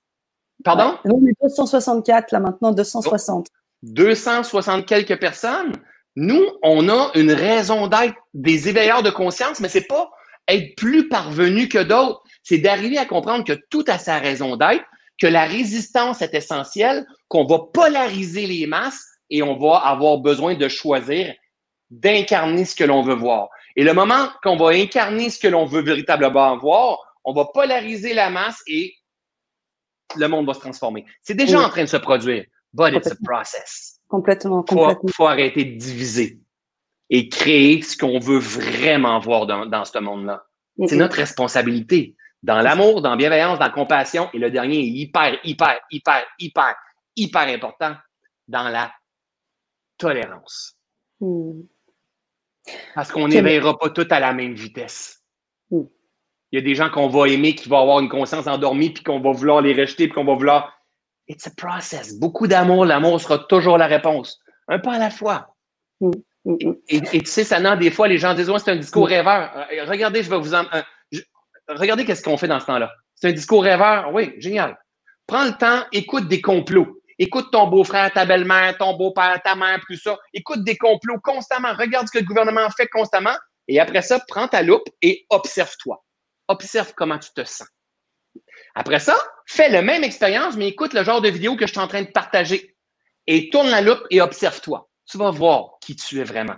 Pardon? 0.65 0.99
Nous, 1.05 1.21
on 1.23 1.27
est 1.27 1.37
264 1.43 2.33
là 2.33 2.41
maintenant, 2.41 2.73
260. 2.73 3.49
260 3.83 4.87
quelques 4.87 5.19
personnes. 5.19 5.73
Nous, 6.17 6.43
on 6.63 6.89
a 6.89 7.11
une 7.15 7.33
raison 7.33 7.89
d'être 7.89 8.15
des 8.33 8.69
éveilleurs 8.69 9.03
de 9.03 9.11
conscience, 9.11 9.61
mais 9.61 9.69
c'est 9.69 9.87
pas 9.87 10.11
être 10.49 10.75
plus 10.77 11.09
parvenu 11.09 11.69
que 11.69 11.83
d'autres. 11.83 12.23
C'est 12.43 12.59
d'arriver 12.59 12.99
à 12.99 13.05
comprendre 13.05 13.45
que 13.45 13.59
tout 13.71 13.85
a 13.89 13.99
sa 13.99 14.19
raison 14.19 14.57
d'être, 14.57 14.85
que 15.21 15.27
la 15.27 15.45
résistance 15.45 16.23
est 16.23 16.35
essentielle, 16.35 17.07
qu'on 17.29 17.45
va 17.45 17.59
polariser 17.73 18.47
les 18.47 18.67
masses 18.67 19.05
et 19.31 19.43
on 19.43 19.59
va 19.59 19.79
avoir 19.79 20.19
besoin 20.19 20.55
de 20.55 20.69
choisir 20.69 21.35
d'incarner 21.91 22.65
ce 22.65 22.75
que 22.75 22.85
l'on 22.85 23.03
veut 23.03 23.15
voir. 23.15 23.49
Et 23.77 23.85
le 23.85 23.93
moment 23.93 24.29
qu'on 24.43 24.57
va 24.57 24.71
incarner 24.71 25.31
ce 25.31 25.39
que 25.39 25.49
l'on 25.49 25.67
veut 25.67 25.83
véritablement 25.83 26.57
voir, 26.59 26.99
on 27.25 27.33
va 27.33 27.47
polariser 27.53 28.15
la 28.15 28.31
masse 28.31 28.63
et 28.67 28.95
le 30.17 30.29
monde 30.29 30.47
va 30.47 30.55
se 30.55 30.61
transformer. 30.61 31.05
C'est 31.23 31.35
déjà 31.35 31.61
en 31.61 31.69
train 31.69 31.83
de 31.83 31.89
se 31.89 31.97
produire, 31.97 32.45
but 32.73 32.95
it's 32.95 33.11
a 33.11 33.17
process. 33.25 34.01
Complètement, 34.09 34.63
complètement. 34.63 35.01
Il 35.03 35.13
faut, 35.13 35.27
arrêter 35.27 35.65
de 35.65 35.79
diviser 35.79 36.39
et 37.11 37.29
créer 37.29 37.83
ce 37.83 37.97
qu'on 37.97 38.19
veut 38.19 38.39
vraiment 38.39 39.19
voir 39.19 39.47
dans, 39.47 39.85
ce 39.85 39.99
monde-là. 39.99 40.45
C'est 40.87 40.97
notre 40.97 41.17
responsabilité. 41.17 42.17
Dans 42.43 42.61
l'amour, 42.61 43.03
dans 43.03 43.11
la 43.11 43.17
bienveillance, 43.17 43.59
dans 43.59 43.65
la 43.65 43.73
compassion. 43.73 44.29
Et 44.33 44.39
le 44.39 44.51
dernier 44.51 44.79
est 44.79 44.87
hyper, 44.87 45.39
hyper, 45.43 45.81
hyper, 45.91 46.25
hyper, 46.39 46.77
hyper 47.17 47.49
important. 47.49 47.97
Dans 48.47 48.69
la 48.69 48.93
tolérance. 49.99 50.77
Hmm. 51.19 51.63
Parce 52.95 53.11
qu'on 53.11 53.27
n'éveillera 53.27 53.77
pas 53.77 53.91
tout 53.91 54.07
à 54.11 54.21
la 54.21 54.33
même 54.33 54.55
vitesse. 54.55 55.25
Hmm. 55.71 55.85
Il 56.53 56.59
y 56.59 56.63
a 56.63 56.65
des 56.65 56.75
gens 56.75 56.91
qu'on 56.91 57.09
va 57.09 57.29
aimer, 57.29 57.55
qui 57.55 57.69
vont 57.69 57.81
avoir 57.81 58.01
une 58.01 58.09
conscience 58.09 58.47
endormie, 58.47 58.91
puis 58.91 59.03
qu'on 59.03 59.21
va 59.21 59.33
vouloir 59.33 59.61
les 59.61 59.75
rejeter, 59.75 60.07
puis 60.07 60.15
qu'on 60.15 60.25
va 60.25 60.35
vouloir 60.35 60.77
It's 61.29 61.47
a 61.47 61.51
process. 61.57 62.19
Beaucoup 62.19 62.47
d'amour. 62.47 62.85
L'amour 62.85 63.21
sera 63.21 63.39
toujours 63.39 63.79
la 63.79 63.87
réponse. 63.87 64.39
Un 64.69 64.79
pas 64.79 64.95
à 64.95 64.99
la 64.99 65.11
fois. 65.11 65.55
Mm, 66.01 66.11
mm, 66.45 66.53
mm. 66.63 66.77
Et, 66.89 67.01
tu 67.01 67.27
sais, 67.27 67.45
ça 67.45 67.77
des 67.77 67.91
fois, 67.91 68.09
les 68.09 68.19
gens 68.19 68.35
disent, 68.35 68.53
c'est 68.59 68.71
un 68.71 68.77
discours 68.77 69.09
rêveur. 69.09 69.51
Euh, 69.73 69.85
regardez, 69.87 70.23
je 70.23 70.31
vais 70.31 70.39
vous 70.39 70.55
en. 70.55 70.65
Euh, 70.73 70.83
regardez 71.69 72.05
qu'est-ce 72.05 72.23
qu'on 72.23 72.37
fait 72.37 72.49
dans 72.49 72.61
ce 72.61 72.67
temps-là. 72.67 72.93
C'est 73.15 73.29
un 73.29 73.33
discours 73.33 73.65
rêveur? 73.65 74.13
Oui, 74.13 74.35
génial. 74.39 74.79
Prends 75.27 75.45
le 75.45 75.53
temps, 75.53 75.85
écoute 75.93 76.29
des 76.29 76.41
complots. 76.41 77.01
Écoute 77.19 77.51
ton 77.51 77.67
beau-frère, 77.67 78.13
ta 78.13 78.27
belle-mère, 78.27 78.77
ton 78.77 78.97
beau-père, 78.97 79.41
ta 79.43 79.57
mère, 79.57 79.81
tout 79.89 79.97
ça. 79.97 80.19
Écoute 80.35 80.63
des 80.65 80.77
complots 80.77 81.19
constamment. 81.23 81.73
Regarde 81.75 82.07
ce 82.07 82.13
que 82.13 82.19
le 82.19 82.27
gouvernement 82.27 82.69
fait 82.77 82.87
constamment. 82.89 83.35
Et 83.69 83.81
après 83.81 84.03
ça, 84.03 84.21
prends 84.29 84.47
ta 84.47 84.63
loupe 84.63 84.87
et 85.03 85.27
observe-toi. 85.31 86.05
Observe 86.49 86.93
comment 86.95 87.19
tu 87.19 87.31
te 87.35 87.45
sens. 87.45 87.69
Après 88.75 88.99
ça, 88.99 89.17
fais 89.47 89.69
la 89.69 89.83
même 89.83 90.05
expérience, 90.05 90.57
mais 90.57 90.69
écoute 90.69 90.93
le 90.93 91.03
genre 91.03 91.21
de 91.21 91.29
vidéo 91.29 91.57
que 91.57 91.67
je 91.67 91.73
suis 91.73 91.81
en 91.81 91.89
train 91.89 92.03
de 92.03 92.11
partager. 92.11 92.75
Et 93.27 93.51
tourne 93.51 93.71
la 93.71 93.81
loupe 93.81 94.03
et 94.11 94.21
observe-toi. 94.21 94.89
Tu 95.11 95.19
vas 95.19 95.31
voir 95.31 95.79
qui 95.81 95.97
tu 95.97 96.21
es 96.21 96.25
vraiment. 96.25 96.57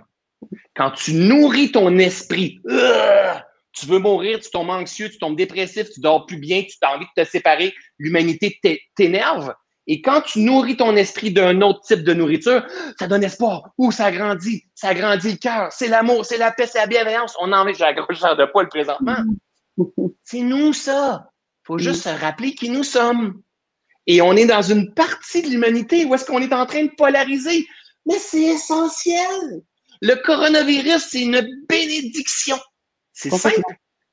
Quand 0.75 0.91
tu 0.91 1.13
nourris 1.13 1.71
ton 1.71 1.97
esprit, 1.97 2.61
tu 3.73 3.85
veux 3.85 3.99
mourir, 3.99 4.39
tu 4.39 4.49
tombes 4.49 4.69
anxieux, 4.69 5.09
tu 5.09 5.17
tombes 5.17 5.37
dépressif, 5.37 5.89
tu 5.89 5.99
dors 5.99 6.25
plus 6.25 6.37
bien, 6.37 6.63
tu 6.63 6.75
as 6.81 6.95
envie 6.95 7.05
de 7.15 7.23
te 7.23 7.27
séparer, 7.27 7.73
l'humanité 7.97 8.59
t'énerve, 8.95 9.53
Et 9.87 10.01
quand 10.01 10.21
tu 10.21 10.39
nourris 10.39 10.77
ton 10.77 10.95
esprit 10.95 11.31
d'un 11.31 11.61
autre 11.61 11.81
type 11.81 12.03
de 12.03 12.13
nourriture, 12.13 12.65
ça 12.99 13.07
donne 13.07 13.23
espoir. 13.23 13.69
Ouh, 13.77 13.91
ça 13.91 14.11
grandit, 14.11 14.63
ça 14.75 14.93
grandit 14.93 15.31
le 15.31 15.37
cœur. 15.37 15.71
C'est 15.71 15.87
l'amour, 15.87 16.25
c'est 16.25 16.37
la 16.37 16.51
paix, 16.51 16.67
c'est 16.67 16.79
la 16.79 16.87
bienveillance. 16.87 17.35
On 17.39 17.51
en 17.51 17.65
met 17.65 17.73
grosseur 17.73 18.35
de 18.37 18.45
poil 18.45 18.67
présentement. 18.69 19.17
C'est 20.23 20.41
nous, 20.41 20.73
ça. 20.73 21.31
faut 21.63 21.77
juste 21.77 22.03
se 22.03 22.09
rappeler 22.09 22.53
qui 22.53 22.69
nous 22.69 22.83
sommes. 22.83 23.41
Et 24.07 24.21
on 24.21 24.35
est 24.35 24.45
dans 24.45 24.61
une 24.61 24.93
partie 24.93 25.41
de 25.41 25.49
l'humanité 25.49 26.05
où 26.05 26.15
est-ce 26.15 26.25
qu'on 26.25 26.41
est 26.41 26.53
en 26.53 26.65
train 26.65 26.83
de 26.83 26.91
polariser. 26.97 27.67
Mais 28.05 28.17
c'est 28.17 28.41
essentiel. 28.41 29.61
Le 30.01 30.15
coronavirus, 30.15 31.07
c'est 31.09 31.21
une 31.21 31.47
bénédiction. 31.67 32.57
C'est 33.13 33.29
simple. 33.29 33.61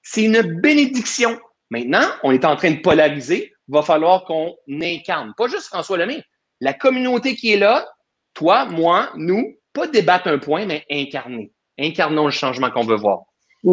C'est 0.02 0.24
une 0.24 0.60
bénédiction. 0.60 1.38
Maintenant, 1.70 2.06
on 2.22 2.32
est 2.32 2.44
en 2.44 2.56
train 2.56 2.72
de 2.72 2.80
polariser. 2.80 3.52
Il 3.68 3.72
va 3.72 3.82
falloir 3.82 4.24
qu'on 4.24 4.54
incarne. 4.68 5.32
Pas 5.36 5.48
juste 5.48 5.66
François 5.66 5.96
Lemay. 5.96 6.22
La 6.60 6.72
communauté 6.72 7.36
qui 7.36 7.52
est 7.52 7.58
là, 7.58 7.86
toi, 8.34 8.66
moi, 8.66 9.10
nous, 9.16 9.56
pas 9.72 9.86
débattre 9.86 10.28
un 10.28 10.38
point, 10.38 10.66
mais 10.66 10.84
incarner. 10.90 11.52
Incarnons 11.78 12.26
le 12.26 12.30
changement 12.30 12.70
qu'on 12.70 12.84
veut 12.84 12.96
voir. 12.96 13.24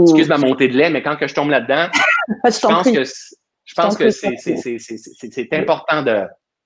Excuse 0.01 0.27
ma 0.27 0.37
montée 0.37 0.67
de 0.67 0.77
lait, 0.77 0.89
mais 0.89 1.03
quand 1.03 1.15
que 1.15 1.27
je 1.27 1.35
tombe 1.35 1.49
là-dedans, 1.49 1.87
je, 2.45 2.59
pense 2.59 2.91
que 2.91 3.03
je 3.65 3.73
pense 3.75 3.97
que 3.97 4.09
c'est 4.09 5.53
important 5.53 6.03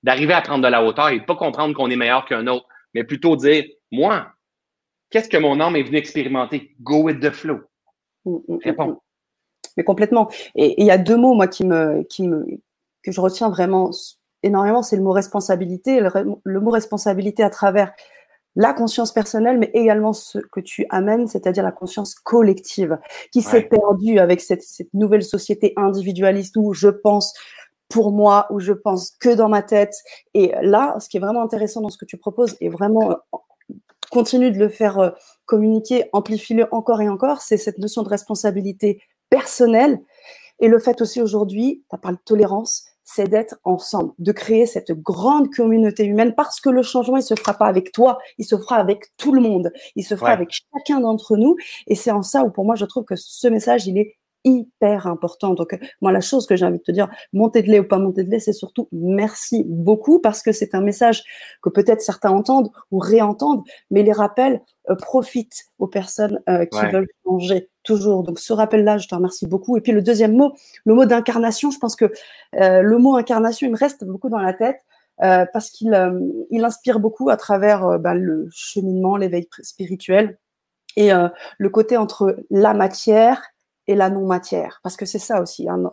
d'arriver 0.02 0.32
à 0.32 0.40
prendre 0.40 0.64
de 0.64 0.68
la 0.68 0.82
hauteur 0.82 1.10
et 1.10 1.20
pas 1.20 1.36
comprendre 1.36 1.74
qu'on 1.74 1.90
est 1.90 1.96
meilleur 1.96 2.24
qu'un 2.24 2.46
autre, 2.46 2.66
mais 2.94 3.04
plutôt 3.04 3.36
dire, 3.36 3.64
moi, 3.90 4.28
qu'est-ce 5.10 5.28
que 5.28 5.36
mon 5.36 5.60
âme 5.60 5.76
est 5.76 5.82
venu 5.82 5.98
expérimenter? 5.98 6.74
Go 6.80 7.02
with 7.02 7.20
the 7.20 7.30
flow. 7.30 7.60
Mm, 8.24 8.30
mm, 8.30 8.40
mm, 8.48 8.58
Réponds. 8.64 9.00
Mais 9.76 9.84
complètement. 9.84 10.28
Et 10.54 10.80
il 10.80 10.86
y 10.86 10.90
a 10.90 10.98
deux 10.98 11.16
mots, 11.16 11.34
moi, 11.34 11.46
qui 11.46 11.64
me, 11.64 12.02
qui 12.04 12.26
me, 12.26 12.46
que 13.02 13.12
je 13.12 13.20
retiens 13.20 13.48
vraiment 13.48 13.90
énormément, 14.42 14.82
c'est 14.82 14.96
le 14.96 15.02
mot 15.02 15.12
responsabilité. 15.12 16.00
Le, 16.00 16.60
mot 16.60 16.70
responsabilité 16.70 17.42
à 17.42 17.50
travers 17.50 17.92
la 18.58 18.74
conscience 18.74 19.12
personnelle, 19.12 19.56
mais 19.56 19.70
également 19.72 20.12
ce 20.12 20.38
que 20.38 20.58
tu 20.58 20.84
amènes, 20.90 21.28
c'est-à-dire 21.28 21.62
la 21.62 21.72
conscience 21.72 22.16
collective, 22.16 22.98
qui 23.32 23.40
s'est 23.40 23.62
perdue 23.62 24.18
avec 24.18 24.40
cette, 24.40 24.64
cette, 24.64 24.92
nouvelle 24.92 25.22
société 25.22 25.72
individualiste 25.76 26.56
où 26.56 26.74
je 26.74 26.88
pense 26.88 27.32
pour 27.88 28.10
moi, 28.10 28.48
où 28.50 28.58
je 28.58 28.72
pense 28.72 29.12
que 29.12 29.32
dans 29.32 29.48
ma 29.48 29.62
tête. 29.62 29.94
Et 30.34 30.52
là, 30.60 30.96
ce 30.98 31.08
qui 31.08 31.18
est 31.18 31.20
vraiment 31.20 31.42
intéressant 31.42 31.80
dans 31.80 31.88
ce 31.88 31.96
que 31.96 32.04
tu 32.04 32.18
proposes, 32.18 32.56
et 32.60 32.68
vraiment 32.68 33.16
continue 34.10 34.50
de 34.50 34.58
le 34.58 34.68
faire 34.68 34.98
euh, 34.98 35.10
communiquer, 35.46 36.08
amplifie-le 36.12 36.66
encore 36.72 37.00
et 37.00 37.08
encore, 37.08 37.42
c'est 37.42 37.58
cette 37.58 37.78
notion 37.78 38.02
de 38.02 38.08
responsabilité 38.08 39.00
personnelle. 39.30 40.00
Et 40.58 40.66
le 40.66 40.80
fait 40.80 41.00
aussi 41.00 41.22
aujourd'hui, 41.22 41.84
tu 41.90 41.98
parles 42.00 42.16
de 42.16 42.22
tolérance, 42.24 42.86
c'est 43.10 43.26
d'être 43.26 43.56
ensemble, 43.64 44.12
de 44.18 44.32
créer 44.32 44.66
cette 44.66 44.92
grande 44.92 45.50
communauté 45.50 46.04
humaine 46.04 46.34
parce 46.34 46.60
que 46.60 46.68
le 46.68 46.82
changement, 46.82 47.16
il 47.16 47.22
se 47.22 47.34
fera 47.34 47.54
pas 47.54 47.64
avec 47.64 47.90
toi, 47.90 48.18
il 48.36 48.44
se 48.44 48.54
fera 48.58 48.76
avec 48.76 49.06
tout 49.16 49.32
le 49.32 49.40
monde, 49.40 49.72
il 49.96 50.04
se 50.04 50.14
fera 50.14 50.32
avec 50.32 50.50
chacun 50.50 51.00
d'entre 51.00 51.38
nous. 51.38 51.56
Et 51.86 51.94
c'est 51.94 52.10
en 52.10 52.20
ça 52.20 52.44
où 52.44 52.50
pour 52.50 52.66
moi, 52.66 52.74
je 52.74 52.84
trouve 52.84 53.04
que 53.04 53.16
ce 53.16 53.48
message, 53.48 53.86
il 53.86 53.96
est 53.96 54.17
hyper 54.44 55.06
important. 55.06 55.54
Donc, 55.54 55.78
moi, 56.00 56.12
la 56.12 56.20
chose 56.20 56.46
que 56.46 56.56
j'ai 56.56 56.64
envie 56.64 56.78
de 56.78 56.82
te 56.82 56.92
dire, 56.92 57.08
monter 57.32 57.62
de 57.62 57.68
lait 57.68 57.80
ou 57.80 57.84
pas 57.84 57.98
monter 57.98 58.24
de 58.24 58.30
lait, 58.30 58.40
c'est 58.40 58.52
surtout 58.52 58.88
merci 58.92 59.64
beaucoup 59.66 60.20
parce 60.20 60.42
que 60.42 60.52
c'est 60.52 60.74
un 60.74 60.80
message 60.80 61.24
que 61.62 61.68
peut-être 61.68 62.00
certains 62.00 62.30
entendent 62.30 62.70
ou 62.90 62.98
réentendent, 62.98 63.62
mais 63.90 64.02
les 64.02 64.12
rappels 64.12 64.62
euh, 64.90 64.94
profitent 64.94 65.66
aux 65.78 65.86
personnes 65.86 66.40
euh, 66.48 66.64
qui 66.66 66.80
veulent 66.92 67.08
changer 67.24 67.68
toujours. 67.82 68.22
Donc, 68.22 68.38
ce 68.38 68.52
rappel-là, 68.52 68.98
je 68.98 69.08
te 69.08 69.14
remercie 69.14 69.46
beaucoup. 69.46 69.76
Et 69.76 69.80
puis, 69.80 69.92
le 69.92 70.02
deuxième 70.02 70.36
mot, 70.36 70.52
le 70.84 70.94
mot 70.94 71.04
d'incarnation, 71.04 71.70
je 71.70 71.78
pense 71.78 71.96
que 71.96 72.12
euh, 72.60 72.82
le 72.82 72.98
mot 72.98 73.16
incarnation, 73.16 73.66
il 73.66 73.72
me 73.72 73.78
reste 73.78 74.04
beaucoup 74.04 74.28
dans 74.28 74.38
la 74.40 74.52
tête. 74.52 74.80
parce 75.18 75.70
qu'il 75.70 75.92
il 76.50 76.64
inspire 76.64 77.00
beaucoup 77.00 77.28
à 77.28 77.36
travers 77.36 77.98
bah, 77.98 78.14
le 78.14 78.48
cheminement, 78.52 79.16
l'éveil 79.16 79.48
spirituel 79.62 80.38
et 80.96 81.10
le 81.58 81.70
côté 81.70 81.96
entre 81.96 82.36
la 82.50 82.72
matière 82.72 83.42
et 83.88 83.94
la 83.94 84.10
non-matière, 84.10 84.80
parce 84.82 84.96
que 84.96 85.06
c'est 85.06 85.18
ça 85.18 85.40
aussi. 85.40 85.68
Hein, 85.68 85.90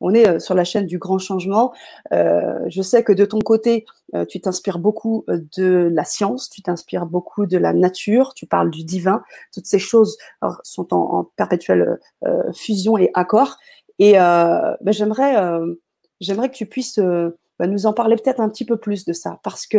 on 0.00 0.14
est 0.14 0.26
euh, 0.26 0.38
sur 0.40 0.54
la 0.54 0.64
chaîne 0.64 0.86
du 0.86 0.98
grand 0.98 1.18
changement. 1.18 1.72
Euh, 2.12 2.58
je 2.68 2.80
sais 2.80 3.04
que 3.04 3.12
de 3.12 3.26
ton 3.26 3.38
côté, 3.40 3.84
euh, 4.14 4.24
tu 4.24 4.40
t'inspires 4.40 4.78
beaucoup 4.78 5.24
de 5.28 5.90
la 5.92 6.04
science, 6.04 6.48
tu 6.48 6.62
t'inspires 6.62 7.04
beaucoup 7.04 7.44
de 7.46 7.58
la 7.58 7.74
nature, 7.74 8.32
tu 8.34 8.46
parles 8.46 8.70
du 8.70 8.84
divin. 8.84 9.22
Toutes 9.52 9.66
ces 9.66 9.78
choses 9.78 10.16
sont 10.62 10.94
en, 10.94 11.24
perpétuelle 11.36 11.98
fusion 12.54 12.96
et 12.96 13.10
accord. 13.14 13.58
Et 13.98 14.12
ben, 14.12 14.76
j'aimerais, 14.86 15.58
j'aimerais 16.20 16.48
que 16.48 16.54
tu 16.54 16.66
puisses 16.66 17.00
bah, 17.58 17.66
nous 17.66 17.86
en 17.86 17.92
parler 17.92 18.16
peut-être 18.16 18.40
un 18.40 18.48
petit 18.48 18.64
peu 18.64 18.76
plus 18.76 19.04
de 19.04 19.12
ça, 19.12 19.40
parce 19.42 19.66
que 19.66 19.78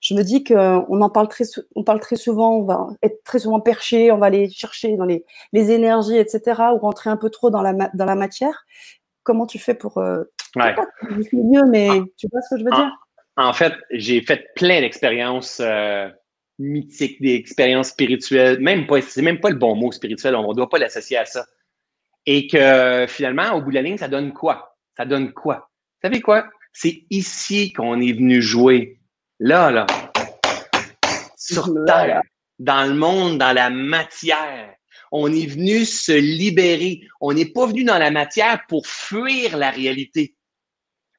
je 0.00 0.14
me 0.14 0.22
dis 0.22 0.44
qu'on 0.44 1.00
en 1.00 1.10
parle 1.10 1.28
très, 1.28 1.44
on 1.74 1.84
parle 1.84 2.00
très 2.00 2.16
souvent, 2.16 2.56
on 2.58 2.64
va 2.64 2.88
être 3.02 3.22
très 3.24 3.40
souvent 3.40 3.60
perché, 3.60 4.12
on 4.12 4.18
va 4.18 4.26
aller 4.26 4.48
chercher 4.48 4.96
dans 4.96 5.04
les, 5.04 5.24
les 5.52 5.70
énergies, 5.70 6.16
etc., 6.16 6.62
ou 6.74 6.78
rentrer 6.78 7.10
un 7.10 7.16
peu 7.16 7.30
trop 7.30 7.50
dans 7.50 7.62
la, 7.62 7.72
dans 7.72 8.04
la 8.04 8.14
matière. 8.14 8.64
Comment 9.24 9.46
tu 9.46 9.58
fais 9.58 9.74
pour 9.74 9.98
euh, 9.98 10.24
ouais. 10.56 10.74
mieux, 11.32 11.64
mais 11.66 11.88
tu 12.16 12.28
vois 12.30 12.40
ce 12.42 12.54
que 12.54 12.60
je 12.60 12.64
veux 12.64 12.70
dire? 12.70 12.90
En 13.36 13.52
fait, 13.52 13.74
j'ai 13.90 14.20
fait 14.20 14.46
plein 14.56 14.80
d'expériences 14.80 15.60
euh, 15.60 16.08
mythiques, 16.58 17.20
des 17.20 17.34
expériences 17.34 17.88
spirituelles. 17.90 18.58
Même 18.58 18.86
pas, 18.86 19.00
c'est 19.00 19.22
même 19.22 19.38
pas 19.38 19.50
le 19.50 19.56
bon 19.56 19.76
mot 19.76 19.92
spirituel. 19.92 20.34
On 20.34 20.48
ne 20.48 20.54
doit 20.54 20.68
pas 20.68 20.78
l'associer 20.78 21.18
à 21.18 21.24
ça. 21.24 21.46
Et 22.26 22.46
que 22.48 23.06
finalement, 23.08 23.54
au 23.54 23.62
bout 23.62 23.70
de 23.70 23.76
la 23.76 23.82
ligne, 23.82 23.96
ça 23.96 24.08
donne 24.08 24.32
quoi? 24.32 24.76
Ça 24.96 25.04
donne 25.04 25.32
quoi? 25.32 25.70
Vous 26.02 26.08
savez 26.08 26.20
quoi? 26.20 26.48
C'est 26.72 27.04
ici 27.10 27.72
qu'on 27.72 28.00
est 28.00 28.12
venu 28.12 28.40
jouer. 28.40 28.98
Là, 29.40 29.70
là. 29.70 29.86
Sur 31.36 31.72
Terre, 31.86 32.22
dans 32.58 32.88
le 32.88 32.94
monde, 32.94 33.38
dans 33.38 33.52
la 33.52 33.70
matière. 33.70 34.74
On 35.10 35.32
est 35.32 35.46
venu 35.46 35.84
se 35.84 36.12
libérer. 36.12 37.00
On 37.20 37.32
n'est 37.32 37.46
pas 37.46 37.66
venu 37.66 37.84
dans 37.84 37.98
la 37.98 38.10
matière 38.10 38.60
pour 38.68 38.86
fuir 38.86 39.56
la 39.56 39.70
réalité. 39.70 40.34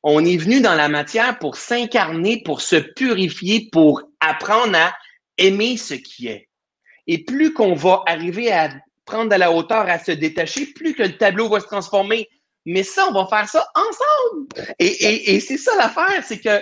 On 0.04 0.24
est 0.24 0.38
venu 0.38 0.62
dans 0.62 0.76
la 0.76 0.88
matière 0.88 1.40
pour 1.40 1.58
s'incarner, 1.58 2.42
pour 2.44 2.62
se 2.62 2.76
purifier, 2.76 3.70
pour 3.72 4.04
apprendre 4.20 4.78
à 4.78 4.96
aimer 5.38 5.78
ce 5.78 5.96
qui 5.96 6.28
est. 6.28 6.48
Et 7.08 7.24
plus 7.24 7.54
qu'on 7.54 7.74
va 7.74 8.04
arriver 8.06 8.52
à 8.52 8.70
prendre 9.06 9.32
de 9.32 9.36
la 9.36 9.52
hauteur, 9.52 9.90
à 9.90 9.98
se 9.98 10.12
détacher, 10.12 10.68
plus 10.68 10.94
que 10.94 11.04
le 11.04 11.18
tableau 11.18 11.50
va 11.50 11.60
se 11.60 11.66
transformer 11.66 12.30
mais 12.66 12.84
ça, 12.84 13.08
on 13.10 13.14
va 13.14 13.28
faire 13.28 13.48
ça 13.48 13.66
ensemble. 13.76 14.48
Et, 14.80 15.40
c'est 15.40 15.58
ça 15.58 15.76
l'affaire, 15.78 16.24
c'est 16.24 16.40
que 16.40 16.62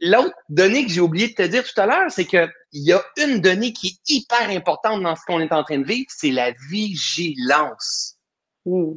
l'autre 0.00 0.34
donnée 0.48 0.84
que 0.84 0.92
j'ai 0.92 1.00
oublié 1.00 1.28
de 1.28 1.34
te 1.34 1.42
dire 1.42 1.64
tout 1.64 1.80
à 1.80 1.86
l'heure, 1.86 2.10
c'est 2.10 2.26
qu'il 2.26 2.48
y 2.72 2.92
a 2.92 3.02
une 3.16 3.40
donnée 3.40 3.72
qui 3.72 3.88
est 3.88 4.10
hyper 4.14 4.50
importante 4.50 5.02
dans 5.02 5.16
ce 5.16 5.22
qu'on 5.26 5.40
est 5.40 5.52
en 5.52 5.64
train 5.64 5.78
de 5.78 5.86
vivre, 5.86 6.06
c'est 6.08 6.30
la 6.30 6.52
vigilance. 6.70 8.16
Hmm. 8.64 8.94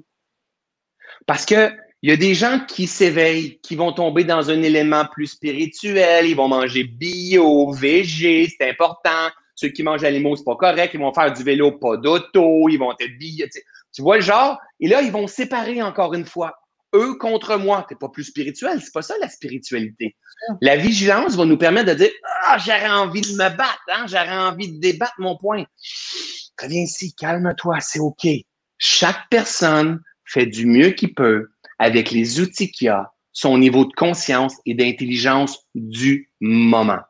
Parce 1.25 1.45
que 1.45 1.71
il 2.03 2.11
y 2.11 2.13
a 2.13 2.17
des 2.17 2.35
gens 2.35 2.59
qui 2.67 2.85
s'éveillent, 2.85 3.59
qui 3.61 3.75
vont 3.75 3.91
tomber 3.91 4.23
dans 4.23 4.51
un 4.51 4.61
élément 4.61 5.05
plus 5.11 5.27
spirituel, 5.27 6.27
ils 6.27 6.35
vont 6.35 6.47
manger 6.47 6.83
bio, 6.83 7.71
végé, 7.71 8.47
c'est 8.47 8.69
important. 8.69 9.29
Ceux 9.55 9.69
qui 9.69 9.81
mangent 9.81 10.03
animaux, 10.03 10.35
c'est 10.35 10.43
pas 10.43 10.55
correct, 10.55 10.93
ils 10.93 10.99
vont 10.99 11.11
faire 11.11 11.33
du 11.33 11.43
vélo, 11.43 11.71
pas 11.71 11.97
d'auto, 11.97 12.69
ils 12.69 12.77
vont 12.77 12.91
être 12.91 13.17
bio. 13.17 13.47
Tu 13.97 14.03
vois 14.03 14.17
le 14.17 14.21
genre? 14.21 14.59
Et 14.79 14.87
là, 14.87 15.01
ils 15.01 15.11
vont 15.11 15.25
séparer 15.25 15.81
encore 15.81 16.13
une 16.13 16.27
fois. 16.27 16.53
Eux 16.93 17.15
contre 17.15 17.57
moi. 17.57 17.83
T'es 17.89 17.95
pas 17.95 18.09
plus 18.09 18.25
spirituel. 18.25 18.79
C'est 18.79 18.93
pas 18.93 19.01
ça 19.01 19.15
la 19.19 19.27
spiritualité. 19.27 20.15
La 20.61 20.77
vigilance 20.77 21.35
va 21.35 21.45
nous 21.45 21.57
permettre 21.57 21.89
de 21.89 21.93
dire 21.95 22.11
Ah, 22.45 22.59
j'aurais 22.59 22.91
envie 22.91 23.21
de 23.21 23.31
me 23.31 23.57
battre, 23.57 23.81
hein? 23.87 24.05
j'aurais 24.05 24.37
envie 24.37 24.71
de 24.71 24.79
débattre 24.79 25.15
mon 25.17 25.35
point. 25.35 25.65
Reviens 26.61 26.83
ici, 26.83 27.15
calme-toi, 27.15 27.79
c'est 27.79 27.97
OK. 27.97 28.27
Chaque 28.77 29.27
personne 29.31 29.99
fait 30.25 30.45
du 30.45 30.67
mieux 30.67 30.91
qu'il 30.91 31.15
peut 31.15 31.49
avec 31.79 32.11
les 32.11 32.39
outils 32.39 32.69
qu'il 32.69 32.89
a, 32.89 33.15
son 33.31 33.57
niveau 33.57 33.83
de 33.83 33.93
conscience 33.93 34.57
et 34.67 34.75
d'intelligence 34.75 35.65
du 35.73 36.31
moment. 36.39 37.01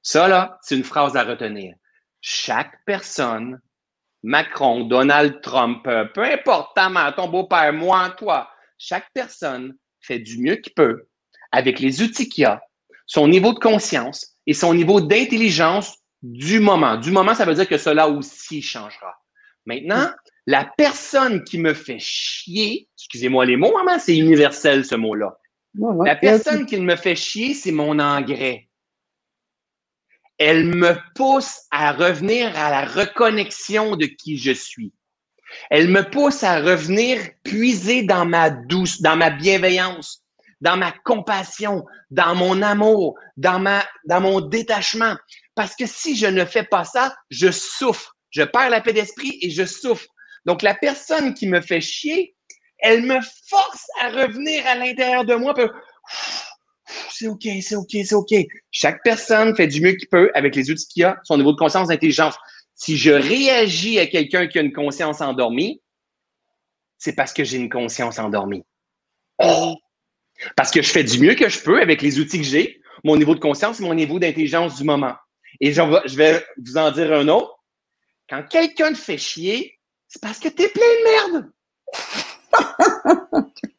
Ça, 0.00 0.26
là, 0.26 0.58
c'est 0.62 0.74
une 0.74 0.84
phrase 0.84 1.16
à 1.16 1.24
retenir. 1.24 1.74
Chaque 2.22 2.82
personne 2.86 3.60
Macron, 4.28 4.84
Donald 4.84 5.40
Trump, 5.40 5.86
euh, 5.86 6.04
peu 6.04 6.22
importe 6.22 6.76
ta 6.76 6.90
mère, 6.90 7.14
ton 7.16 7.28
beau-père, 7.28 7.72
moi, 7.72 8.14
toi, 8.18 8.46
chaque 8.76 9.06
personne 9.14 9.74
fait 10.02 10.18
du 10.18 10.38
mieux 10.38 10.56
qu'il 10.56 10.74
peut 10.74 11.06
avec 11.50 11.80
les 11.80 12.02
outils 12.02 12.28
qu'il 12.28 12.44
a, 12.44 12.60
son 13.06 13.26
niveau 13.26 13.54
de 13.54 13.58
conscience 13.58 14.36
et 14.46 14.52
son 14.52 14.74
niveau 14.74 15.00
d'intelligence 15.00 15.96
du 16.20 16.60
moment. 16.60 16.98
Du 16.98 17.10
moment, 17.10 17.34
ça 17.34 17.46
veut 17.46 17.54
dire 17.54 17.66
que 17.66 17.78
cela 17.78 18.10
aussi 18.10 18.60
changera. 18.60 19.14
Maintenant, 19.64 20.10
la 20.46 20.70
personne 20.76 21.42
qui 21.42 21.56
me 21.56 21.72
fait 21.72 21.98
chier, 21.98 22.86
excusez-moi 22.98 23.46
les 23.46 23.56
mots, 23.56 23.72
maman, 23.72 23.98
c'est 23.98 24.18
universel 24.18 24.84
ce 24.84 24.94
mot-là. 24.94 25.38
La 26.04 26.16
personne 26.16 26.66
qui 26.66 26.78
me 26.78 26.96
fait 26.96 27.16
chier, 27.16 27.54
c'est 27.54 27.72
mon 27.72 27.98
engrais 27.98 28.67
elle 30.38 30.66
me 30.66 30.96
pousse 31.14 31.62
à 31.70 31.92
revenir 31.92 32.56
à 32.56 32.70
la 32.70 32.84
reconnexion 32.84 33.96
de 33.96 34.06
qui 34.06 34.38
je 34.38 34.52
suis. 34.52 34.92
Elle 35.70 35.88
me 35.88 36.02
pousse 36.02 36.42
à 36.44 36.60
revenir 36.60 37.18
puiser 37.42 38.02
dans 38.02 38.24
ma 38.24 38.50
douce, 38.50 39.00
dans 39.00 39.16
ma 39.16 39.30
bienveillance. 39.30 40.24
dans 40.60 40.76
ma 40.76 40.90
compassion, 41.04 41.84
dans 42.10 42.34
mon 42.34 42.62
amour, 42.62 43.16
dans, 43.36 43.62
mon 44.20 44.40
détachement. 44.40 45.16
Parce 45.54 45.76
que 45.76 45.86
si 45.86 46.16
je 46.16 46.26
ne 46.26 46.44
fais 46.44 46.64
pas 46.64 46.82
ça, 46.82 47.14
je 47.30 47.52
souffre. 47.52 48.16
Je 48.30 48.42
perds 48.42 48.70
la 48.70 48.80
paix 48.80 48.92
d'esprit 48.92 49.38
et 49.40 49.50
je 49.50 49.64
souffre. 49.64 50.06
Donc, 50.46 50.62
la 50.62 50.74
personne 50.74 51.32
qui 51.32 51.46
me 51.46 51.60
fait 51.60 51.80
chier, 51.80 52.34
elle 52.80 53.02
me 53.02 53.20
force 53.48 53.86
à 54.00 54.08
revenir 54.10 54.66
à 54.66 54.74
l'intérieur 54.74 55.24
de 55.24 55.36
moi. 55.36 55.54
C'est 57.10 57.28
OK, 57.28 57.46
c'est 57.60 57.76
OK, 57.76 57.90
c'est 57.90 58.14
OK. 58.14 58.34
Chaque 58.70 59.02
personne 59.02 59.54
fait 59.56 59.66
du 59.66 59.80
mieux 59.80 59.92
qu'il 59.92 60.08
peut 60.08 60.30
avec 60.34 60.54
les 60.54 60.70
outils 60.70 60.86
qu'il 60.86 61.04
a, 61.04 61.18
son 61.24 61.36
niveau 61.36 61.52
de 61.52 61.58
conscience, 61.58 61.88
d'intelligence. 61.88 62.34
Si 62.74 62.96
je 62.96 63.10
réagis 63.10 63.98
à 63.98 64.06
quelqu'un 64.06 64.46
qui 64.46 64.58
a 64.58 64.62
une 64.62 64.72
conscience 64.72 65.20
endormie, 65.20 65.82
c'est 66.96 67.14
parce 67.14 67.32
que 67.32 67.44
j'ai 67.44 67.58
une 67.58 67.70
conscience 67.70 68.18
endormie. 68.18 68.64
Parce 70.56 70.70
que 70.70 70.82
je 70.82 70.90
fais 70.90 71.04
du 71.04 71.18
mieux 71.18 71.34
que 71.34 71.48
je 71.48 71.60
peux 71.60 71.80
avec 71.80 72.02
les 72.02 72.20
outils 72.20 72.38
que 72.38 72.44
j'ai, 72.44 72.80
mon 73.04 73.16
niveau 73.16 73.34
de 73.34 73.40
conscience 73.40 73.80
et 73.80 73.82
mon 73.82 73.94
niveau 73.94 74.18
d'intelligence 74.18 74.76
du 74.76 74.84
moment. 74.84 75.14
Et 75.60 75.72
je 75.72 76.16
vais 76.16 76.44
vous 76.64 76.76
en 76.76 76.90
dire 76.90 77.12
un 77.12 77.28
autre. 77.28 77.54
Quand 78.28 78.42
quelqu'un 78.48 78.92
te 78.92 78.98
fait 78.98 79.18
chier, 79.18 79.78
c'est 80.06 80.20
parce 80.20 80.38
que 80.38 80.48
tu 80.48 80.62
es 80.62 80.68
plein 80.68 80.82
de 80.82 81.04
merde. 81.32 81.50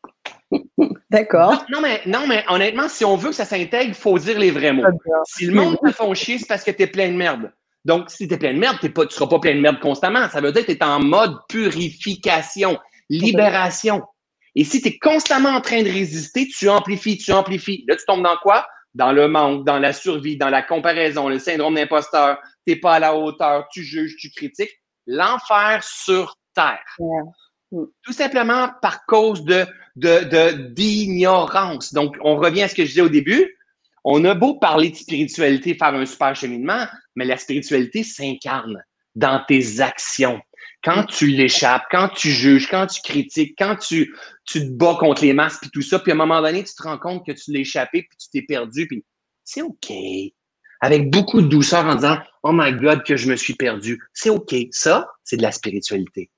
D'accord. 1.09 1.65
Non, 1.69 1.81
mais, 1.81 2.01
non, 2.05 2.27
mais 2.27 2.43
honnêtement, 2.49 2.87
si 2.87 3.03
on 3.03 3.15
veut 3.15 3.29
que 3.29 3.35
ça 3.35 3.45
s'intègre, 3.45 3.89
il 3.89 3.93
faut 3.95 4.17
dire 4.19 4.37
les 4.37 4.51
vrais 4.51 4.73
mots. 4.73 4.83
Si 5.25 5.45
le 5.45 5.53
monde 5.53 5.77
te 5.83 5.91
fait 5.91 6.15
chier, 6.15 6.37
c'est 6.37 6.47
parce 6.47 6.63
que 6.63 6.71
tu 6.71 6.83
es 6.83 6.87
plein 6.87 7.09
de 7.09 7.15
merde. 7.17 7.51
Donc, 7.83 8.09
si 8.11 8.27
tu 8.27 8.33
es 8.35 8.37
plein 8.37 8.53
de 8.53 8.59
merde, 8.59 8.77
tu 8.79 8.91
ne 8.95 9.09
seras 9.09 9.27
pas 9.27 9.39
plein 9.39 9.55
de 9.55 9.59
merde 9.59 9.79
constamment. 9.79 10.29
Ça 10.29 10.41
veut 10.41 10.51
dire 10.51 10.65
que 10.65 10.71
tu 10.71 10.77
es 10.77 10.83
en 10.83 10.99
mode 10.99 11.35
purification, 11.47 12.77
libération. 13.09 14.03
Et 14.55 14.63
si 14.63 14.81
tu 14.81 14.89
es 14.89 14.99
constamment 14.99 15.49
en 15.49 15.61
train 15.61 15.81
de 15.81 15.89
résister, 15.89 16.47
tu 16.47 16.69
amplifies, 16.69 17.17
tu 17.17 17.31
amplifies. 17.31 17.85
Là, 17.87 17.95
tu 17.95 18.05
tombes 18.05 18.23
dans 18.23 18.37
quoi? 18.37 18.67
Dans 18.93 19.11
le 19.11 19.27
manque, 19.27 19.65
dans 19.65 19.79
la 19.79 19.93
survie, 19.93 20.37
dans 20.37 20.49
la 20.49 20.61
comparaison, 20.61 21.29
le 21.29 21.39
syndrome 21.39 21.75
d'imposteur. 21.75 22.37
Tu 22.67 22.73
n'es 22.73 22.79
pas 22.79 22.95
à 22.95 22.99
la 22.99 23.15
hauteur, 23.15 23.67
tu 23.71 23.83
juges, 23.83 24.15
tu 24.17 24.29
critiques. 24.29 24.79
L'enfer 25.07 25.83
sur 25.83 26.35
terre. 26.53 26.83
Tout 27.71 28.13
simplement 28.13 28.69
par 28.81 29.05
cause 29.05 29.43
de 29.43 29.65
d'ignorance. 29.95 31.93
Donc, 31.93 32.15
on 32.21 32.37
revient 32.37 32.63
à 32.63 32.67
ce 32.67 32.75
que 32.75 32.83
je 32.83 32.89
disais 32.89 33.01
au 33.01 33.09
début. 33.09 33.57
On 34.03 34.23
a 34.25 34.33
beau 34.33 34.55
parler 34.55 34.91
de 34.91 34.95
spiritualité, 34.95 35.75
faire 35.75 35.93
un 35.93 36.05
super 36.05 36.35
cheminement, 36.35 36.85
mais 37.15 37.25
la 37.25 37.37
spiritualité 37.37 38.03
s'incarne 38.03 38.81
dans 39.15 39.43
tes 39.47 39.81
actions. 39.81 40.39
Quand 40.83 41.03
tu 41.03 41.27
l'échappes, 41.27 41.83
quand 41.91 42.07
tu 42.09 42.29
juges, 42.29 42.69
quand 42.69 42.87
tu 42.87 43.01
critiques, 43.01 43.55
quand 43.57 43.75
tu, 43.75 44.15
tu 44.45 44.61
te 44.61 44.71
bats 44.71 44.95
contre 44.97 45.23
les 45.23 45.33
masques 45.33 45.61
puis 45.61 45.71
tout 45.71 45.81
ça, 45.81 45.99
puis 45.99 46.11
à 46.13 46.15
un 46.15 46.17
moment 46.17 46.41
donné, 46.41 46.63
tu 46.63 46.73
te 46.73 46.83
rends 46.83 46.97
compte 46.97 47.25
que 47.25 47.33
tu 47.33 47.51
l'as 47.51 47.59
échappé 47.59 48.03
puis 48.03 48.17
tu 48.17 48.29
t'es 48.31 48.41
perdu, 48.43 48.87
puis 48.87 49.03
c'est 49.43 49.61
OK. 49.61 49.91
Avec 50.79 51.09
beaucoup 51.09 51.41
de 51.41 51.47
douceur 51.47 51.85
en 51.85 51.95
disant 51.95 52.19
Oh 52.43 52.51
my 52.53 52.71
God, 52.71 53.03
que 53.03 53.17
je 53.17 53.29
me 53.29 53.35
suis 53.35 53.55
perdu. 53.55 54.01
C'est 54.13 54.29
OK. 54.29 54.55
Ça, 54.71 55.09
c'est 55.25 55.35
de 55.35 55.41
la 55.41 55.51
spiritualité. 55.51 56.29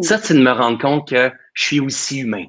Ça, 0.00 0.18
c'est 0.18 0.34
de 0.34 0.40
me 0.40 0.52
rendre 0.52 0.78
compte 0.78 1.08
que 1.08 1.30
je 1.54 1.64
suis 1.64 1.80
aussi 1.80 2.20
humain. 2.20 2.44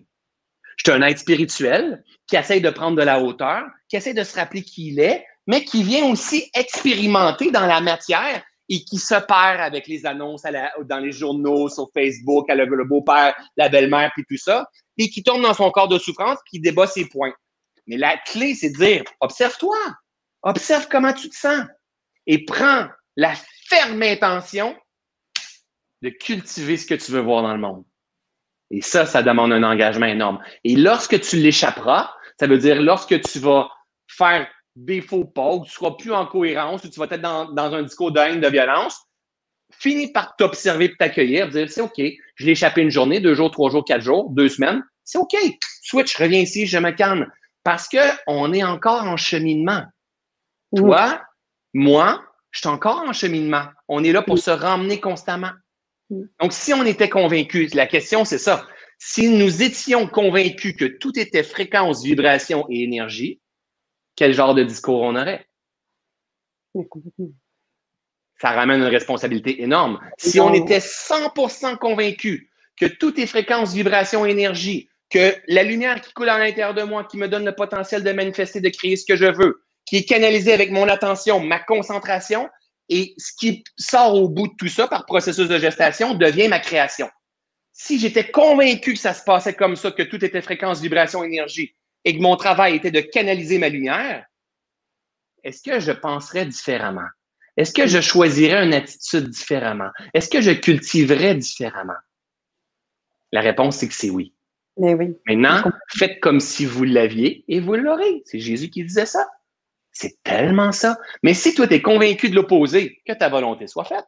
Je 0.77 0.91
suis 0.91 0.97
un 0.97 1.01
être 1.05 1.19
spirituel 1.19 2.03
qui 2.27 2.35
essaye 2.35 2.61
de 2.61 2.69
prendre 2.69 2.97
de 2.97 3.03
la 3.03 3.19
hauteur, 3.21 3.63
qui 3.89 3.95
essaie 3.95 4.13
de 4.13 4.23
se 4.23 4.35
rappeler 4.35 4.63
qui 4.63 4.89
il 4.89 4.99
est, 4.99 5.25
mais 5.47 5.63
qui 5.63 5.83
vient 5.83 6.05
aussi 6.05 6.49
expérimenter 6.53 7.51
dans 7.51 7.65
la 7.65 7.81
matière 7.81 8.43
et 8.69 8.83
qui 8.83 8.97
se 8.97 9.15
perd 9.15 9.59
avec 9.59 9.87
les 9.87 10.05
annonces 10.05 10.43
dans 10.85 10.99
les 10.99 11.11
journaux, 11.11 11.69
sur 11.69 11.89
Facebook, 11.93 12.49
à 12.49 12.55
le, 12.55 12.85
beau-père, 12.85 13.35
la 13.57 13.69
belle-mère, 13.69 14.11
puis 14.13 14.23
tout 14.27 14.37
ça, 14.37 14.69
et 14.97 15.09
qui 15.09 15.21
tombe 15.21 15.41
dans 15.41 15.53
son 15.53 15.69
corps 15.69 15.89
de 15.89 15.99
souffrance, 15.99 16.39
qui 16.49 16.59
débat 16.59 16.87
ses 16.87 17.05
points. 17.05 17.33
Mais 17.87 17.97
la 17.97 18.17
clé, 18.17 18.55
c'est 18.55 18.69
de 18.69 18.77
dire, 18.77 19.03
observe-toi, 19.19 19.75
observe 20.43 20.87
comment 20.89 21.13
tu 21.13 21.29
te 21.29 21.35
sens, 21.35 21.65
et 22.25 22.45
prends 22.45 22.87
la 23.17 23.33
ferme 23.67 24.01
intention 24.01 24.75
de 26.03 26.09
cultiver 26.09 26.75
ce 26.75 26.85
que 26.85 26.95
tu 26.95 27.11
veux 27.11 27.21
voir 27.21 27.41
dans 27.41 27.53
le 27.53 27.59
monde. 27.59 27.85
Et 28.69 28.81
ça, 28.81 29.05
ça 29.05 29.23
demande 29.23 29.53
un 29.53 29.63
engagement 29.63 30.05
énorme. 30.05 30.39
Et 30.65 30.75
lorsque 30.75 31.19
tu 31.21 31.37
l'échapperas, 31.37 32.11
ça 32.37 32.45
veut 32.45 32.57
dire 32.57 32.81
lorsque 32.81 33.21
tu 33.21 33.39
vas 33.39 33.69
faire 34.07 34.47
des 34.75 35.01
faux 35.01 35.23
pas, 35.23 35.53
ou 35.53 35.63
tu 35.63 35.69
ne 35.69 35.73
seras 35.73 35.91
plus 35.91 36.11
en 36.11 36.25
cohérence, 36.25 36.83
ou 36.83 36.89
tu 36.89 36.99
vas 36.99 37.05
être 37.09 37.21
dans, 37.21 37.51
dans 37.51 37.73
un 37.73 37.83
discours 37.83 38.11
de 38.11 38.19
haine, 38.19 38.41
de 38.41 38.47
violence, 38.49 38.99
finis 39.71 40.11
par 40.11 40.35
t'observer 40.35 40.85
et 40.85 40.95
t'accueillir, 40.97 41.47
dire 41.49 41.69
c'est 41.69 41.81
OK, 41.81 42.01
je 42.35 42.45
l'ai 42.45 42.51
échappé 42.51 42.81
une 42.81 42.89
journée, 42.89 43.21
deux 43.21 43.33
jours, 43.33 43.51
trois 43.51 43.69
jours, 43.69 43.85
quatre 43.85 44.01
jours, 44.01 44.29
deux 44.31 44.49
semaines, 44.49 44.83
c'est 45.05 45.17
OK. 45.17 45.35
Switch, 45.83 46.17
reviens 46.17 46.39
ici, 46.39 46.65
je 46.65 46.77
me 46.77 46.91
calme. 46.91 47.31
Parce 47.63 47.87
qu'on 47.87 48.51
est 48.51 48.63
encore 48.63 49.03
en 49.03 49.15
cheminement. 49.15 49.83
Toi, 50.75 51.21
moi, 51.73 52.23
je 52.51 52.59
suis 52.59 52.67
encore 52.67 53.03
en 53.07 53.13
cheminement. 53.13 53.65
On 53.87 54.03
est 54.03 54.11
là 54.11 54.21
pour 54.21 54.37
se 54.37 54.51
ramener 54.51 54.99
constamment. 54.99 55.51
Donc, 56.39 56.53
si 56.53 56.73
on 56.73 56.83
était 56.85 57.09
convaincu, 57.09 57.67
la 57.73 57.87
question, 57.87 58.25
c'est 58.25 58.37
ça. 58.37 58.67
Si 58.99 59.27
nous 59.29 59.63
étions 59.63 60.07
convaincus 60.07 60.75
que 60.75 60.85
tout 60.85 61.17
était 61.19 61.43
fréquence, 61.43 62.03
vibration 62.03 62.65
et 62.69 62.83
énergie, 62.83 63.41
quel 64.15 64.33
genre 64.33 64.55
de 64.55 64.63
discours 64.63 65.01
on 65.01 65.15
aurait? 65.15 65.45
Ça 68.39 68.51
ramène 68.51 68.81
une 68.81 68.87
responsabilité 68.87 69.61
énorme. 69.61 69.99
Si 70.17 70.39
on 70.39 70.53
était 70.53 70.79
100% 70.79 71.77
convaincu 71.77 72.49
que 72.77 72.85
tout 72.85 73.19
est 73.19 73.27
fréquence, 73.27 73.73
vibration, 73.73 74.25
énergie, 74.25 74.89
que 75.09 75.35
la 75.47 75.63
lumière 75.63 76.01
qui 76.01 76.11
coule 76.13 76.29
à 76.29 76.39
l'intérieur 76.39 76.73
de 76.73 76.83
moi, 76.83 77.03
qui 77.03 77.17
me 77.17 77.27
donne 77.27 77.45
le 77.45 77.55
potentiel 77.55 78.03
de 78.03 78.11
manifester, 78.11 78.61
de 78.61 78.69
créer 78.69 78.95
ce 78.95 79.05
que 79.05 79.15
je 79.15 79.25
veux, 79.25 79.63
qui 79.85 79.97
est 79.97 80.05
canalisé 80.05 80.53
avec 80.53 80.71
mon 80.71 80.87
attention, 80.87 81.39
ma 81.39 81.59
concentration, 81.59 82.49
et 82.89 83.13
ce 83.17 83.31
qui 83.37 83.63
sort 83.77 84.15
au 84.15 84.29
bout 84.29 84.47
de 84.47 84.53
tout 84.57 84.67
ça 84.67 84.87
par 84.87 85.05
processus 85.05 85.47
de 85.47 85.57
gestation 85.57 86.15
devient 86.15 86.47
ma 86.47 86.59
création. 86.59 87.09
Si 87.71 87.99
j'étais 87.99 88.29
convaincu 88.29 88.93
que 88.93 88.99
ça 88.99 89.13
se 89.13 89.23
passait 89.23 89.53
comme 89.53 89.75
ça, 89.75 89.91
que 89.91 90.03
tout 90.03 90.23
était 90.23 90.41
fréquence, 90.41 90.81
vibration, 90.81 91.23
énergie, 91.23 91.75
et 92.05 92.15
que 92.15 92.21
mon 92.21 92.35
travail 92.35 92.75
était 92.75 92.91
de 92.91 93.01
canaliser 93.01 93.57
ma 93.57 93.69
lumière, 93.69 94.25
est-ce 95.43 95.61
que 95.61 95.79
je 95.79 95.91
penserais 95.91 96.45
différemment? 96.45 97.07
Est-ce 97.57 97.73
que 97.73 97.87
je 97.87 98.01
choisirais 98.01 98.63
une 98.63 98.73
attitude 98.73 99.29
différemment? 99.29 99.89
Est-ce 100.13 100.29
que 100.29 100.41
je 100.41 100.51
cultiverais 100.51 101.35
différemment? 101.35 101.93
La 103.31 103.41
réponse, 103.41 103.77
c'est 103.77 103.87
que 103.87 103.93
c'est 103.93 104.09
oui. 104.09 104.33
Mais 104.77 104.95
oui. 104.95 105.15
Maintenant, 105.27 105.71
faites 105.87 106.19
comme 106.19 106.39
si 106.39 106.65
vous 106.65 106.83
l'aviez 106.83 107.43
et 107.47 107.59
vous 107.59 107.75
l'aurez. 107.75 108.23
C'est 108.25 108.39
Jésus 108.39 108.69
qui 108.69 108.83
disait 108.83 109.05
ça. 109.05 109.27
C'est 109.93 110.21
tellement 110.23 110.71
ça. 110.71 110.97
Mais 111.21 111.33
si 111.33 111.53
toi, 111.53 111.67
tu 111.67 111.75
es 111.75 111.81
convaincu 111.81 112.29
de 112.29 112.35
l'opposé, 112.35 112.99
que 113.07 113.13
ta 113.13 113.29
volonté 113.29 113.67
soit 113.67 113.85
faite, 113.85 114.05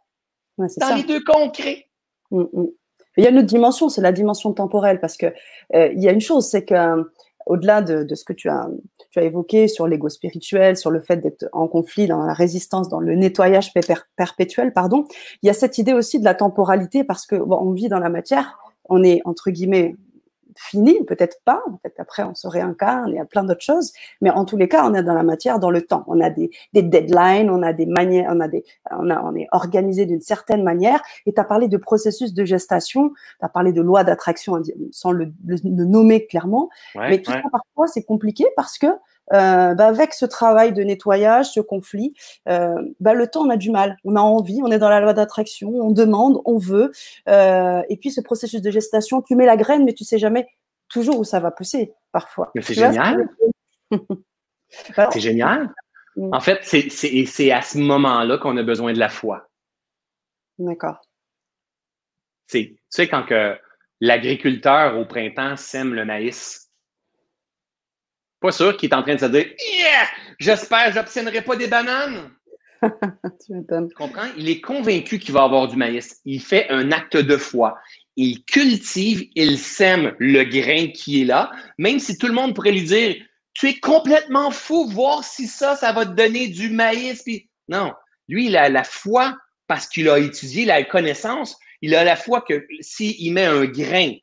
dans 0.57 0.95
les 0.95 1.03
deux 1.03 1.23
concrets. 1.23 1.87
Mm, 2.31 2.41
mm. 2.41 2.67
Il 3.17 3.23
y 3.23 3.27
a 3.27 3.29
une 3.29 3.37
autre 3.37 3.47
dimension, 3.47 3.87
c'est 3.87 4.01
la 4.01 4.11
dimension 4.11 4.51
temporelle, 4.51 4.99
parce 4.99 5.15
que 5.15 5.27
euh, 5.73 5.87
il 5.93 6.03
y 6.03 6.09
a 6.09 6.11
une 6.11 6.21
chose, 6.21 6.49
c'est 6.49 6.65
que 6.65 7.05
au-delà 7.45 7.81
de, 7.81 8.13
ce 8.15 8.23
que 8.23 8.33
tu 8.33 8.49
as, 8.49 8.67
tu 9.11 9.19
as 9.19 9.23
évoqué 9.23 9.67
sur 9.67 9.87
l'ego 9.87 10.09
spirituel, 10.09 10.75
sur 10.77 10.89
le 10.89 10.99
fait 10.99 11.17
d'être 11.17 11.47
en 11.53 11.67
conflit, 11.67 12.07
dans 12.07 12.23
la 12.23 12.33
résistance, 12.33 12.89
dans 12.89 12.99
le 12.99 13.15
nettoyage 13.15 13.71
perpétuel, 14.15 14.73
pardon, 14.73 15.05
il 15.43 15.47
y 15.47 15.49
a 15.49 15.53
cette 15.53 15.77
idée 15.77 15.93
aussi 15.93 16.19
de 16.19 16.25
la 16.25 16.33
temporalité 16.33 17.03
parce 17.03 17.25
que 17.25 17.35
bon, 17.35 17.57
on 17.61 17.71
vit 17.71 17.87
dans 17.87 17.99
la 17.99 18.09
matière, 18.09 18.57
on 18.85 19.03
est 19.03 19.21
entre 19.25 19.51
guillemets 19.51 19.95
fini, 20.55 21.03
peut-être 21.05 21.39
pas, 21.45 21.61
en 21.67 21.77
fait, 21.77 21.93
après 21.97 22.23
on 22.23 22.33
se 22.35 22.47
réincarne, 22.47 23.09
il 23.09 23.15
y 23.15 23.19
a 23.19 23.25
plein 23.25 23.43
d'autres 23.43 23.61
choses, 23.63 23.93
mais 24.21 24.29
en 24.29 24.45
tous 24.45 24.57
les 24.57 24.67
cas, 24.67 24.87
on 24.87 24.93
est 24.93 25.03
dans 25.03 25.13
la 25.13 25.23
matière, 25.23 25.59
dans 25.59 25.69
le 25.69 25.81
temps. 25.81 26.03
On 26.07 26.19
a 26.21 26.29
des, 26.29 26.49
des 26.73 26.81
deadlines, 26.81 27.49
on 27.49 27.61
a 27.61 27.73
des 27.73 27.85
manières, 27.85 28.31
on 28.33 28.39
a 28.39 28.47
des, 28.47 28.63
on, 28.91 29.09
a, 29.09 29.21
on 29.21 29.35
est 29.35 29.47
organisé 29.51 30.05
d'une 30.05 30.21
certaine 30.21 30.63
manière, 30.63 31.01
et 31.25 31.33
tu 31.33 31.39
as 31.39 31.43
parlé 31.43 31.67
de 31.67 31.77
processus 31.77 32.33
de 32.33 32.45
gestation, 32.45 33.09
tu 33.39 33.45
as 33.45 33.49
parlé 33.49 33.71
de 33.71 33.81
loi 33.81 34.03
d'attraction 34.03 34.61
sans 34.91 35.11
le, 35.11 35.31
le, 35.45 35.57
nommer 35.63 36.25
clairement, 36.25 36.69
mais 36.95 37.21
tout 37.21 37.31
ça, 37.31 37.41
parfois, 37.51 37.87
c'est 37.87 38.03
compliqué 38.03 38.45
parce 38.55 38.77
que 38.77 38.87
euh, 39.33 39.73
bah, 39.73 39.87
avec 39.87 40.13
ce 40.13 40.25
travail 40.25 40.73
de 40.73 40.83
nettoyage, 40.83 41.51
ce 41.51 41.59
conflit, 41.59 42.13
euh, 42.47 42.75
bah, 42.99 43.13
le 43.13 43.27
temps, 43.27 43.41
on 43.41 43.49
a 43.49 43.57
du 43.57 43.71
mal. 43.71 43.97
On 44.03 44.15
a 44.15 44.21
envie, 44.21 44.61
on 44.63 44.71
est 44.71 44.79
dans 44.79 44.89
la 44.89 44.99
loi 44.99 45.13
d'attraction, 45.13 45.69
on 45.69 45.91
demande, 45.91 46.41
on 46.45 46.57
veut. 46.57 46.91
Euh, 47.27 47.81
et 47.89 47.97
puis 47.97 48.11
ce 48.11 48.21
processus 48.21 48.61
de 48.61 48.71
gestation, 48.71 49.21
tu 49.21 49.35
mets 49.35 49.45
la 49.45 49.57
graine, 49.57 49.83
mais 49.85 49.93
tu 49.93 50.03
sais 50.03 50.19
jamais 50.19 50.47
toujours 50.89 51.19
où 51.19 51.23
ça 51.23 51.39
va 51.39 51.51
pousser, 51.51 51.93
parfois. 52.11 52.51
Mais 52.55 52.61
c'est 52.61 52.75
génial. 52.75 53.29
c'est 55.11 55.19
génial. 55.19 55.73
Mm. 56.15 56.33
En 56.33 56.39
fait, 56.39 56.59
c'est 56.63 57.51
à 57.51 57.61
ce 57.61 57.77
moment-là 57.79 58.37
qu'on 58.37 58.57
a 58.57 58.63
besoin 58.63 58.93
de 58.93 58.99
la 58.99 59.09
foi. 59.09 59.47
D'accord. 60.57 61.01
Tu 62.47 62.77
sais, 62.89 63.07
quand 63.07 63.23
que 63.23 63.57
l'agriculteur 63.99 64.97
au 64.97 65.05
printemps 65.05 65.57
sème 65.57 65.93
le 65.93 66.05
maïs, 66.05 66.64
pas 68.45 68.51
sûr 68.51 68.77
qu'il 68.77 68.89
est 68.89 68.95
en 68.95 69.01
train 69.01 69.15
de 69.15 69.19
se 69.19 69.25
dire 69.25 69.45
Yeah! 69.45 70.07
J'espère 70.39 70.87
que 70.87 70.93
j'obtiendrai 70.93 71.41
pas 71.41 71.55
des 71.55 71.67
bananes. 71.67 72.31
tu 72.83 73.53
m'étonnes. 73.53 73.89
Tu 73.89 73.95
comprends? 73.95 74.27
Il 74.37 74.49
est 74.49 74.61
convaincu 74.61 75.17
qu'il 75.17 75.33
va 75.33 75.43
avoir 75.43 75.67
du 75.67 75.75
maïs. 75.75 76.19
Il 76.25 76.41
fait 76.41 76.69
un 76.69 76.91
acte 76.91 77.17
de 77.17 77.37
foi. 77.37 77.77
il 78.15 78.43
cultive, 78.43 79.27
il 79.35 79.57
sème 79.57 80.13
le 80.19 80.43
grain 80.43 80.87
qui 80.87 81.21
est 81.21 81.25
là, 81.25 81.51
même 81.77 81.99
si 81.99 82.17
tout 82.17 82.27
le 82.27 82.33
monde 82.33 82.53
pourrait 82.53 82.71
lui 82.71 82.83
dire, 82.83 83.15
tu 83.53 83.69
es 83.69 83.79
complètement 83.79 84.51
fou, 84.51 84.87
voir 84.89 85.23
si 85.23 85.47
ça, 85.47 85.75
ça 85.75 85.91
va 85.91 86.05
te 86.05 86.11
donner 86.11 86.47
du 86.47 86.69
maïs. 86.69 87.23
Puis 87.23 87.49
non, 87.69 87.93
lui, 88.27 88.47
il 88.47 88.57
a 88.57 88.69
la 88.69 88.83
foi 88.83 89.35
parce 89.67 89.87
qu'il 89.87 90.09
a 90.09 90.19
étudié 90.19 90.65
la 90.65 90.83
connaissance. 90.83 91.57
Il 91.81 91.95
a 91.95 92.03
la 92.03 92.15
foi 92.15 92.41
que 92.41 92.65
s'il 92.81 93.33
met 93.33 93.45
un 93.45 93.65
grain 93.65 94.13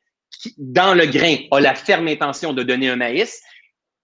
dans 0.57 0.93
le 0.93 1.05
grain, 1.05 1.37
a 1.51 1.59
la 1.59 1.75
ferme 1.75 2.07
intention 2.07 2.53
de 2.53 2.63
donner 2.63 2.89
un 2.89 2.95
maïs, 2.95 3.41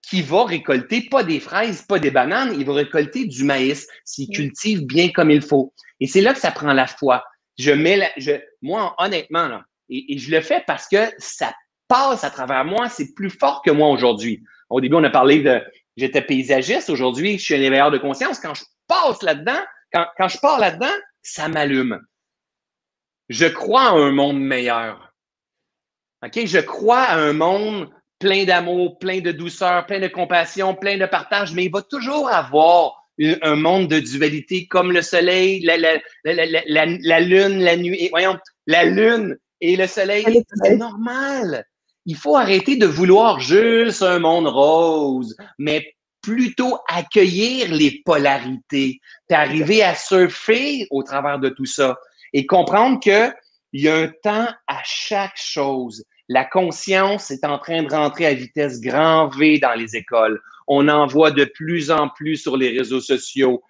qui 0.10 0.24
va 0.24 0.45
récolter 0.45 1.07
pas 1.10 1.24
des 1.24 1.39
fraises, 1.39 1.84
pas 1.84 1.99
des 1.99 2.10
bananes, 2.10 2.55
il 2.57 2.66
va 2.66 2.74
récolter 2.74 3.26
du 3.26 3.43
maïs 3.43 3.88
s'il 4.03 4.30
cultive 4.30 4.86
bien 4.86 5.12
comme 5.12 5.30
il 5.30 5.41
faut. 5.41 5.74
Et 5.99 6.07
c'est 6.07 6.22
là 6.22 6.34
que 6.34 6.39
ça 6.39 6.51
prend 6.51 6.74
la 6.74 6.88
foi. 6.88 7.24
Je 7.60 7.72
mets 7.72 7.97
la, 7.97 8.10
je, 8.18 8.32
moi, 8.62 8.95
honnêtement, 8.97 9.47
là, 9.47 9.64
et, 9.89 10.18
je 10.18 10.32
le 10.32 10.41
fais 10.41 10.64
parce 10.66 10.88
que 10.88 10.97
ça 11.20 11.53
passe 11.88 12.24
à 12.24 12.32
travers 12.32 12.66
moi, 12.66 12.89
c'est 12.89 13.14
plus 13.14 13.30
fort 13.30 13.62
que 13.62 13.72
moi 13.72 13.89
aujourd'hui. 13.89 14.43
Au 14.70 14.82
début, 14.82 14.95
on 14.95 15.03
a 15.03 15.10
parlé 15.10 15.41
de 15.41 15.62
j'étais 15.95 16.22
paysagiste, 16.22 16.89
aujourd'hui, 16.89 17.38
je 17.38 17.43
suis 17.43 17.55
un 17.55 17.62
éveilleur 17.62 17.91
de 17.91 17.97
conscience. 17.97 18.39
Quand 18.39 18.53
je 18.53 18.64
passe 18.88 19.22
là-dedans, 19.22 19.60
quand, 19.93 20.05
quand 20.18 20.28
je 20.28 20.39
pars 20.39 20.60
là-dedans, 20.60 20.93
ça 21.22 21.47
m'allume. 21.49 21.99
Je 23.28 23.45
crois 23.45 23.89
à 23.89 23.91
un 23.91 24.12
monde 24.12 24.39
meilleur. 24.39 25.14
OK? 26.24 26.45
Je 26.45 26.60
crois 26.60 27.01
à 27.01 27.18
un 27.18 27.34
monde 27.34 27.91
plein 28.20 28.43
d'amour, 28.43 28.99
plein 28.99 29.22
de 29.22 29.32
douceur, 29.32 29.86
plein 29.86 29.99
de 29.99 30.07
compassion, 30.07 30.76
plein 30.76 30.97
de 30.97 31.05
partage, 31.05 31.53
mais 31.53 31.65
il 31.65 31.72
va 31.72 31.82
toujours 31.82 32.30
avoir 32.30 33.07
un 33.41 33.55
monde 33.55 33.88
de 33.88 33.99
dualité 33.99 34.67
comme 34.67 34.91
le 34.91 35.01
soleil, 35.01 35.61
la, 35.61 35.78
la, 35.78 35.97
la, 36.26 36.86
la 36.86 37.20
lune, 37.20 37.59
la 37.59 37.76
nuit. 37.76 37.97
Et, 37.99 38.09
voyons, 38.09 38.38
la 38.67 38.86
lune 38.86 39.38
et 39.61 39.76
le 39.76 39.88
soleil. 39.88 40.26
C'est 40.63 40.78
normal. 40.78 41.65
Il 42.05 42.15
faut 42.15 42.38
arrêter 42.38 42.78
de 42.78 42.86
vouloir 42.86 43.39
juste 43.39 44.01
un 44.03 44.20
monde 44.20 44.47
rose, 44.47 45.36
mais 45.57 45.93
plutôt 46.22 46.78
accueillir 46.88 47.74
les 47.74 48.01
polarités, 48.05 48.99
puis 49.28 49.36
arriver 49.36 49.84
à 49.84 49.95
surfer 49.95 50.88
au 50.91 51.03
travers 51.03 51.39
de 51.39 51.49
tout 51.49 51.65
ça 51.65 51.97
et 52.34 52.45
comprendre 52.45 52.99
qu'il 52.99 53.34
y 53.74 53.88
a 53.88 53.95
un 53.95 54.07
temps 54.07 54.47
à 54.67 54.82
chaque 54.84 55.38
chose. 55.38 56.03
La 56.30 56.45
conscience 56.45 57.32
est 57.32 57.43
en 57.43 57.57
train 57.57 57.82
de 57.82 57.89
rentrer 57.91 58.27
à 58.27 58.34
vitesse 58.36 58.80
grand 58.80 59.27
V 59.30 59.57
dans 59.59 59.73
les 59.73 59.95
écoles. 59.95 60.39
On 60.67 60.88
en 60.88 61.07
voit 61.07 61.32
de 61.32 61.43
plus 61.43 61.89
en 61.89 62.07
plus 62.07 62.38
sur 62.38 62.55
les 62.55 62.69
réseaux 62.77 63.01
sociaux. 63.01 63.63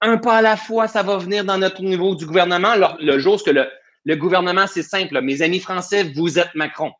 Un 0.00 0.16
pas 0.16 0.38
à 0.38 0.42
la 0.42 0.56
fois, 0.56 0.88
ça 0.88 1.02
va 1.02 1.18
venir 1.18 1.44
dans 1.44 1.58
notre 1.58 1.82
niveau 1.82 2.14
du 2.14 2.24
gouvernement. 2.24 2.74
Le, 2.98 3.18
jour 3.18 3.42
que 3.44 3.50
le, 3.50 3.66
le 4.04 4.16
gouvernement, 4.16 4.66
c'est 4.66 4.82
simple. 4.82 5.20
Mes 5.20 5.42
amis 5.42 5.60
français, 5.60 6.10
vous 6.14 6.38
êtes 6.38 6.54
Macron. 6.54 6.92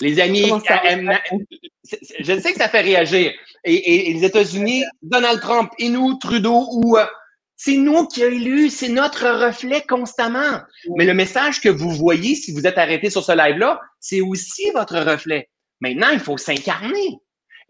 Les 0.00 0.18
amis, 0.18 0.50
je 2.18 2.40
sais 2.40 2.52
que 2.52 2.58
ça 2.58 2.68
fait 2.68 2.80
réagir. 2.80 3.32
Et, 3.62 4.12
les 4.12 4.24
États-Unis, 4.24 4.82
Donald 5.02 5.40
Trump, 5.40 5.70
et 5.78 5.88
nous, 5.88 6.14
Trudeau, 6.18 6.66
ou 6.72 6.96
euh, 6.98 7.06
c'est 7.56 7.76
nous 7.76 8.06
qui 8.06 8.22
élu, 8.22 8.68
c'est 8.68 8.88
notre 8.88 9.46
reflet 9.46 9.82
constamment. 9.82 10.60
Mais 10.96 11.04
le 11.04 11.14
message 11.14 11.60
que 11.60 11.68
vous 11.68 11.90
voyez, 11.90 12.34
si 12.34 12.52
vous 12.52 12.66
êtes 12.66 12.78
arrêté 12.78 13.10
sur 13.10 13.22
ce 13.22 13.32
live-là, 13.32 13.80
c'est 14.00 14.20
aussi 14.20 14.70
votre 14.72 14.98
reflet. 14.98 15.48
Maintenant, 15.80 16.10
il 16.12 16.20
faut 16.20 16.36
s'incarner 16.36 17.18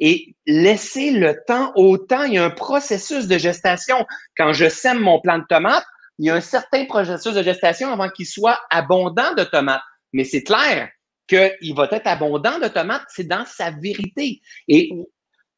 et 0.00 0.34
laisser 0.46 1.10
le 1.10 1.36
temps 1.46 1.72
au 1.76 1.98
temps. 1.98 2.24
Il 2.24 2.34
y 2.34 2.38
a 2.38 2.44
un 2.44 2.50
processus 2.50 3.26
de 3.26 3.38
gestation. 3.38 4.06
Quand 4.36 4.52
je 4.52 4.68
sème 4.68 5.00
mon 5.00 5.20
plant 5.20 5.38
de 5.38 5.44
tomates, 5.48 5.86
il 6.18 6.26
y 6.26 6.30
a 6.30 6.34
un 6.34 6.40
certain 6.40 6.84
processus 6.86 7.34
de 7.34 7.42
gestation 7.42 7.92
avant 7.92 8.08
qu'il 8.08 8.26
soit 8.26 8.58
abondant 8.70 9.34
de 9.34 9.44
tomates. 9.44 9.82
Mais 10.12 10.24
c'est 10.24 10.42
clair 10.42 10.90
qu'il 11.26 11.74
va 11.74 11.88
être 11.90 12.06
abondant 12.06 12.58
de 12.58 12.68
tomates, 12.68 13.04
c'est 13.08 13.26
dans 13.26 13.44
sa 13.46 13.70
vérité. 13.70 14.40
Et 14.68 14.90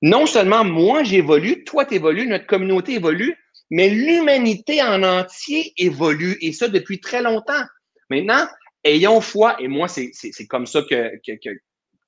non 0.02 0.26
seulement 0.26 0.64
moi 0.64 1.02
j'évolue, 1.02 1.64
toi 1.64 1.84
tu 1.84 1.94
évolues, 1.94 2.26
notre 2.26 2.46
communauté 2.46 2.94
évolue, 2.94 3.36
mais 3.70 3.88
l'humanité 3.88 4.82
en 4.82 5.02
entier 5.02 5.72
évolue, 5.76 6.36
et 6.40 6.52
ça 6.52 6.68
depuis 6.68 7.00
très 7.00 7.22
longtemps. 7.22 7.64
Maintenant, 8.10 8.46
ayons 8.84 9.20
foi, 9.20 9.60
et 9.60 9.68
moi, 9.68 9.88
c'est 9.88 10.46
comme 10.48 10.66
ça 10.66 10.82
que, 10.82 11.16
que, 11.26 11.50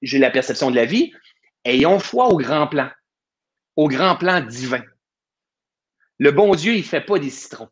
j'ai 0.02 0.18
la 0.18 0.30
perception 0.30 0.70
de 0.70 0.76
la 0.76 0.84
vie, 0.84 1.12
ayons 1.64 1.98
foi 1.98 2.28
au 2.28 2.36
grand 2.36 2.68
plan, 2.68 2.90
au 3.76 3.88
grand 3.88 4.16
plan 4.16 4.40
divin. 4.40 4.84
Le 6.18 6.30
bon 6.32 6.54
Dieu, 6.54 6.74
il 6.74 6.78
ne 6.78 6.82
fait 6.82 7.00
pas 7.00 7.18
des 7.18 7.30
citrons. 7.30 7.68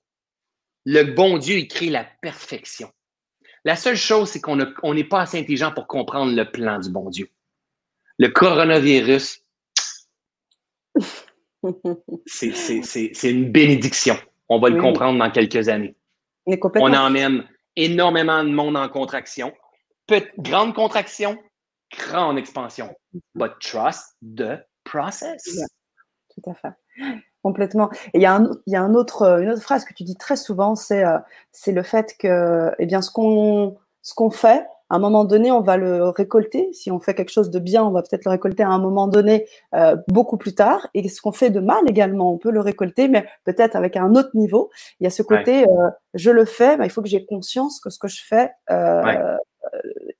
Le 0.84 1.02
bon 1.02 1.38
Dieu, 1.38 1.56
il 1.56 1.68
crée 1.68 1.90
la 1.90 2.04
perfection. 2.04 2.90
La 3.64 3.74
seule 3.74 3.96
chose, 3.96 4.30
c'est 4.30 4.40
qu'on 4.40 4.94
n'est 4.94 5.04
pas 5.04 5.22
assez 5.22 5.38
intelligent 5.38 5.72
pour 5.72 5.88
comprendre 5.88 6.32
le 6.32 6.48
plan 6.48 6.78
du 6.78 6.90
bon 6.90 7.10
Dieu. 7.10 7.28
Le 8.18 8.28
coronavirus, 8.28 9.42
c'est 12.26 13.30
une 13.30 13.50
bénédiction. 13.50 14.16
On 14.48 14.58
va 14.58 14.68
le 14.68 14.80
comprendre 14.80 15.18
dans 15.18 15.30
quelques 15.30 15.68
années. 15.68 15.94
On 16.46 16.94
emmène 16.94 17.44
énormément 17.74 18.44
de 18.44 18.50
monde 18.50 18.76
en 18.76 18.88
contraction. 18.88 19.52
grande 20.38 20.74
contraction, 20.74 21.38
grande 21.96 22.38
expansion. 22.38 22.94
But 23.34 23.52
trust 23.60 24.16
the 24.22 24.64
process. 24.84 25.42
Tout 26.34 26.50
à 26.50 26.54
fait. 26.54 26.74
Complètement. 27.42 27.90
Et 28.12 28.18
il 28.18 28.22
y 28.22 28.26
a, 28.26 28.34
un, 28.34 28.50
il 28.66 28.72
y 28.72 28.76
a 28.76 28.82
un 28.82 28.94
autre, 28.94 29.40
une 29.40 29.50
autre 29.50 29.62
phrase 29.62 29.84
que 29.84 29.94
tu 29.94 30.04
dis 30.04 30.16
très 30.16 30.36
souvent, 30.36 30.74
c'est 30.74 31.04
euh, 31.04 31.18
le 31.66 31.82
fait 31.82 32.16
que 32.18 32.72
eh 32.78 32.86
bien, 32.86 33.02
ce 33.02 33.10
qu'on 33.10 33.76
qu'on 34.14 34.30
fait, 34.30 34.64
à 34.88 34.96
un 34.96 34.98
moment 35.00 35.24
donné, 35.24 35.50
on 35.50 35.60
va 35.60 35.76
le 35.76 36.08
récolter. 36.08 36.72
Si 36.72 36.90
on 36.90 37.00
fait 37.00 37.14
quelque 37.14 37.32
chose 37.32 37.50
de 37.50 37.58
bien, 37.58 37.82
on 37.82 37.90
va 37.90 38.02
peut-être 38.02 38.24
le 38.24 38.30
récolter 38.30 38.62
à 38.62 38.68
un 38.68 38.78
moment 38.78 39.08
donné, 39.08 39.46
euh, 39.74 39.96
beaucoup 40.08 40.36
plus 40.36 40.54
tard. 40.54 40.86
Et 40.94 41.08
ce 41.08 41.20
qu'on 41.20 41.32
fait 41.32 41.50
de 41.50 41.58
mal 41.58 41.88
également, 41.88 42.32
on 42.32 42.38
peut 42.38 42.52
le 42.52 42.60
récolter, 42.60 43.08
mais 43.08 43.26
peut-être 43.44 43.74
avec 43.74 43.96
un 43.96 44.14
autre 44.14 44.30
niveau. 44.34 44.70
Il 45.00 45.04
y 45.04 45.06
a 45.06 45.10
ce 45.10 45.22
côté, 45.22 45.64
euh, 45.64 45.90
je 46.14 46.30
le 46.30 46.44
fais, 46.44 46.76
il 46.82 46.90
faut 46.90 47.02
que 47.02 47.08
j'ai 47.08 47.26
conscience 47.26 47.80
que 47.80 47.90
ce 47.90 47.98
que 47.98 48.08
je 48.08 48.22
fais, 48.22 48.50
euh, 48.70 49.36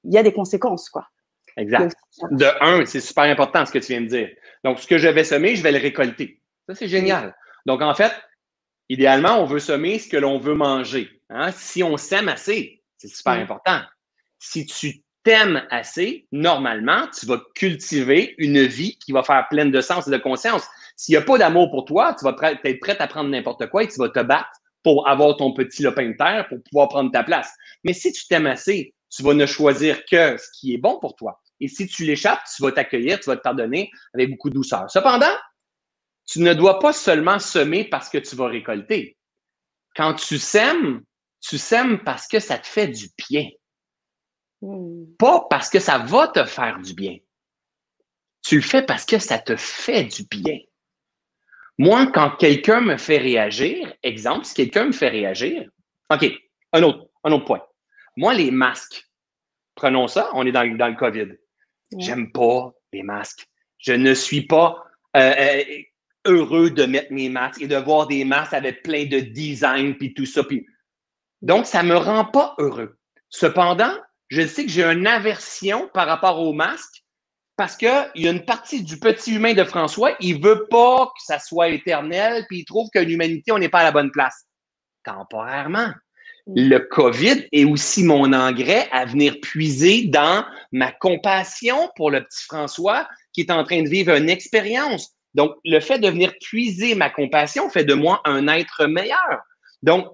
il 0.04 0.12
y 0.12 0.18
a 0.18 0.22
des 0.22 0.32
conséquences, 0.32 0.88
quoi. 0.88 1.06
Exact. 1.56 1.96
De 2.32 2.46
un, 2.60 2.84
c'est 2.84 3.00
super 3.00 3.24
important 3.24 3.64
ce 3.64 3.72
que 3.72 3.78
tu 3.78 3.92
viens 3.92 4.02
de 4.02 4.08
dire. 4.08 4.28
Donc, 4.64 4.80
ce 4.80 4.86
que 4.86 4.98
je 4.98 5.08
vais 5.08 5.24
semer, 5.24 5.56
je 5.56 5.62
vais 5.62 5.72
le 5.72 5.78
récolter. 5.78 6.42
Ça, 6.68 6.74
c'est 6.74 6.88
génial. 6.88 7.34
Donc, 7.64 7.80
en 7.82 7.94
fait, 7.94 8.12
idéalement, 8.88 9.40
on 9.40 9.46
veut 9.46 9.60
semer 9.60 9.98
ce 9.98 10.08
que 10.08 10.16
l'on 10.16 10.38
veut 10.38 10.54
manger. 10.54 11.08
Hein. 11.30 11.52
Si 11.52 11.82
on 11.82 11.96
sème 11.96 12.28
assez, 12.28 12.82
c'est 12.98 13.08
super 13.08 13.34
important 13.34 13.80
si 14.50 14.64
tu 14.66 15.02
t'aimes 15.24 15.66
assez, 15.70 16.28
normalement, 16.30 17.08
tu 17.08 17.26
vas 17.26 17.42
cultiver 17.54 18.34
une 18.38 18.62
vie 18.62 18.96
qui 18.98 19.10
va 19.10 19.24
faire 19.24 19.46
pleine 19.50 19.72
de 19.72 19.80
sens 19.80 20.06
et 20.06 20.10
de 20.10 20.18
conscience. 20.18 20.64
S'il 20.94 21.14
n'y 21.14 21.16
a 21.16 21.22
pas 21.22 21.36
d'amour 21.36 21.70
pour 21.70 21.84
toi, 21.84 22.14
tu 22.16 22.24
vas 22.24 22.34
être 22.40 22.80
prêt 22.80 22.96
à 23.00 23.08
prendre 23.08 23.28
n'importe 23.28 23.66
quoi 23.68 23.82
et 23.82 23.88
tu 23.88 23.98
vas 23.98 24.08
te 24.08 24.20
battre 24.20 24.48
pour 24.84 25.08
avoir 25.08 25.36
ton 25.36 25.52
petit 25.52 25.82
lopin 25.82 26.10
de 26.10 26.16
terre 26.16 26.46
pour 26.48 26.58
pouvoir 26.70 26.88
prendre 26.88 27.10
ta 27.10 27.24
place. 27.24 27.50
Mais 27.82 27.92
si 27.92 28.12
tu 28.12 28.26
t'aimes 28.28 28.46
assez, 28.46 28.94
tu 29.10 29.24
vas 29.24 29.34
ne 29.34 29.46
choisir 29.46 30.04
que 30.04 30.36
ce 30.36 30.46
qui 30.58 30.74
est 30.74 30.78
bon 30.78 31.00
pour 31.00 31.16
toi. 31.16 31.40
Et 31.58 31.66
si 31.66 31.88
tu 31.88 32.04
l'échappes, 32.04 32.42
tu 32.54 32.62
vas 32.62 32.70
t'accueillir, 32.70 33.18
tu 33.18 33.26
vas 33.26 33.36
te 33.36 33.42
pardonner 33.42 33.90
avec 34.14 34.30
beaucoup 34.30 34.48
de 34.48 34.54
douceur. 34.54 34.88
Cependant, 34.88 35.34
tu 36.24 36.40
ne 36.40 36.54
dois 36.54 36.78
pas 36.78 36.92
seulement 36.92 37.40
semer 37.40 37.84
parce 37.84 38.08
que 38.08 38.18
tu 38.18 38.36
vas 38.36 38.46
récolter. 38.46 39.16
Quand 39.96 40.14
tu 40.14 40.38
sèmes, 40.38 41.02
tu 41.40 41.58
sèmes 41.58 42.04
parce 42.04 42.28
que 42.28 42.38
ça 42.38 42.58
te 42.58 42.66
fait 42.66 42.88
du 42.88 43.08
bien. 43.28 43.48
Pas 45.18 45.46
parce 45.50 45.70
que 45.70 45.78
ça 45.78 45.98
va 45.98 46.28
te 46.28 46.44
faire 46.44 46.78
du 46.80 46.94
bien. 46.94 47.16
Tu 48.42 48.56
le 48.56 48.62
fais 48.62 48.82
parce 48.82 49.04
que 49.04 49.18
ça 49.18 49.38
te 49.38 49.56
fait 49.56 50.04
du 50.04 50.24
bien. 50.24 50.58
Moi, 51.78 52.06
quand 52.12 52.36
quelqu'un 52.36 52.80
me 52.80 52.96
fait 52.96 53.18
réagir, 53.18 53.92
exemple, 54.02 54.44
si 54.44 54.54
quelqu'un 54.54 54.86
me 54.86 54.92
fait 54.92 55.08
réagir, 55.08 55.68
OK, 56.10 56.30
un 56.72 56.82
autre, 56.82 57.08
un 57.24 57.32
autre 57.32 57.44
point. 57.44 57.62
Moi, 58.16 58.34
les 58.34 58.50
masques, 58.50 59.06
prenons 59.74 60.08
ça, 60.08 60.30
on 60.32 60.46
est 60.46 60.52
dans, 60.52 60.76
dans 60.76 60.88
le 60.88 60.94
COVID. 60.94 61.36
J'aime 61.98 62.32
pas 62.32 62.72
les 62.92 63.02
masques. 63.02 63.46
Je 63.78 63.92
ne 63.92 64.14
suis 64.14 64.46
pas 64.46 64.84
euh, 65.16 65.34
euh, 65.38 65.64
heureux 66.24 66.70
de 66.70 66.84
mettre 66.84 67.12
mes 67.12 67.28
masques 67.28 67.62
et 67.62 67.68
de 67.68 67.76
voir 67.76 68.06
des 68.06 68.24
masques 68.24 68.54
avec 68.54 68.82
plein 68.82 69.04
de 69.04 69.20
design 69.20 69.96
puis 69.96 70.14
tout 70.14 70.26
ça. 70.26 70.42
Donc, 71.42 71.66
ça 71.66 71.82
me 71.82 71.96
rend 71.96 72.24
pas 72.24 72.54
heureux. 72.58 72.98
Cependant, 73.28 73.94
je 74.28 74.46
sais 74.46 74.64
que 74.64 74.70
j'ai 74.70 74.84
une 74.84 75.06
aversion 75.06 75.88
par 75.92 76.06
rapport 76.06 76.40
au 76.40 76.52
masque 76.52 77.04
parce 77.56 77.76
qu'il 77.76 78.10
y 78.16 78.28
a 78.28 78.30
une 78.30 78.44
partie 78.44 78.82
du 78.82 78.98
petit 78.98 79.34
humain 79.34 79.54
de 79.54 79.64
François, 79.64 80.14
il 80.20 80.42
veut 80.42 80.66
pas 80.68 81.06
que 81.06 81.24
ça 81.24 81.38
soit 81.38 81.68
éternel, 81.68 82.44
puis 82.48 82.58
il 82.58 82.64
trouve 82.64 82.88
que 82.92 82.98
l'humanité, 82.98 83.50
on 83.50 83.58
n'est 83.58 83.70
pas 83.70 83.80
à 83.80 83.84
la 83.84 83.92
bonne 83.92 84.10
place. 84.10 84.44
Temporairement. 85.04 85.88
Mm. 86.46 86.68
Le 86.68 86.78
COVID 86.80 87.48
est 87.50 87.64
aussi 87.64 88.04
mon 88.04 88.32
engrais 88.34 88.88
à 88.92 89.06
venir 89.06 89.36
puiser 89.40 90.04
dans 90.06 90.44
ma 90.70 90.92
compassion 90.92 91.90
pour 91.96 92.10
le 92.10 92.22
petit 92.22 92.44
François 92.44 93.08
qui 93.32 93.40
est 93.40 93.50
en 93.50 93.64
train 93.64 93.82
de 93.82 93.88
vivre 93.88 94.14
une 94.14 94.28
expérience. 94.28 95.12
Donc, 95.34 95.54
le 95.64 95.80
fait 95.80 95.98
de 95.98 96.08
venir 96.08 96.32
puiser 96.40 96.94
ma 96.94 97.10
compassion 97.10 97.68
fait 97.70 97.84
de 97.84 97.94
moi 97.94 98.20
un 98.24 98.48
être 98.48 98.86
meilleur. 98.86 99.40
Donc, 99.82 100.08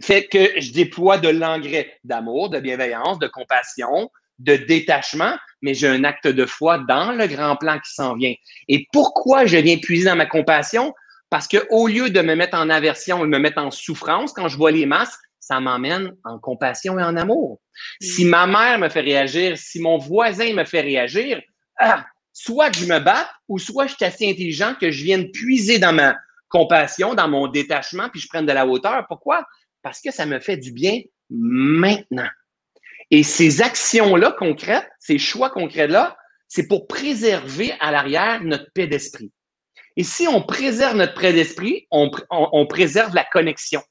fait 0.00 0.26
que 0.26 0.60
je 0.60 0.72
déploie 0.72 1.18
de 1.18 1.28
l'engrais 1.28 1.98
d'amour, 2.04 2.50
de 2.50 2.60
bienveillance, 2.60 3.18
de 3.18 3.26
compassion, 3.26 4.10
de 4.38 4.56
détachement, 4.56 5.36
mais 5.60 5.74
j'ai 5.74 5.88
un 5.88 6.04
acte 6.04 6.26
de 6.26 6.46
foi 6.46 6.78
dans 6.78 7.12
le 7.12 7.26
grand 7.26 7.56
plan 7.56 7.78
qui 7.78 7.92
s'en 7.92 8.16
vient. 8.16 8.34
Et 8.68 8.86
pourquoi 8.92 9.46
je 9.46 9.58
viens 9.58 9.76
puiser 9.78 10.06
dans 10.06 10.16
ma 10.16 10.26
compassion? 10.26 10.94
Parce 11.30 11.46
que 11.46 11.58
au 11.70 11.86
lieu 11.86 12.10
de 12.10 12.20
me 12.20 12.34
mettre 12.34 12.56
en 12.56 12.68
aversion 12.68 13.24
et 13.24 13.28
me 13.28 13.38
mettre 13.38 13.62
en 13.62 13.70
souffrance 13.70 14.32
quand 14.32 14.48
je 14.48 14.56
vois 14.56 14.70
les 14.70 14.86
masques, 14.86 15.20
ça 15.38 15.60
m'emmène 15.60 16.14
en 16.24 16.38
compassion 16.38 16.98
et 16.98 17.02
en 17.02 17.16
amour. 17.16 17.60
Mm. 18.00 18.04
Si 18.04 18.24
ma 18.24 18.46
mère 18.46 18.78
me 18.78 18.88
fait 18.88 19.00
réagir, 19.00 19.58
si 19.58 19.80
mon 19.80 19.98
voisin 19.98 20.52
me 20.54 20.64
fait 20.64 20.80
réagir, 20.80 21.40
ah, 21.78 22.04
soit 22.32 22.70
que 22.70 22.78
je 22.78 22.86
me 22.86 22.98
batte 22.98 23.28
ou 23.48 23.58
soit 23.58 23.86
je 23.86 23.94
suis 23.94 24.04
assez 24.04 24.28
intelligent 24.28 24.74
que 24.80 24.90
je 24.90 25.04
vienne 25.04 25.30
puiser 25.30 25.78
dans 25.78 25.92
ma 25.92 26.16
compassion, 26.48 27.14
dans 27.14 27.28
mon 27.28 27.48
détachement, 27.48 28.08
puis 28.10 28.20
je 28.20 28.28
prenne 28.28 28.46
de 28.46 28.52
la 28.52 28.66
hauteur. 28.66 29.06
Pourquoi? 29.08 29.44
Parce 29.82 30.00
que 30.00 30.10
ça 30.10 30.26
me 30.26 30.40
fait 30.40 30.56
du 30.56 30.72
bien 30.72 31.00
maintenant. 31.30 32.28
Et 33.10 33.22
ces 33.22 33.60
actions-là 33.60 34.34
concrètes, 34.38 34.88
ces 34.98 35.18
choix 35.18 35.50
concrets-là, 35.50 36.16
c'est 36.48 36.66
pour 36.66 36.86
préserver 36.86 37.72
à 37.80 37.90
l'arrière 37.90 38.42
notre 38.42 38.70
paix 38.72 38.86
d'esprit. 38.86 39.32
Et 39.96 40.04
si 40.04 40.26
on 40.26 40.42
préserve 40.42 40.96
notre 40.96 41.20
paix 41.20 41.32
d'esprit, 41.32 41.86
on, 41.90 42.66
préserve 42.66 43.14
la 43.14 43.24
connexion 43.24 43.82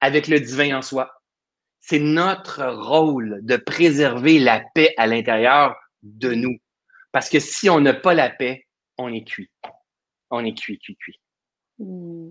avec 0.00 0.28
le 0.28 0.40
divin 0.40 0.78
en 0.78 0.82
soi. 0.82 1.10
C'est 1.80 1.98
notre 1.98 2.64
rôle 2.64 3.40
de 3.42 3.56
préserver 3.56 4.38
la 4.38 4.62
paix 4.74 4.94
à 4.96 5.06
l'intérieur 5.06 5.74
de 6.02 6.32
nous. 6.32 6.56
Parce 7.12 7.28
que 7.28 7.40
si 7.40 7.68
on 7.68 7.80
n'a 7.80 7.94
pas 7.94 8.14
la 8.14 8.30
paix, 8.30 8.66
on 8.96 9.12
est 9.12 9.24
cuit. 9.24 9.50
On 10.30 10.44
est 10.44 10.56
cuit, 10.58 10.78
cuit, 10.78 10.96
cuit. 10.96 11.20
Hmm. 11.78 12.30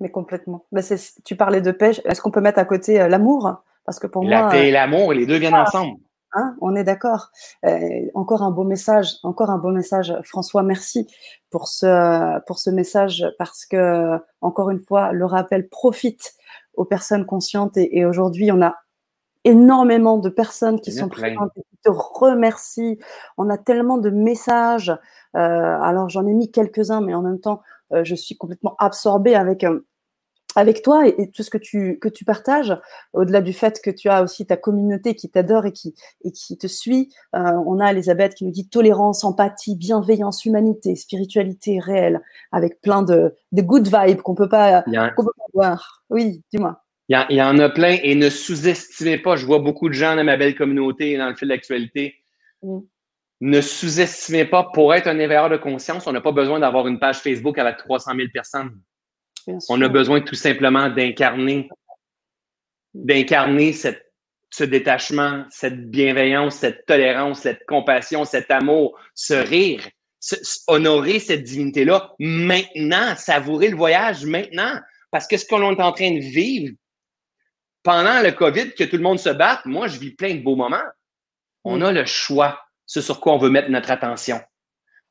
Mais 0.00 0.10
complètement. 0.10 0.66
Mais 0.72 0.82
tu 1.24 1.36
parlais 1.36 1.60
de 1.60 1.70
paix. 1.70 1.92
Est-ce 2.04 2.20
qu'on 2.20 2.30
peut 2.30 2.40
mettre 2.40 2.58
à 2.58 2.64
côté 2.64 3.00
euh, 3.00 3.08
l'amour? 3.08 3.62
Parce 3.84 3.98
que 3.98 4.06
pour 4.06 4.24
la 4.24 4.48
paix 4.48 4.68
et 4.68 4.70
l'amour, 4.70 5.12
les 5.12 5.26
deux 5.26 5.38
viennent 5.38 5.54
ah, 5.54 5.62
ensemble. 5.62 5.98
Hein, 6.34 6.56
on 6.60 6.74
est 6.76 6.84
d'accord. 6.84 7.30
Euh, 7.66 8.06
encore 8.14 8.42
un 8.42 8.50
beau 8.50 8.64
message. 8.64 9.14
Encore 9.22 9.50
un 9.50 9.58
beau 9.58 9.70
message. 9.70 10.14
François, 10.24 10.62
merci 10.62 11.06
pour 11.50 11.68
ce 11.68 12.40
pour 12.46 12.58
ce 12.58 12.70
message 12.70 13.26
parce 13.38 13.66
que 13.66 14.18
encore 14.40 14.70
une 14.70 14.80
fois, 14.80 15.12
le 15.12 15.26
rappel 15.26 15.68
profite 15.68 16.34
aux 16.74 16.84
personnes 16.84 17.26
conscientes 17.26 17.76
et 17.76 18.06
aujourd'hui, 18.06 18.50
on 18.52 18.62
a 18.62 18.76
énormément 19.44 20.18
de 20.18 20.28
personnes 20.28 20.80
qui 20.80 20.92
sont 20.92 21.08
présentes 21.08 21.50
et 21.56 21.62
qui 21.62 21.76
te 21.82 21.90
remercient. 21.90 22.98
On 23.36 23.50
a 23.50 23.58
tellement 23.58 23.98
de 23.98 24.10
messages. 24.10 24.90
Euh, 25.36 25.80
alors 25.80 26.08
j'en 26.08 26.26
ai 26.26 26.32
mis 26.32 26.50
quelques-uns, 26.50 27.00
mais 27.00 27.14
en 27.14 27.22
même 27.22 27.40
temps, 27.40 27.60
euh, 27.60 27.81
je 28.04 28.14
suis 28.14 28.36
complètement 28.36 28.76
absorbée 28.78 29.34
avec 29.34 29.64
euh, 29.64 29.80
avec 30.54 30.82
toi 30.82 31.08
et, 31.08 31.30
tout 31.30 31.42
ce 31.42 31.48
que 31.48 31.56
tu 31.56 31.98
que 31.98 32.08
tu 32.08 32.24
partages. 32.24 32.76
Au-delà 33.14 33.40
du 33.40 33.52
fait 33.52 33.80
que 33.82 33.90
tu 33.90 34.08
as 34.08 34.22
aussi 34.22 34.44
ta 34.44 34.56
communauté 34.56 35.14
qui 35.14 35.30
t'adore 35.30 35.64
et 35.66 35.72
qui 35.72 35.94
et 36.24 36.32
qui 36.32 36.58
te 36.58 36.66
suit. 36.66 37.12
on 37.32 37.80
a 37.80 37.90
Elisabeth 37.90 38.34
qui 38.34 38.44
nous 38.44 38.50
dit 38.50 38.68
tolérance, 38.68 39.24
empathie, 39.24 39.76
bienveillance, 39.76 40.44
humanité, 40.44 40.94
spiritualité 40.94 41.78
réelle, 41.78 42.20
avec 42.50 42.82
plein 42.82 43.02
de, 43.02 43.34
de 43.52 43.62
good 43.62 43.86
vibes 43.86 44.20
qu'on 44.20 44.34
peut 44.34 44.48
pas, 44.48 44.82
qu'on 44.82 45.24
peut 45.24 45.32
pas 45.36 45.46
voir. 45.54 46.02
Oui, 46.10 46.42
dis-moi. 46.52 46.82
Il 47.08 47.36
y, 47.36 47.42
en, 47.42 47.58
a 47.58 47.68
plein 47.68 47.98
et 48.02 48.14
ne 48.14 48.30
sous-estimez 48.30 49.18
pas. 49.18 49.36
Je 49.36 49.44
vois 49.44 49.58
beaucoup 49.58 49.88
de 49.88 49.94
gens 49.94 50.16
dans 50.16 50.24
ma 50.24 50.36
belle 50.36 50.54
communauté 50.54 51.18
dans 51.18 51.28
le 51.28 51.34
fil 51.34 51.48
de 51.48 51.52
l'actualité. 51.52 52.14
Mm. 52.62 52.78
Ne 53.44 53.60
sous-estimez 53.60 54.44
pas. 54.44 54.70
Pour 54.72 54.94
être 54.94 55.08
un 55.08 55.18
éveilleur 55.18 55.50
de 55.50 55.56
conscience, 55.56 56.06
on 56.06 56.12
n'a 56.12 56.20
pas 56.20 56.30
besoin 56.30 56.60
d'avoir 56.60 56.86
une 56.86 57.00
page 57.00 57.18
Facebook 57.18 57.58
avec 57.58 57.76
300 57.76 58.12
000 58.14 58.28
personnes. 58.32 58.80
On 59.68 59.82
a 59.82 59.88
besoin 59.88 60.20
tout 60.20 60.36
simplement 60.36 60.88
d'incarner, 60.88 61.68
d'incarner 62.94 63.72
ce 63.72 64.62
détachement, 64.62 65.44
cette 65.50 65.90
bienveillance, 65.90 66.54
cette 66.54 66.86
tolérance, 66.86 67.40
cette 67.40 67.66
compassion, 67.66 68.24
cet 68.24 68.48
amour, 68.52 68.96
ce 69.16 69.34
rire, 69.34 69.88
honorer 70.68 71.18
cette 71.18 71.42
divinité-là 71.42 72.14
maintenant, 72.20 73.16
savourer 73.16 73.70
le 73.70 73.76
voyage 73.76 74.24
maintenant. 74.24 74.78
Parce 75.10 75.26
que 75.26 75.36
ce 75.36 75.44
qu'on 75.46 75.68
est 75.74 75.82
en 75.82 75.90
train 75.90 76.12
de 76.12 76.20
vivre, 76.20 76.76
pendant 77.82 78.22
le 78.22 78.30
COVID, 78.30 78.74
que 78.74 78.84
tout 78.84 78.98
le 78.98 79.02
monde 79.02 79.18
se 79.18 79.30
batte, 79.30 79.66
moi, 79.66 79.88
je 79.88 79.98
vis 79.98 80.12
plein 80.12 80.36
de 80.36 80.44
beaux 80.44 80.54
moments. 80.54 80.78
On 81.64 81.78
mm. 81.78 81.82
a 81.82 81.92
le 81.92 82.04
choix, 82.04 82.60
ce 82.92 83.00
sur 83.00 83.20
quoi 83.20 83.32
on 83.32 83.38
veut 83.38 83.48
mettre 83.48 83.70
notre 83.70 83.90
attention. 83.90 84.38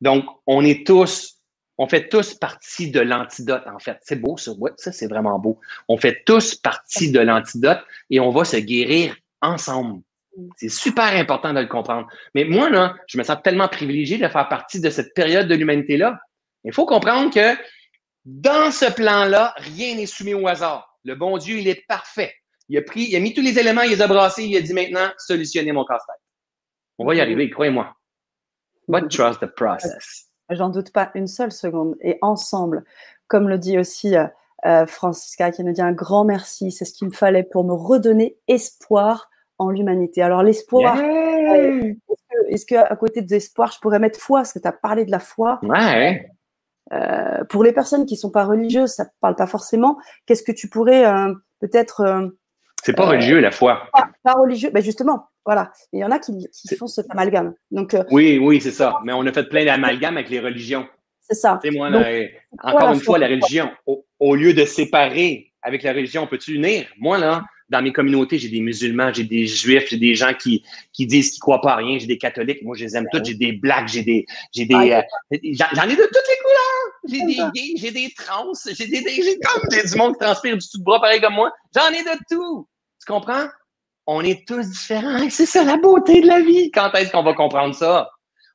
Donc, 0.02 0.26
on 0.46 0.64
est 0.64 0.86
tous, 0.86 1.40
on 1.80 1.88
fait 1.88 2.10
tous 2.10 2.36
partie 2.36 2.92
de 2.92 3.00
l'antidote, 3.00 3.64
en 3.66 3.80
fait. 3.80 3.98
C'est 4.02 4.18
beau, 4.18 4.38
ça. 4.38 4.52
Ouais, 4.52 4.70
ça, 4.78 4.92
c'est 4.92 5.08
vraiment 5.08 5.40
beau. 5.40 5.60
On 5.88 5.98
fait 5.98 6.24
tous 6.24 6.54
partie 6.54 7.12
de 7.12 7.20
l'antidote 7.20 7.80
et 8.12 8.20
on 8.20 8.30
va 8.30 8.46
se 8.46 8.58
guérir 8.58 9.16
ensemble. 9.42 10.04
C'est 10.58 10.70
super 10.70 11.06
important 11.06 11.54
de 11.54 11.60
le 11.60 11.66
comprendre. 11.66 12.08
Mais 12.36 12.44
moi, 12.44 12.94
je 13.08 13.18
me 13.18 13.24
sens 13.24 13.38
tellement 13.44 13.68
privilégié 13.68 14.20
de 14.20 14.28
faire 14.28 14.48
partie 14.48 14.80
de 14.80 14.90
cette 14.92 15.16
période 15.16 15.48
de 15.48 15.56
l'humanité-là. 15.56 16.20
Il 16.64 16.74
faut 16.74 16.86
comprendre 16.86 17.34
que 17.34 17.60
dans 18.26 18.70
ce 18.70 18.92
plan-là, 18.92 19.56
rien 19.58 19.96
n'est 19.96 20.06
soumis 20.06 20.36
au 20.36 20.48
hasard. 20.48 21.00
Le 21.04 21.16
bon 21.16 21.40
Dieu, 21.40 21.58
il 21.58 21.68
est 21.68 21.84
parfait. 21.88 22.36
Il 22.70 22.78
a 22.78 22.84
pris, 22.84 23.06
il 23.10 23.16
a 23.16 23.20
mis 23.20 23.34
tous 23.34 23.42
les 23.42 23.58
éléments, 23.58 23.82
il 23.82 23.90
les 23.90 24.04
a 24.04 24.08
brassés, 24.08 24.44
il 24.44 24.56
a 24.56 24.62
dit 24.62 24.74
maintenant, 24.74 25.12
solutionnez 25.18 25.72
mon 25.72 25.84
casse-tête. 25.84 26.21
On 27.02 27.06
va 27.06 27.16
y 27.16 27.22
arriver, 27.22 27.50
croyez-moi. 27.50 27.96
But 28.88 29.10
trust 29.10 29.40
the 29.40 29.48
process? 29.48 30.28
J'en 30.52 30.70
doute 30.70 30.92
pas 30.92 31.10
une 31.16 31.26
seule 31.26 31.52
seconde. 31.52 31.96
Et 32.02 32.20
ensemble, 32.22 32.84
comme 33.28 33.50
le 33.50 33.58
dit 33.58 33.80
aussi 33.80 34.16
euh, 34.16 34.28
euh, 34.68 34.86
Francisca, 34.86 35.50
qui 35.50 35.64
nous 35.64 35.72
dit 35.72 35.82
un 35.82 35.94
grand 35.94 36.26
merci, 36.26 36.72
c'est 36.72 36.86
ce 36.86 36.94
qu'il 36.94 37.08
me 37.08 37.14
fallait 37.14 37.42
pour 37.42 37.64
me 37.64 37.74
redonner 37.74 38.38
espoir 38.48 39.32
en 39.58 39.72
l'humanité. 39.72 40.22
Alors 40.22 40.44
l'espoir, 40.44 40.96
euh, 40.96 41.92
est-ce 42.50 42.68
qu'à 42.68 42.84
à 42.84 42.96
côté 42.96 43.24
de 43.24 43.30
l'espoir, 43.32 43.72
je 43.72 43.80
pourrais 43.80 44.00
mettre 44.00 44.20
foi? 44.20 44.42
Parce 44.42 44.54
que 44.54 44.60
tu 44.60 44.68
as 44.68 44.72
parlé 44.72 45.04
de 45.04 45.12
la 45.12 45.20
foi? 45.20 45.60
Ouais. 45.64 46.30
pour 47.50 47.64
les 47.64 47.74
personnes 47.74 48.06
qui 48.06 48.16
sont 48.16 48.30
pas 48.30 48.44
religieuses, 48.44 48.92
ça 48.92 49.06
ne 49.06 49.10
parle 49.22 49.36
pas 49.36 49.48
forcément. 49.48 49.98
Qu'est-ce 50.28 50.44
que 50.44 50.52
tu 50.52 50.70
pourrais 50.70 51.04
peut-être 51.62 52.32
c'est 52.84 52.94
pas 52.94 53.06
religieux 53.06 53.40
la 53.40 53.52
foi. 53.52 53.84
Pas, 54.24 54.34
religieux, 54.34 54.72
ben 54.74 54.82
justement, 54.82 55.30
voilà. 55.46 55.72
Il 55.92 56.00
y 56.00 56.04
en 56.04 56.12
a 56.12 56.20
qui, 56.20 56.48
font 56.78 56.88
cet 56.88 57.10
amalgame. 57.10 57.54
Donc, 57.72 57.94
euh, 57.94 58.04
oui, 58.12 58.38
oui, 58.40 58.62
c'est 58.62 58.72
ça. 58.72 59.00
Mais 59.04 59.14
on 59.14 59.26
a 59.26 59.34
fait 59.34 59.50
plein 59.50 59.66
d'amalgames 59.66 60.18
avec 60.18 60.30
les 60.30 60.40
religions. 60.40 60.88
C'est 61.20 61.36
ça. 61.36 61.60
moi, 61.72 61.90
encore 62.62 62.94
une 62.94 63.00
fois, 63.00 63.18
la 63.18 63.28
religion, 63.28 63.72
au, 64.20 64.36
lieu 64.36 64.54
de 64.54 64.66
séparer 64.66 65.54
avec 65.62 65.84
la 65.84 65.94
religion, 65.94 66.24
on 66.24 66.28
peut-tu 66.28 66.56
unir? 66.56 66.86
Moi, 66.98 67.18
là, 67.18 67.44
dans 67.70 67.82
mes 67.82 67.94
communautés, 67.94 68.38
j'ai 68.38 68.50
des 68.50 68.60
musulmans, 68.60 69.14
j'ai 69.14 69.24
des 69.24 69.48
juifs, 69.48 69.86
j'ai 69.90 69.98
des 69.98 70.14
gens 70.14 70.34
qui, 70.34 70.64
qui 70.92 71.06
disent 71.06 71.32
qu'ils 71.32 71.40
croient 71.40 71.62
pas 71.62 71.74
à 71.74 71.76
rien, 71.78 71.98
j'ai 71.98 72.08
des 72.08 72.18
catholiques, 72.18 72.62
moi 72.64 72.76
je 72.76 72.84
les 72.84 72.98
aime 72.98 73.06
toutes, 73.14 73.26
j'ai 73.26 73.36
des 73.36 73.54
blacks, 73.54 73.88
j'ai 73.88 74.04
des. 74.04 74.26
J'ai 74.52 74.66
des 74.66 74.76
euh, 74.76 75.02
j'en 75.32 75.88
ai 75.88 75.96
de 75.96 76.04
toutes 76.04 76.28
les 76.30 76.40
couleurs! 76.44 76.82
J'ai 77.08 77.26
des 77.26 77.36
gays, 77.56 77.74
j'ai 77.78 77.92
des 77.92 78.14
trans, 78.16 78.52
j'ai 78.66 78.88
des, 78.88 79.02
j'ai 79.02 79.40
comme 79.40 79.70
des, 79.70 79.84
du 79.84 79.96
monde 79.96 80.14
qui 80.14 80.20
transpire 80.20 80.58
du 80.58 80.68
tout 80.68 80.80
de 80.80 80.84
bras 80.84 81.00
pareil 81.00 81.22
comme 81.22 81.36
moi. 81.36 81.54
J'en 81.74 81.90
ai 81.92 82.04
de 82.04 82.20
tout! 82.30 82.68
Tu 83.00 83.12
comprends? 83.12 83.48
On 84.08 84.24
est 84.24 84.48
tous 84.48 84.68
différents. 84.68 85.30
C'est 85.30 85.46
ça 85.46 85.64
la 85.64 85.78
beauté 85.78 86.22
de 86.22 86.28
la 86.28 86.42
vie. 86.42 86.72
Quand 86.72 86.92
est-ce 86.94 87.12
qu'on 87.12 87.24
va 87.24 87.34
comprendre 87.34 87.76
ça? 87.76 88.10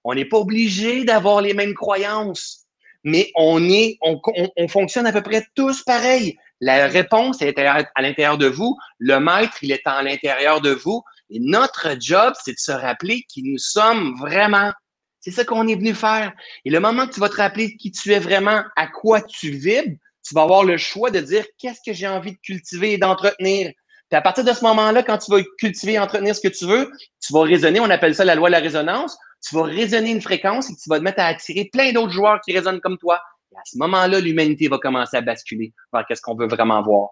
On 0.05 0.15
n'est 0.15 0.25
pas 0.25 0.39
obligé 0.39 1.05
d'avoir 1.05 1.41
les 1.41 1.55
mêmes 1.55 1.75
croyances, 1.75 2.67
mais 3.03 3.31
on 3.35 3.69
est, 3.69 3.99
on, 4.03 4.69
fonctionne 4.69 5.07
à 5.07 5.13
peu 5.13 5.23
près 5.23 5.45
tous 5.55 5.83
pareil. 5.83 6.37
La 6.61 6.87
réponse 6.87 7.43
est 7.43 7.59
à 7.59 7.85
l'intérieur 8.01 8.39
de 8.39 8.47
vous. 8.47 8.77
Le 8.99 9.19
maître, 9.19 9.59
il 9.63 9.73
est 9.73 9.83
à 9.85 10.03
l'intérieur 10.03 10.61
de 10.61 10.71
vous. 10.71 11.03
Et 11.31 11.41
notre 11.41 11.97
job, 12.01 12.35
c'est 12.43 12.53
de 12.53 12.59
se 12.59 12.73
rappeler 12.73 13.25
qui 13.29 13.43
nous 13.43 13.59
sommes 13.59 14.17
vraiment. 14.19 14.73
C'est 15.21 15.33
ça 15.33 15.45
qu'on 15.45 15.67
est 15.67 15.75
venu 15.75 15.93
faire. 15.93 16.33
Et 16.65 16.71
le 16.71 16.79
moment 16.79 17.07
que 17.07 17.15
tu 17.15 17.21
vas 17.21 17.29
te 17.29 17.37
rappeler 17.37 17.77
qui 17.77 17.91
tu 17.91 18.13
es 18.13 18.21
vraiment, 18.21 18.63
à 18.77 18.87
quoi 18.87 19.21
tu 19.23 19.51
vibres, 19.51 19.97
tu 20.27 20.35
vas 20.35 20.43
avoir 20.43 20.65
le 20.65 20.77
choix 20.77 21.11
de 21.11 21.21
dire 21.21 21.45
qu'est-ce 21.59 21.81
que 21.85 21.93
j'ai 21.93 22.07
envie 22.09 22.33
de 22.33 22.39
cultiver 22.43 22.93
et 22.93 22.99
d'entretenir? 22.99 23.73
Puis 24.11 24.17
à 24.17 24.23
partir 24.23 24.45
de 24.45 24.53
ce 24.53 24.63
moment-là, 24.65 25.03
quand 25.03 25.19
tu 25.19 25.31
vas 25.31 25.43
cultiver 25.59 25.95
et 25.95 25.99
entretenir 25.99 26.35
ce 26.35 26.41
que 26.41 26.53
tu 26.53 26.65
veux, 26.65 26.91
tu 27.21 27.33
vas 27.33 27.43
raisonner, 27.43 27.81
on 27.81 27.91
appelle 27.91 28.15
ça 28.15 28.25
la 28.25 28.37
loi 28.37 28.49
de 28.49 28.53
la 28.53 28.61
résonance, 28.61 29.17
tu 29.47 29.55
vas 29.57 29.65
raisonner 29.65 30.13
une 30.13 30.23
fréquence 30.23 30.71
et 30.71 30.75
tu 30.75 30.89
vas 30.89 30.99
te 30.99 31.05
mettre 31.05 31.21
à 31.21 31.27
attirer 31.27 31.69
plein 31.73 31.93
d'autres 31.93 32.13
joueurs 32.13 32.41
qui 32.45 32.53
résonnent 32.53 32.81
comme 32.81 32.99
toi. 32.99 33.21
Et 33.53 33.57
à 33.57 33.63
ce 33.65 33.79
moment-là, 33.79 34.21
l'humanité 34.21 34.69
va 34.69 34.79
commencer 34.79 35.17
à 35.17 35.23
basculer 35.23 35.73
vers 35.93 36.05
qu'est-ce 36.07 36.23
qu'on 36.23 36.37
veut 36.37 36.47
vraiment 36.47 36.83
voir. 36.83 37.09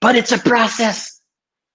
But 0.00 0.16
it's 0.16 0.32
a 0.32 0.38
process. 0.38 1.22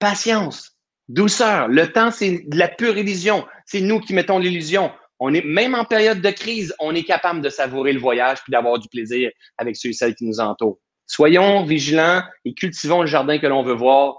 Patience, 0.00 0.76
douceur. 1.08 1.68
Le 1.68 1.92
temps, 1.92 2.10
c'est 2.10 2.42
de 2.46 2.56
la 2.56 2.68
pure 2.68 2.96
illusion. 2.96 3.46
C'est 3.66 3.80
nous 3.80 4.00
qui 4.00 4.14
mettons 4.14 4.38
l'illusion. 4.38 4.90
On 5.20 5.34
est, 5.34 5.44
même 5.44 5.74
en 5.74 5.84
période 5.84 6.22
de 6.22 6.30
crise, 6.30 6.74
on 6.78 6.94
est 6.94 7.02
capable 7.02 7.42
de 7.42 7.50
savourer 7.50 7.92
le 7.92 8.00
voyage 8.00 8.42
puis 8.42 8.50
d'avoir 8.50 8.78
du 8.78 8.88
plaisir 8.88 9.30
avec 9.58 9.76
ceux 9.76 9.90
et 9.90 9.92
celles 9.92 10.14
qui 10.14 10.24
nous 10.24 10.40
entourent. 10.40 10.78
Soyons 11.06 11.64
vigilants 11.64 12.22
et 12.44 12.54
cultivons 12.54 13.02
le 13.02 13.06
jardin 13.06 13.38
que 13.38 13.46
l'on 13.46 13.62
veut 13.62 13.74
voir 13.74 14.16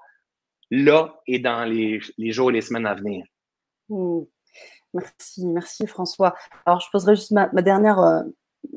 là 0.71 1.21
et 1.27 1.37
dans 1.37 1.65
les, 1.65 1.99
jours 2.31 2.49
et 2.49 2.53
les 2.53 2.61
semaines 2.61 2.87
à 2.87 2.95
venir. 2.95 3.25
Hmm. 3.89 4.21
Merci, 4.93 5.45
merci 5.45 5.85
François. 5.85 6.33
Alors, 6.65 6.81
je 6.81 6.87
poserai 6.91 7.15
juste 7.15 7.31
ma, 7.31 7.47
dernière, 7.47 7.99
euh, 7.99 8.23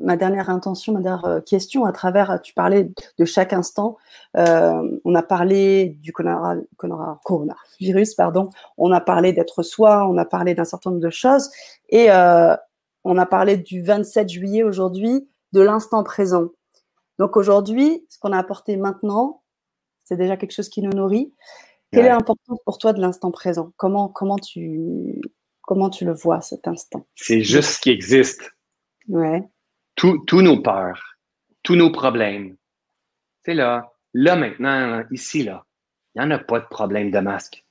ma 0.01 0.15
dernière 0.15 0.49
intention, 0.49 0.93
ma 0.93 1.01
dernière 1.01 1.43
question 1.45 1.85
à 1.85 1.91
travers, 1.91 2.39
tu 2.41 2.53
parlais 2.53 2.89
de 3.17 3.25
chaque 3.25 3.51
instant. 3.51 3.97
on 4.33 5.15
a 5.15 5.23
parlé 5.23 5.97
du 6.01 6.13
coronavirus, 6.13 8.15
pardon. 8.15 8.49
On 8.77 8.91
a 8.91 9.01
parlé 9.01 9.33
d'être 9.33 9.63
soi, 9.63 10.07
on 10.07 10.17
a 10.17 10.25
parlé 10.25 10.53
d'un 10.53 10.63
certain 10.63 10.91
nombre 10.91 11.01
de 11.01 11.09
choses. 11.09 11.49
Et 11.89 12.09
on 12.09 13.17
a 13.17 13.25
parlé 13.25 13.57
du 13.57 13.83
27 13.83 14.29
juillet 14.29 14.63
aujourd'hui, 14.63 15.27
de 15.51 15.61
l'instant 15.61 16.03
présent. 16.03 16.49
Donc 17.19 17.37
aujourd'hui, 17.37 18.05
ce 18.09 18.19
qu'on 18.19 18.33
a 18.33 18.37
apporté 18.37 18.77
maintenant, 18.77 19.41
c'est 20.03 20.17
déjà 20.17 20.37
quelque 20.37 20.51
chose 20.51 20.69
qui 20.69 20.81
nous 20.81 20.91
nourrit. 20.91 21.33
Quelle 21.95 22.05
est 22.05 22.09
l'importance 22.09 22.59
pour 22.65 22.77
toi 22.77 22.93
de 22.93 23.01
l'instant 23.01 23.31
présent? 23.31 23.71
Comment, 23.77 24.09
comment, 24.09 24.37
tu, 24.37 25.21
comment 25.61 25.89
tu 25.89 26.05
le 26.05 26.13
vois 26.13 26.41
cet 26.41 26.67
instant? 26.67 27.07
C'est 27.15 27.41
juste 27.41 27.69
ce 27.69 27.79
qui 27.79 27.89
existe. 27.89 28.51
Ouais. 29.07 29.43
Tous 29.95 30.41
nos 30.41 30.61
peurs, 30.61 31.17
tous 31.63 31.75
nos 31.75 31.91
problèmes. 31.91 32.57
C'est 33.43 33.53
là, 33.53 33.93
là 34.13 34.35
maintenant, 34.35 35.03
ici, 35.11 35.43
là, 35.43 35.65
il 36.15 36.21
n'y 36.21 36.27
en 36.27 36.31
a 36.31 36.39
pas 36.39 36.59
de 36.59 36.65
problème 36.65 37.11
de 37.11 37.19
masque. 37.19 37.63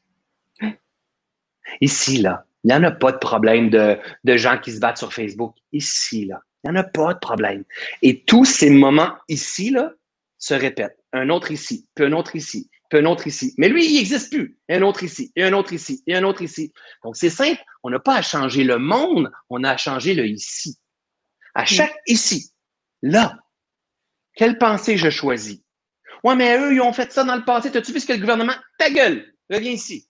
Ici, 1.80 2.18
là, 2.18 2.44
il 2.62 2.68
n'y 2.68 2.74
en 2.74 2.82
a 2.82 2.90
pas 2.90 3.12
de 3.12 3.18
problème 3.18 3.70
de, 3.70 3.98
de 4.24 4.36
gens 4.36 4.58
qui 4.58 4.72
se 4.72 4.80
battent 4.80 4.98
sur 4.98 5.12
Facebook. 5.12 5.54
Ici, 5.72 6.26
là, 6.26 6.42
il 6.62 6.70
n'y 6.70 6.78
en 6.78 6.80
a 6.80 6.84
pas 6.84 7.14
de 7.14 7.18
problème. 7.18 7.64
Et 8.02 8.22
tous 8.22 8.44
ces 8.44 8.70
moments 8.70 9.12
ici, 9.28 9.70
là, 9.70 9.92
se 10.38 10.54
répètent. 10.54 10.98
Un 11.12 11.30
autre 11.30 11.50
ici, 11.50 11.86
puis 11.94 12.04
un 12.04 12.12
autre 12.12 12.36
ici, 12.36 12.70
puis 12.91 12.99
un 12.99 13.05
autre 13.07 13.26
ici. 13.26 13.55
Mais 13.59 13.68
lui, 13.68 13.87
il 13.87 13.95
n'existe 13.95 14.30
plus. 14.30 14.59
un 14.68 14.82
autre 14.82 15.03
ici, 15.03 15.32
et 15.37 15.45
un 15.45 15.53
autre 15.53 15.72
ici, 15.72 16.03
et 16.07 16.14
un 16.14 16.24
autre 16.24 16.43
ici. 16.43 16.72
Donc, 17.03 17.16
c'est 17.16 17.30
simple. 17.30 17.61
On 17.82 17.91
n'a 17.91 17.99
pas 17.99 18.16
à 18.16 18.22
changer 18.22 18.64
le 18.64 18.78
monde, 18.78 19.30
on 19.51 19.64
a 19.64 19.70
à 19.70 19.76
changer 19.76 20.14
le 20.14 20.26
ici. 20.26 20.78
À 21.55 21.62
mm. 21.62 21.66
chaque 21.66 21.97
ici, 22.07 22.51
là, 23.03 23.39
quelle 24.35 24.59
pensée 24.59 24.97
je 24.97 25.11
choisis? 25.11 25.61
Ouais, 26.22 26.37
mais 26.37 26.59
eux, 26.59 26.74
ils 26.74 26.80
ont 26.80 26.93
fait 26.93 27.12
ça 27.12 27.24
dans 27.24 27.37
le 27.37 27.45
passé. 27.45 27.70
T'as-tu 27.70 27.93
vu 27.93 28.01
ce 28.01 28.07
que 28.07 28.12
le 28.12 28.18
gouvernement? 28.18 28.55
Ta 28.78 28.91
gueule! 28.91 29.35
Reviens 29.51 29.72
ici. 29.72 30.09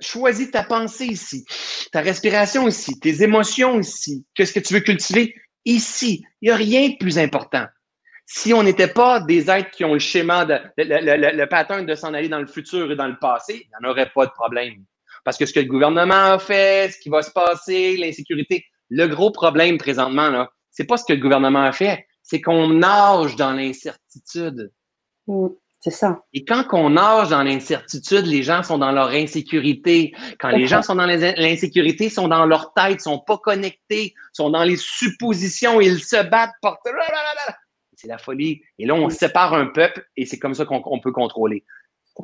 Choisis 0.00 0.50
ta 0.50 0.64
pensée 0.64 1.06
ici, 1.06 1.44
ta 1.92 2.00
respiration 2.00 2.66
ici, 2.66 2.98
tes 2.98 3.22
émotions 3.22 3.78
ici. 3.80 4.26
Qu'est-ce 4.34 4.52
que 4.52 4.60
tu 4.60 4.74
veux 4.74 4.80
cultiver? 4.80 5.34
Ici? 5.64 6.24
Il 6.42 6.46
n'y 6.46 6.50
a 6.50 6.56
rien 6.56 6.88
de 6.90 6.96
plus 6.96 7.16
important. 7.18 7.66
Si 8.26 8.54
on 8.54 8.62
n'était 8.62 8.88
pas 8.88 9.20
des 9.20 9.50
êtres 9.50 9.70
qui 9.70 9.84
ont 9.84 9.92
le 9.92 9.98
schéma, 9.98 10.44
de, 10.44 10.58
le, 10.78 11.36
le, 11.36 11.46
pattern 11.46 11.84
de 11.84 11.94
s'en 11.94 12.14
aller 12.14 12.28
dans 12.28 12.40
le 12.40 12.46
futur 12.46 12.90
et 12.90 12.96
dans 12.96 13.06
le 13.06 13.18
passé, 13.18 13.66
il 13.66 13.68
n'y 13.68 13.86
en 13.86 13.90
aurait 13.90 14.10
pas 14.14 14.26
de 14.26 14.30
problème. 14.30 14.84
Parce 15.24 15.36
que 15.36 15.46
ce 15.46 15.52
que 15.52 15.60
le 15.60 15.66
gouvernement 15.66 16.32
a 16.32 16.38
fait, 16.38 16.92
ce 16.92 16.98
qui 16.98 17.08
va 17.08 17.22
se 17.22 17.30
passer, 17.30 17.96
l'insécurité, 17.96 18.64
le 18.90 19.06
gros 19.06 19.30
problème 19.30 19.78
présentement, 19.78 20.28
là, 20.28 20.50
c'est 20.70 20.84
pas 20.84 20.96
ce 20.96 21.04
que 21.04 21.12
le 21.12 21.20
gouvernement 21.20 21.64
a 21.64 21.72
fait, 21.72 22.06
c'est 22.22 22.40
qu'on 22.40 22.68
nage 22.68 23.36
dans 23.36 23.52
l'incertitude. 23.52 24.72
Mm. 25.26 25.48
C'est 25.80 25.90
ça. 25.90 26.22
Et 26.32 26.46
quand 26.46 26.64
on 26.72 26.88
nage 26.88 27.28
dans 27.28 27.42
l'incertitude, 27.42 28.24
les 28.24 28.42
gens 28.42 28.62
sont 28.62 28.78
dans 28.78 28.90
leur 28.90 29.08
insécurité. 29.08 30.14
Quand 30.40 30.48
les 30.48 30.66
gens 30.66 30.80
sont 30.80 30.94
dans 30.94 31.04
l'insécurité, 31.04 32.08
sont 32.08 32.26
dans 32.26 32.46
leur 32.46 32.72
tête, 32.72 33.02
sont 33.02 33.18
pas 33.18 33.36
connectés, 33.36 34.14
sont 34.32 34.48
dans 34.48 34.64
les 34.64 34.78
suppositions, 34.78 35.82
ils 35.82 36.02
se 36.02 36.26
battent 36.26 36.54
pour... 36.62 36.78
C'est 37.96 38.08
la 38.08 38.18
folie. 38.18 38.62
Et 38.78 38.86
là, 38.86 38.94
on 38.94 39.08
sépare 39.08 39.54
un 39.54 39.66
peuple 39.66 40.06
et 40.16 40.26
c'est 40.26 40.38
comme 40.38 40.54
ça 40.54 40.64
qu'on 40.64 41.00
peut 41.00 41.12
contrôler. 41.12 41.64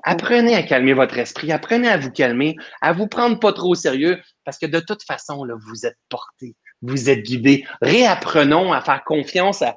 Apprenez 0.05 0.55
à 0.55 0.63
calmer 0.63 0.93
votre 0.93 1.19
esprit, 1.19 1.51
apprenez 1.51 1.89
à 1.89 1.99
vous 1.99 2.11
calmer, 2.11 2.55
à 2.81 2.93
vous 2.93 3.09
prendre 3.09 3.41
pas 3.41 3.53
trop 3.53 3.71
au 3.71 3.75
sérieux, 3.75 4.21
parce 4.45 4.57
que 4.57 4.67
de 4.67 4.79
toute 4.79 5.03
façon, 5.03 5.43
là, 5.43 5.55
vous 5.59 5.85
êtes 5.85 5.99
porté, 6.09 6.55
vous 6.81 7.11
êtes 7.11 7.23
guidé. 7.23 7.67
Réapprenons 7.83 8.73
à 8.73 8.81
faire 8.83 9.03
confiance 9.05 9.63
à, 9.63 9.77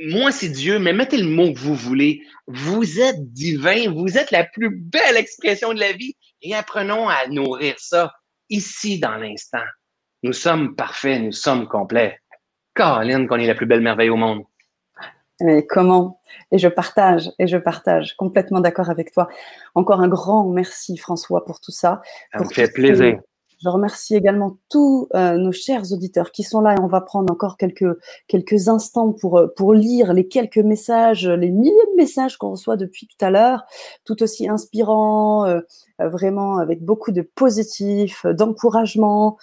moi, 0.00 0.30
c'est 0.30 0.48
Dieu, 0.48 0.78
mais 0.78 0.92
mettez 0.92 1.18
le 1.18 1.28
mot 1.28 1.52
que 1.52 1.58
vous 1.58 1.74
voulez. 1.74 2.22
Vous 2.46 3.00
êtes 3.00 3.32
divin, 3.32 3.90
vous 3.90 4.16
êtes 4.16 4.30
la 4.30 4.44
plus 4.44 4.70
belle 4.70 5.16
expression 5.16 5.74
de 5.74 5.80
la 5.80 5.92
vie 5.92 6.16
et 6.40 6.54
apprenons 6.54 7.08
à 7.08 7.26
nourrir 7.26 7.74
ça 7.78 8.12
ici 8.48 9.00
dans 9.00 9.16
l'instant. 9.16 9.64
Nous 10.22 10.32
sommes 10.32 10.76
parfaits, 10.76 11.20
nous 11.20 11.32
sommes 11.32 11.66
complets. 11.66 12.20
Caroline, 12.74 13.26
qu'on 13.26 13.38
est 13.38 13.46
la 13.46 13.56
plus 13.56 13.66
belle 13.66 13.80
merveille 13.80 14.10
au 14.10 14.16
monde. 14.16 14.44
Mais 15.40 15.64
comment? 15.66 16.20
Et 16.50 16.58
je 16.58 16.68
partage, 16.68 17.30
et 17.38 17.46
je 17.46 17.56
partage, 17.56 18.16
complètement 18.16 18.60
d'accord 18.60 18.90
avec 18.90 19.12
toi. 19.12 19.28
Encore 19.74 20.00
un 20.00 20.08
grand 20.08 20.44
merci 20.48 20.96
François 20.96 21.44
pour 21.44 21.60
tout 21.60 21.70
ça. 21.70 22.02
Ça 22.32 22.40
me 22.40 22.48
fait 22.48 22.72
plaisir. 22.72 23.20
Je 23.60 23.68
remercie 23.68 24.14
également 24.14 24.56
tous 24.70 25.08
euh, 25.16 25.36
nos 25.36 25.50
chers 25.50 25.92
auditeurs 25.92 26.30
qui 26.30 26.44
sont 26.44 26.60
là 26.60 26.74
et 26.74 26.80
on 26.80 26.86
va 26.86 27.00
prendre 27.00 27.32
encore 27.32 27.56
quelques, 27.56 27.98
quelques 28.28 28.68
instants 28.68 29.12
pour, 29.12 29.38
euh, 29.38 29.48
pour 29.56 29.74
lire 29.74 30.12
les 30.12 30.28
quelques 30.28 30.58
messages, 30.58 31.26
les 31.26 31.50
milliers 31.50 31.72
de 31.92 31.96
messages 31.96 32.36
qu'on 32.36 32.50
reçoit 32.50 32.76
depuis 32.76 33.08
tout 33.08 33.24
à 33.24 33.30
l'heure, 33.30 33.64
tout 34.04 34.22
aussi 34.22 34.48
inspirants, 34.48 35.44
euh, 35.46 35.60
vraiment 35.98 36.58
avec 36.58 36.84
beaucoup 36.84 37.10
de 37.10 37.22
positifs, 37.22 38.24
d'encouragement. 38.26 39.36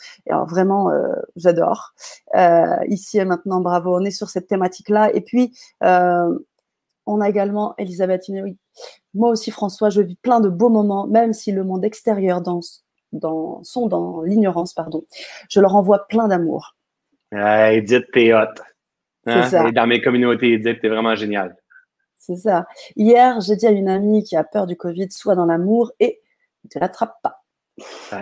Vraiment, 0.48 0.90
j'adore. 1.36 1.94
ici 2.88 3.18
et 3.18 3.26
maintenant, 3.26 3.60
bravo, 3.60 3.98
on 3.98 4.06
est 4.06 4.12
sur 4.12 4.30
cette 4.30 4.48
thématique-là. 4.48 5.14
Et 5.14 5.22
puis, 5.22 5.54
on 5.82 7.22
a 7.22 7.30
également 7.30 7.76
Elisabeth 7.78 8.30
Inéoui. 8.30 8.58
Moi 9.14 9.30
aussi, 9.30 9.52
François, 9.52 9.90
je 9.90 10.02
vis 10.02 10.16
plein 10.16 10.40
de 10.40 10.50
beaux 10.50 10.70
moments, 10.70 11.08
même 11.08 11.34
si 11.34 11.52
le 11.52 11.66
monde 11.66 11.84
extérieur 11.84 12.42
danse 12.42 12.85
dans, 13.12 13.64
sont 13.64 13.88
dans 13.88 14.22
l'ignorance, 14.22 14.74
pardon. 14.74 15.06
Je 15.50 15.60
leur 15.60 15.76
envoie 15.76 16.08
plein 16.08 16.28
d'amour. 16.28 16.76
Edith, 17.32 18.06
t'es 18.14 18.34
hot. 18.34 18.48
Hein? 19.26 19.68
Et 19.68 19.72
dans 19.72 19.88
mes 19.88 20.02
communautés, 20.02 20.54
Edith, 20.54 20.80
t'es 20.82 20.90
vraiment 20.90 21.16
génial. 21.16 21.56
C'est 22.18 22.38
ça. 22.38 22.66
Hier, 22.96 23.40
j'ai 23.42 23.56
dit 23.56 23.68
à 23.68 23.72
une 23.72 23.90
amie 23.90 24.24
qui 24.24 24.36
a 24.36 24.44
peur 24.44 24.68
du 24.68 24.76
Covid, 24.76 25.12
soit 25.12 25.36
dans 25.36 25.46
l'amour 25.46 25.92
et 26.00 26.22
ne 26.64 26.70
te 26.70 26.80
l'attrape 26.80 27.16
pas. 27.22 27.42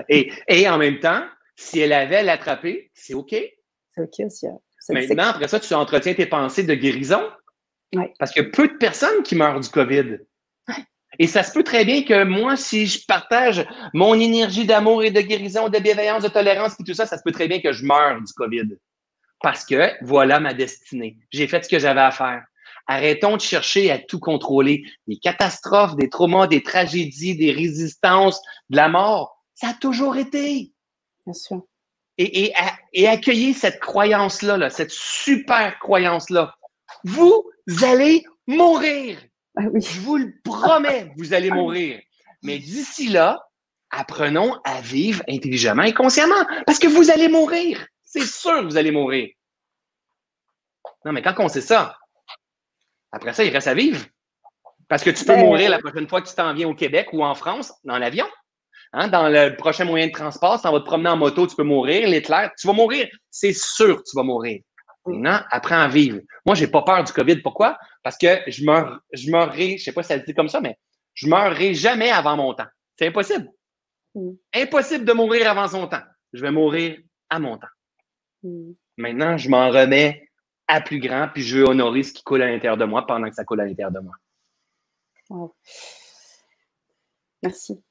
Et, 0.10 0.32
et, 0.48 0.68
en 0.68 0.78
même 0.78 1.00
temps, 1.00 1.24
si 1.56 1.80
elle 1.80 1.94
avait 1.94 2.24
l'attrapé, 2.24 2.92
c'est 2.94 3.14
OK. 3.14 3.30
C'est 3.30 4.02
OK 4.02 4.26
aussi. 4.26 4.48
Maintenant, 4.90 5.28
après 5.28 5.48
ça, 5.48 5.60
tu 5.60 5.74
entretiens 5.74 6.14
tes 6.14 6.26
pensées 6.26 6.64
de 6.64 6.74
guérison. 6.74 7.22
Ouais. 7.96 8.12
Parce 8.18 8.32
qu'il 8.32 8.44
y 8.44 8.46
a 8.46 8.50
peu 8.50 8.68
de 8.68 8.78
personnes 8.78 9.24
qui 9.24 9.36
meurent 9.36 9.60
du 9.60 9.70
COVID. 9.70 10.18
Et 11.20 11.28
ça 11.28 11.44
se 11.44 11.52
peut 11.52 11.64
très 11.64 11.86
bien 11.86 12.04
que 12.04 12.24
moi, 12.24 12.56
si 12.56 12.88
je 12.88 13.06
partage 13.06 13.66
mon 13.94 14.20
énergie 14.20 14.66
d'amour 14.66 15.04
et 15.04 15.12
de 15.12 15.22
guérison, 15.22 15.70
de 15.70 15.80
bienveillance, 15.80 16.24
de 16.24 16.30
tolérance 16.30 16.74
et 16.80 16.84
tout 16.84 16.94
ça, 16.94 17.06
ça 17.06 17.18
se 17.18 17.24
peut 17.24 17.32
très 17.32 17.48
bien 17.48 17.60
que 17.60 17.72
je 17.72 17.86
meure 17.86 18.20
du 18.20 18.34
COVID. 18.34 18.78
Parce 19.42 19.66
que 19.66 19.92
voilà 20.02 20.40
ma 20.40 20.54
destinée. 20.54 21.18
J'ai 21.32 21.48
fait 21.48 21.64
ce 21.64 21.70
que 21.70 21.80
j'avais 21.80 22.02
à 22.02 22.12
faire. 22.12 22.44
Arrêtons 22.88 23.38
de 23.38 23.42
chercher 23.42 23.92
à 23.92 24.00
tout 24.00 24.20
contrôler. 24.20 24.84
Des 25.08 25.18
catastrophes, 25.18 25.96
des 25.96 26.10
traumas, 26.10 26.48
des 26.48 26.64
tragédies, 26.64 27.38
des 27.38 27.52
résistances, 27.52 28.42
de 28.70 28.78
la 28.78 28.90
mort, 28.90 29.38
ça 29.54 29.70
a 29.70 29.74
toujours 29.74 30.18
été. 30.18 30.72
Bien 31.26 31.34
sûr. 31.34 31.64
Et, 32.18 32.46
et, 32.46 32.54
et 32.94 33.08
accueillez 33.08 33.54
cette 33.54 33.80
croyance-là, 33.80 34.58
là, 34.58 34.70
cette 34.70 34.92
super 34.92 35.80
croyance-là. 35.80 36.54
Vous 37.04 37.44
allez 37.84 38.24
mourir. 38.48 39.18
Ah 39.56 39.64
Je 39.74 40.00
vous 40.00 40.18
le 40.18 40.34
promets, 40.44 41.12
vous 41.18 41.34
allez 41.34 41.52
mourir. 41.52 42.00
Mais 42.42 42.60
d'ici 42.60 43.08
là, 43.08 43.40
apprenons 43.90 44.60
à 44.64 44.82
vivre 44.82 45.24
intelligemment 45.30 45.84
et 45.84 45.94
consciemment, 45.94 46.46
parce 46.66 46.80
que 46.80 46.88
vous 46.88 47.12
allez 47.12 47.30
mourir. 47.30 47.86
C'est 48.04 48.26
sûr 48.26 48.60
que 48.60 48.66
vous 48.66 48.78
allez 48.78 48.92
mourir. 48.92 49.30
Non, 51.06 51.12
mais 51.12 51.22
quand 51.22 51.36
on 51.38 51.48
sait 51.48 51.62
ça, 51.62 51.98
après 53.12 53.34
ça, 53.34 53.44
il 53.44 53.52
reste 53.52 53.68
à 53.68 53.74
vivre. 53.74 54.04
Parce 54.88 55.04
que 55.04 55.10
tu 55.10 55.26
peux 55.26 55.34
ben, 55.34 55.46
mourir 55.46 55.70
la 55.70 55.80
prochaine 55.80 56.08
fois 56.08 56.22
que 56.22 56.28
tu 56.28 56.36
t'en 56.36 56.54
viens 56.54 56.68
au 56.68 56.76
Québec 56.76 57.10
ou 57.14 57.24
en 57.24 57.36
France, 57.36 57.74
dans 57.84 57.98
l'avion. 57.98 58.28
Hein, 58.92 59.08
dans 59.08 59.28
le 59.28 59.56
prochain 59.56 59.86
moyen 59.86 60.08
de 60.08 60.12
transport, 60.12 60.60
si 60.60 60.68
on 60.68 60.72
va 60.72 60.80
te 60.80 60.86
promener 60.86 61.10
en 61.10 61.18
moto, 61.18 61.48
tu 61.48 61.56
peux 61.56 61.64
mourir. 61.64 62.08
L'éclair, 62.08 62.52
tu 62.60 62.68
vas 62.68 62.74
mourir. 62.74 63.08
C'est 63.30 63.54
sûr 63.54 63.98
que 63.98 64.04
tu 64.04 64.16
vas 64.16 64.24
mourir. 64.24 64.62
Maintenant, 65.06 65.42
apprends 65.50 65.82
à 65.82 65.88
vivre. 65.88 66.20
Moi, 66.46 66.56
j'ai 66.56 66.68
pas 66.68 66.82
peur 66.82 67.04
du 67.04 67.12
COVID. 67.12 67.42
Pourquoi? 67.42 67.78
Parce 68.04 68.18
que 68.18 68.28
je 68.48 68.64
meurs, 68.64 69.02
je 69.12 69.30
mourrai, 69.30 69.78
je 69.78 69.84
sais 69.84 69.92
pas 69.92 70.04
si 70.04 70.10
ça 70.10 70.20
se 70.20 70.26
dit 70.26 70.34
comme 70.34 70.50
ça, 70.50 70.62
mais 70.62 70.78
je 71.14 71.28
mourrai 71.28 71.74
jamais 71.74 72.10
avant 72.10 72.38
mon 72.38 72.54
temps. 72.54 72.68
C'est 72.98 73.08
impossible. 73.08 73.50
Mm. 74.16 74.32
Impossible 74.54 75.06
de 75.06 75.14
mourir 75.14 75.50
avant 75.50 75.68
son 75.68 75.88
temps. 75.88 76.04
Je 76.32 76.42
vais 76.42 76.52
mourir 76.52 76.98
à 77.30 77.40
mon 77.40 77.58
temps. 77.58 77.68
Mm. 78.44 78.72
Maintenant, 78.98 79.38
je 79.38 79.50
m'en 79.50 79.70
remets 79.70 80.30
à 80.68 80.80
plus 80.82 81.00
grand, 81.00 81.28
puis 81.34 81.44
je 81.44 81.58
veux 81.58 81.66
honorer 81.66 82.04
ce 82.04 82.14
qui 82.14 82.24
coule 82.24 82.42
à 82.42 82.50
l'intérieur 82.50 82.78
de 82.78 82.86
moi 82.86 83.06
pendant 83.06 83.30
que 83.30 83.36
ça 83.36 83.44
coule 83.44 83.62
à 83.62 83.66
l'intérieur 83.66 83.92
de 83.92 84.00
moi. 84.00 84.16
Merci. 87.42 87.84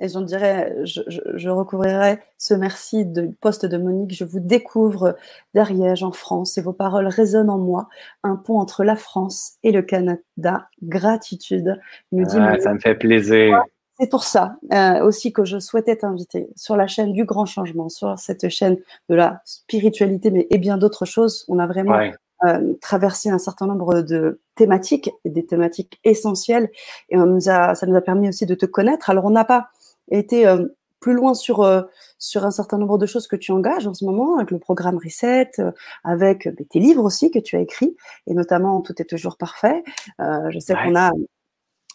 Et 0.00 0.08
j'en 0.08 0.20
dirais, 0.20 0.76
je, 0.84 1.00
je, 1.06 1.48
recouvrirai 1.48 2.18
ce 2.36 2.52
merci 2.52 3.06
de 3.06 3.30
poste 3.40 3.64
de 3.64 3.78
Monique. 3.78 4.14
Je 4.14 4.24
vous 4.24 4.40
découvre 4.40 5.16
d'Ariège 5.54 6.02
en 6.02 6.12
France 6.12 6.58
et 6.58 6.62
vos 6.62 6.74
paroles 6.74 7.06
résonnent 7.06 7.48
en 7.48 7.58
moi. 7.58 7.88
Un 8.22 8.36
pont 8.36 8.58
entre 8.58 8.84
la 8.84 8.96
France 8.96 9.54
et 9.62 9.72
le 9.72 9.80
Canada. 9.80 10.68
Gratitude. 10.82 11.80
Nous 12.12 12.24
dit 12.24 12.36
ah, 12.38 12.58
ça 12.60 12.74
me 12.74 12.78
fait 12.78 12.94
plaisir. 12.94 13.62
C'est 13.98 14.10
pour 14.10 14.24
ça 14.24 14.56
euh, 14.74 15.02
aussi 15.02 15.32
que 15.32 15.46
je 15.46 15.58
souhaitais 15.58 15.96
t'inviter 15.96 16.50
sur 16.54 16.76
la 16.76 16.86
chaîne 16.86 17.12
du 17.14 17.24
Grand 17.24 17.46
Changement, 17.46 17.88
sur 17.88 18.18
cette 18.18 18.50
chaîne 18.50 18.76
de 19.08 19.14
la 19.14 19.40
spiritualité, 19.46 20.30
mais 20.30 20.46
et 20.50 20.58
bien 20.58 20.76
d'autres 20.76 21.06
choses. 21.06 21.46
On 21.48 21.58
a 21.58 21.66
vraiment 21.66 21.98
euh, 22.44 22.74
traversé 22.82 23.30
un 23.30 23.38
certain 23.38 23.66
nombre 23.66 24.02
de 24.02 24.40
thématiques, 24.54 25.10
et 25.24 25.30
des 25.30 25.46
thématiques 25.46 25.98
essentielles, 26.04 26.68
et 27.08 27.16
on 27.16 27.24
nous 27.24 27.48
a, 27.48 27.74
ça 27.74 27.86
nous 27.86 27.96
a 27.96 28.02
permis 28.02 28.28
aussi 28.28 28.44
de 28.44 28.54
te 28.54 28.66
connaître. 28.66 29.08
Alors 29.08 29.24
on 29.24 29.30
n'a 29.30 29.46
pas 29.46 29.68
été 30.10 30.46
euh, 30.46 30.66
plus 31.00 31.14
loin 31.14 31.34
sur 31.34 31.62
euh, 31.62 31.82
sur 32.18 32.44
un 32.44 32.50
certain 32.50 32.78
nombre 32.78 32.98
de 32.98 33.06
choses 33.06 33.26
que 33.26 33.36
tu 33.36 33.52
engages 33.52 33.86
en 33.86 33.94
ce 33.94 34.04
moment 34.04 34.38
avec 34.38 34.50
le 34.50 34.58
programme 34.58 34.98
Reset, 34.98 35.50
euh, 35.60 35.70
avec 36.04 36.48
tes 36.70 36.80
livres 36.80 37.04
aussi 37.04 37.30
que 37.30 37.38
tu 37.38 37.56
as 37.56 37.60
écrits 37.60 37.96
et 38.26 38.34
notamment 38.34 38.80
Tout 38.80 39.00
est 39.00 39.04
toujours 39.04 39.36
parfait. 39.36 39.84
Euh, 40.20 40.50
je 40.50 40.58
sais 40.58 40.74
qu'on 40.74 40.96
a 40.96 41.12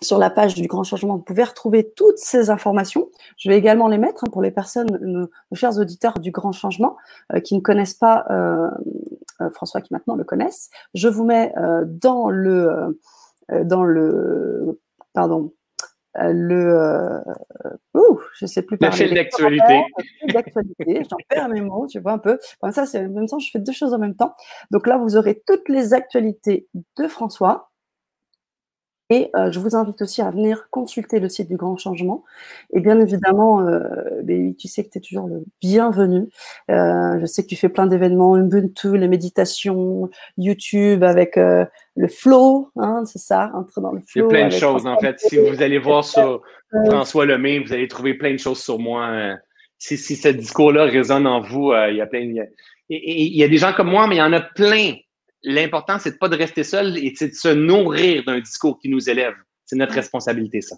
sur 0.01 0.18
la 0.18 0.30
page 0.30 0.55
du 0.55 0.66
Grand 0.66 0.84
Changement, 0.84 1.18
vous 1.18 1.24
pouvez 1.24 1.43
retrouver 1.43 1.91
toutes 1.95 2.18
ces 2.18 2.49
informations. 2.49 3.09
Je 3.38 3.49
vais 3.49 3.57
également 3.57 3.88
les 3.88 3.99
mettre 3.99 4.24
hein, 4.24 4.32
pour 4.32 4.41
les 4.41 4.49
personnes, 4.49 4.97
nos, 5.01 5.28
chers 5.53 5.78
auditeurs 5.78 6.18
du 6.18 6.32
Grand 6.32 6.53
Changement, 6.53 6.97
qui 7.43 7.53
ne 7.53 7.59
connaissent 7.59 7.93
pas 7.93 8.26
François, 9.51 9.80
qui 9.82 9.93
maintenant 9.93 10.16
le 10.16 10.24
connaissent. 10.24 10.72
Je 10.95 11.07
vous 11.07 11.24
mets 11.24 11.53
dans 11.86 12.32
le 12.32 12.99
dans 13.64 13.84
le 13.84 14.80
pardon 15.14 15.51
euh, 15.51 15.61
le 16.16 16.76
euh, 16.76 17.20
ouh, 17.93 18.20
je 18.34 18.45
sais 18.45 18.62
plus 18.62 18.78
parler. 18.78 19.07
Le 19.07 19.16
d'actualité. 19.16 19.82
d'actualité, 20.28 21.03
j'en 21.09 21.18
perds 21.30 21.49
mes 21.49 21.62
mots, 21.62 21.88
tu 21.88 21.99
vois 21.99 22.14
un 22.14 22.18
peu. 22.18 22.38
Comme 22.59 22.72
ça, 22.72 22.86
c'est 22.86 23.05
en 23.05 23.09
même 23.09 23.28
temps, 23.28 23.39
je 23.39 23.49
fais 23.51 23.59
deux 23.59 23.72
choses 23.72 23.93
en 23.93 23.99
même 23.99 24.16
temps. 24.16 24.34
Donc 24.72 24.88
là, 24.88 24.97
vous 24.97 25.16
aurez 25.16 25.41
toutes 25.47 25.70
les 25.70 25.93
actualités 25.93 26.68
de 26.97 27.07
François. 27.07 27.71
Et 29.12 29.30
euh, 29.36 29.51
je 29.51 29.59
vous 29.59 29.76
invite 29.76 30.01
aussi 30.01 30.22
à 30.22 30.32
venir 30.32 30.68
consulter 30.70 31.20
le 31.20 31.28
site 31.28 31.49
du 31.49 31.57
Grand 31.57 31.76
Changement. 31.76 32.24
Et 32.74 32.80
bien 32.80 32.97
évidemment, 32.97 33.59
euh, 33.68 33.82
tu 34.57 34.70
sais 34.70 34.86
que 34.86 34.89
tu 34.89 34.99
es 34.99 35.01
toujours 35.01 35.28
le 35.28 35.43
bienvenu. 35.59 36.30
Euh, 36.70 37.20
je 37.20 37.26
sais 37.26 37.43
que 37.43 37.49
tu 37.49 37.57
fais 37.57 37.68
plein 37.68 37.88
d'événements, 37.88 38.38
Ubuntu, 38.38 38.97
les 38.97 39.09
méditations, 39.09 40.09
YouTube 40.38 41.03
avec 41.03 41.36
le 41.36 42.07
flow, 42.07 42.72
hein, 42.78 43.03
c'est 43.05 43.20
ça, 43.20 43.51
entrer 43.53 43.82
dans 43.82 43.91
le 43.91 43.99
flow. 43.99 44.07
Il 44.16 44.22
y 44.22 44.24
a 44.24 44.28
plein 44.30 44.47
de 44.47 44.53
choses 44.53 44.88
en 44.88 44.97
fait. 44.97 45.20
Si 45.20 45.38
vous 45.38 45.62
allez 45.62 45.78
voir 45.78 46.05
sur 46.05 46.41
François 46.86 47.26
Lemay, 47.26 47.59
vous 47.59 47.74
allez 47.74 47.89
trouver 47.89 48.14
plein 48.14 48.32
de 48.32 48.39
choses 48.39 48.64
sur 48.64 48.80
moi. 48.80 49.36
Si, 49.78 49.97
si 49.97 50.16
ce 50.16 50.30
discours-là 50.30 50.86
résonne 50.86 51.28
en 51.28 51.41
vous, 51.41 51.74
il 51.89 51.97
y 51.97 52.01
a 52.01 52.07
plein. 52.07 52.22
Il 52.22 52.47
il 52.88 53.38
y 53.38 53.43
a 53.43 53.47
des 53.49 53.57
gens 53.57 53.74
comme 53.74 53.89
moi, 53.89 54.07
mais 54.07 54.16
il 54.16 54.20
y 54.20 54.24
en 54.24 54.34
a 54.34 54.41
plein 54.41 54.95
l'important, 55.44 56.00
c'est 56.00 56.12
de 56.12 56.18
pas 56.18 56.30
de 56.30 56.38
rester 56.38 56.64
seul 56.64 56.98
et 56.98 57.12
de 57.12 57.34
se 57.34 57.50
nourrir 57.50 58.24
d'un 58.26 58.39
discours 58.39 58.80
qui 58.80 58.89
nous 58.89 59.10
élève. 59.10 59.34
C'est 59.66 59.76
notre 59.76 59.94
responsabilité, 59.94 60.62
ça. 60.62 60.78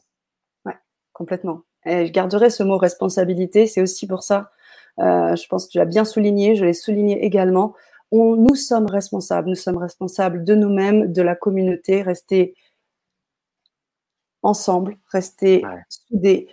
Oui, 0.65 0.73
complètement. 1.11 1.61
Et 1.85 2.07
je 2.07 2.11
garderai 2.11 2.49
ce 2.49 2.63
mot 2.63 2.77
responsabilité. 2.77 3.67
C'est 3.67 3.81
aussi 3.81 4.07
pour 4.07 4.23
ça, 4.23 4.51
euh, 4.99 5.35
je 5.35 5.47
pense 5.47 5.67
que 5.67 5.71
tu 5.71 5.77
l'as 5.77 5.85
bien 5.85 6.05
souligné, 6.05 6.55
je 6.55 6.65
l'ai 6.65 6.73
souligné 6.73 7.25
également. 7.25 7.75
On, 8.11 8.35
nous 8.35 8.55
sommes 8.55 8.85
responsables. 8.85 9.49
Nous 9.49 9.55
sommes 9.55 9.77
responsables 9.77 10.43
de 10.43 10.55
nous-mêmes, 10.55 11.11
de 11.11 11.21
la 11.21 11.35
communauté. 11.35 12.01
Rester 12.01 12.55
ensemble, 14.43 14.97
rester 15.11 15.63
soudés 15.89 16.47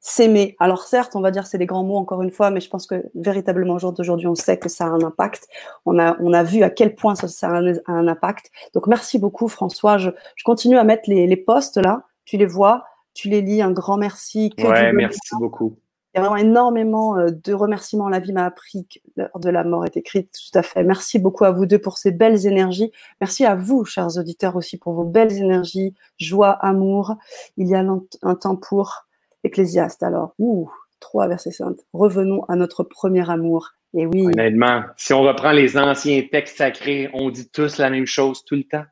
s'aimer. 0.00 0.56
Alors 0.58 0.84
certes, 0.84 1.14
on 1.14 1.20
va 1.20 1.30
dire 1.30 1.46
c'est 1.46 1.58
des 1.58 1.66
grands 1.66 1.84
mots 1.84 1.96
encore 1.96 2.22
une 2.22 2.30
fois, 2.30 2.50
mais 2.50 2.60
je 2.60 2.70
pense 2.70 2.86
que 2.86 3.04
véritablement 3.14 3.74
au 3.74 3.78
jour 3.78 3.92
d'aujourd'hui, 3.92 4.26
on 4.26 4.34
sait 4.34 4.58
que 4.58 4.68
ça 4.68 4.86
a 4.86 4.88
un 4.88 5.02
impact. 5.02 5.46
On 5.84 5.98
a, 5.98 6.16
on 6.20 6.32
a 6.32 6.42
vu 6.42 6.62
à 6.62 6.70
quel 6.70 6.94
point 6.94 7.14
ça, 7.14 7.48
a, 7.48 7.60
un, 7.86 8.08
impact. 8.08 8.50
Donc 8.74 8.86
merci 8.86 9.18
beaucoup 9.18 9.48
François. 9.48 9.98
Je, 9.98 10.10
je 10.36 10.44
continue 10.44 10.78
à 10.78 10.84
mettre 10.84 11.08
les, 11.08 11.26
les 11.26 11.36
posts 11.36 11.76
là. 11.76 12.04
Tu 12.24 12.38
les 12.38 12.46
vois, 12.46 12.84
tu 13.12 13.28
les 13.28 13.42
lis. 13.42 13.60
Un 13.60 13.72
grand 13.72 13.98
merci. 13.98 14.50
Que 14.56 14.66
ouais, 14.66 14.92
merci 14.92 15.18
beaucoup. 15.38 15.76
Il 16.14 16.18
y 16.18 16.20
a 16.20 16.28
vraiment 16.28 16.36
énormément 16.36 17.16
euh, 17.18 17.28
de 17.30 17.52
remerciements. 17.52 18.08
La 18.08 18.18
vie 18.18 18.32
m'a 18.32 18.44
appris 18.44 18.86
que 18.86 18.98
l'heure 19.16 19.38
de 19.38 19.50
la 19.50 19.62
mort 19.64 19.84
est 19.84 19.96
écrite. 19.96 20.32
Tout 20.32 20.58
à 20.58 20.62
fait. 20.62 20.82
Merci 20.82 21.18
beaucoup 21.18 21.44
à 21.44 21.52
vous 21.52 21.66
deux 21.66 21.78
pour 21.78 21.98
ces 21.98 22.10
belles 22.10 22.46
énergies. 22.46 22.90
Merci 23.20 23.44
à 23.44 23.54
vous, 23.54 23.84
chers 23.84 24.16
auditeurs, 24.16 24.56
aussi 24.56 24.76
pour 24.76 24.94
vos 24.94 25.04
belles 25.04 25.32
énergies, 25.32 25.94
joie, 26.18 26.50
amour. 26.50 27.14
Il 27.58 27.68
y 27.68 27.74
a 27.76 27.84
un 28.22 28.34
temps 28.34 28.56
pour 28.56 29.06
Ecclésiaste, 29.44 30.02
alors, 30.02 30.34
ouh, 30.38 30.70
3 31.00 31.28
versets 31.28 31.50
5. 31.50 31.76
Revenons 31.92 32.44
à 32.44 32.56
notre 32.56 32.84
premier 32.84 33.28
amour. 33.28 33.70
Et 33.94 34.06
oui. 34.06 34.26
Honnêtement, 34.26 34.82
si 34.96 35.12
on 35.12 35.22
reprend 35.22 35.52
les 35.52 35.76
anciens 35.76 36.22
textes 36.30 36.58
sacrés, 36.58 37.10
on 37.12 37.30
dit 37.30 37.48
tous 37.50 37.78
la 37.78 37.90
même 37.90 38.06
chose 38.06 38.44
tout 38.44 38.54
le 38.54 38.64
temps. 38.64 38.84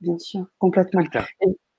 Bien 0.00 0.18
sûr, 0.18 0.46
complètement. 0.58 1.02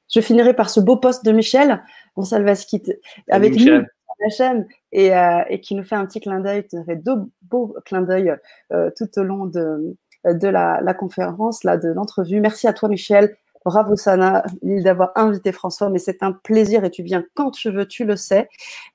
je 0.10 0.22
finirai 0.22 0.54
par 0.54 0.70
ce 0.70 0.80
beau 0.80 0.98
poste 0.98 1.24
de 1.24 1.32
Michel 1.32 1.82
Gonsalves 2.16 2.66
qui 2.66 2.82
avec 3.30 3.54
nous 3.54 3.60
sur 3.60 3.84
la 4.20 4.30
chaîne 4.30 4.68
et, 4.92 5.16
euh, 5.16 5.44
et, 5.50 5.62
qui 5.62 5.74
nous 5.76 5.84
fait 5.84 5.96
un 5.96 6.06
petit 6.06 6.20
clin 6.20 6.40
d'œil, 6.40 6.68
qui 6.68 6.76
nous 6.76 6.84
fait 6.84 6.98
deux 6.98 7.16
beaux 7.44 7.76
clins 7.86 8.02
d'œil 8.02 8.36
euh, 8.74 8.90
tout 8.98 9.08
au 9.18 9.24
long 9.24 9.46
de, 9.46 9.96
de 10.26 10.48
la, 10.48 10.82
la 10.82 10.94
conférence, 10.94 11.64
là, 11.64 11.78
de 11.78 11.90
l'entrevue. 11.90 12.42
Merci 12.42 12.68
à 12.68 12.74
toi, 12.74 12.90
Michel. 12.90 13.38
Bravo 13.66 13.96
Sana 13.96 14.44
d'avoir 14.62 15.12
invité 15.16 15.52
François, 15.52 15.90
mais 15.90 16.00
c'est 16.00 16.24
un 16.24 16.32
plaisir 16.32 16.84
et 16.84 16.92
tu 16.92 17.04
viens 17.04 17.24
quand 17.34 17.52
tu 17.52 17.72
veux, 17.72 17.86
tu 17.86 18.06
le 18.06 18.16
sais. 18.16 18.50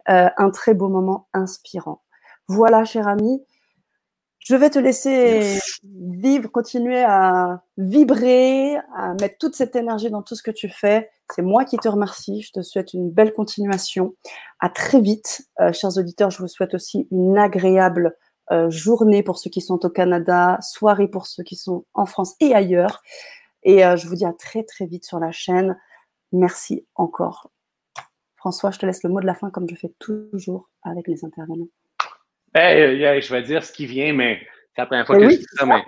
Euh, 0.09 0.29
un 0.37 0.51
très 0.51 0.75
beau 0.75 0.89
moment 0.89 1.29
inspirant. 1.33 2.03
Voilà, 2.49 2.85
cher 2.85 3.07
ami, 3.09 3.43
je 4.41 4.57
vais 4.57 4.71
te 4.71 4.79
laisser 4.79 5.59
vivre, 5.85 6.51
continuer 6.51 7.03
à 7.03 7.63
vibrer, 7.77 8.77
à 8.97 9.15
mettre 9.21 9.39
toute 9.39 9.55
cette 9.55 9.77
énergie 9.77 10.11
dans 10.11 10.23
tout 10.23 10.35
ce 10.35 10.43
que 10.43 10.51
tu 10.51 10.69
fais. 10.69 11.11
C'est 11.35 11.43
moi 11.43 11.65
qui 11.65 11.77
te 11.77 11.89
remercie. 11.89 12.43
Je 12.43 12.51
te 12.51 12.63
souhaite 12.63 12.93
une 12.93 13.11
belle 13.11 13.33
continuation. 13.33 14.15
À 14.59 14.69
très 14.69 15.01
vite, 15.01 15.43
euh, 15.61 15.73
chers 15.73 15.97
auditeurs. 15.97 16.31
Je 16.31 16.39
vous 16.39 16.49
souhaite 16.49 16.75
aussi 16.75 17.07
une 17.13 17.39
agréable 17.39 18.17
euh, 18.51 18.69
journée 18.69 19.23
pour 19.23 19.39
ceux 19.39 19.49
qui 19.49 19.61
sont 19.61 19.85
au 19.87 19.89
Canada, 19.89 20.59
soirée 20.61 21.09
pour 21.09 21.27
ceux 21.27 21.45
qui 21.45 21.57
sont 21.57 21.85
en 21.95 22.05
France 22.05 22.35
et 22.41 22.55
ailleurs. 22.55 23.03
Et 23.65 23.85
euh, 23.85 23.97
je 23.97 24.07
vous 24.09 24.15
dis 24.15 24.25
à 24.25 24.33
très 24.33 24.65
très 24.65 24.87
vite 24.87 25.05
sur 25.05 25.19
la 25.19 25.33
chaîne. 25.33 25.79
Merci 26.33 26.87
encore. 26.95 27.51
François, 28.37 28.71
je 28.71 28.79
te 28.79 28.87
laisse 28.87 29.03
le 29.05 29.11
mot 29.11 29.21
de 29.21 29.27
la 29.27 29.35
fin 29.35 29.51
comme 29.51 29.69
je 29.69 29.75
fais 29.75 29.93
toujours 29.99 30.69
avec 30.83 31.07
les 31.07 31.25
intervenants. 31.25 31.69
je 32.55 33.33
vais 33.33 33.43
dire 33.43 33.65
ce 33.65 33.73
qui 33.73 33.87
vient, 33.87 34.13
mais 34.13 34.41
c'est 34.75 34.83
la 34.83 34.87
première 34.87 35.07
fois 35.07 35.17
que 35.17 35.31
je 35.31 35.37
dis 35.37 35.47
ça, 35.57 35.67
mais 35.67 35.83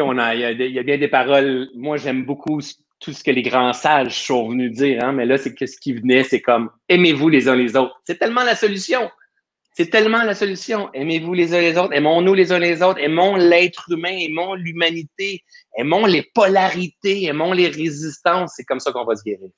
on 0.00 0.18
a, 0.18 0.34
il, 0.34 0.72
y 0.72 0.78
a 0.78 0.82
bien 0.82 0.98
des 0.98 1.08
paroles. 1.08 1.68
Moi, 1.74 1.96
j'aime 1.96 2.24
beaucoup 2.24 2.60
tout 3.00 3.12
ce 3.12 3.22
que 3.22 3.30
les 3.30 3.42
grands 3.42 3.72
sages 3.72 4.26
sont 4.26 4.48
venus 4.48 4.72
dire, 4.72 5.04
hein, 5.04 5.12
mais 5.12 5.26
là, 5.26 5.36
c'est 5.36 5.54
que 5.54 5.66
ce 5.66 5.78
qui 5.78 5.92
venait, 5.92 6.24
c'est 6.24 6.40
comme 6.40 6.70
aimez-vous 6.88 7.28
les 7.28 7.48
uns 7.48 7.56
les 7.56 7.76
autres. 7.76 8.00
C'est 8.04 8.18
tellement 8.18 8.44
la 8.44 8.54
solution. 8.54 9.10
C'est 9.76 9.90
tellement 9.90 10.22
la 10.22 10.36
solution. 10.36 10.88
Aimez-vous 10.92 11.34
les 11.34 11.52
uns 11.52 11.60
les 11.60 11.76
autres, 11.76 11.92
aimons-nous 11.92 12.34
les 12.34 12.52
uns 12.52 12.60
les 12.60 12.80
autres, 12.80 13.00
aimons 13.00 13.34
l'être 13.34 13.90
humain, 13.90 14.16
aimons 14.20 14.54
l'humanité, 14.54 15.42
aimons 15.76 16.06
les 16.06 16.22
polarités, 16.22 17.24
aimons 17.24 17.52
les 17.52 17.66
résistances. 17.68 18.52
C'est 18.54 18.64
comme 18.64 18.78
ça 18.78 18.92
qu'on 18.92 19.04
va 19.04 19.16
se 19.16 19.24
guérir. 19.24 19.48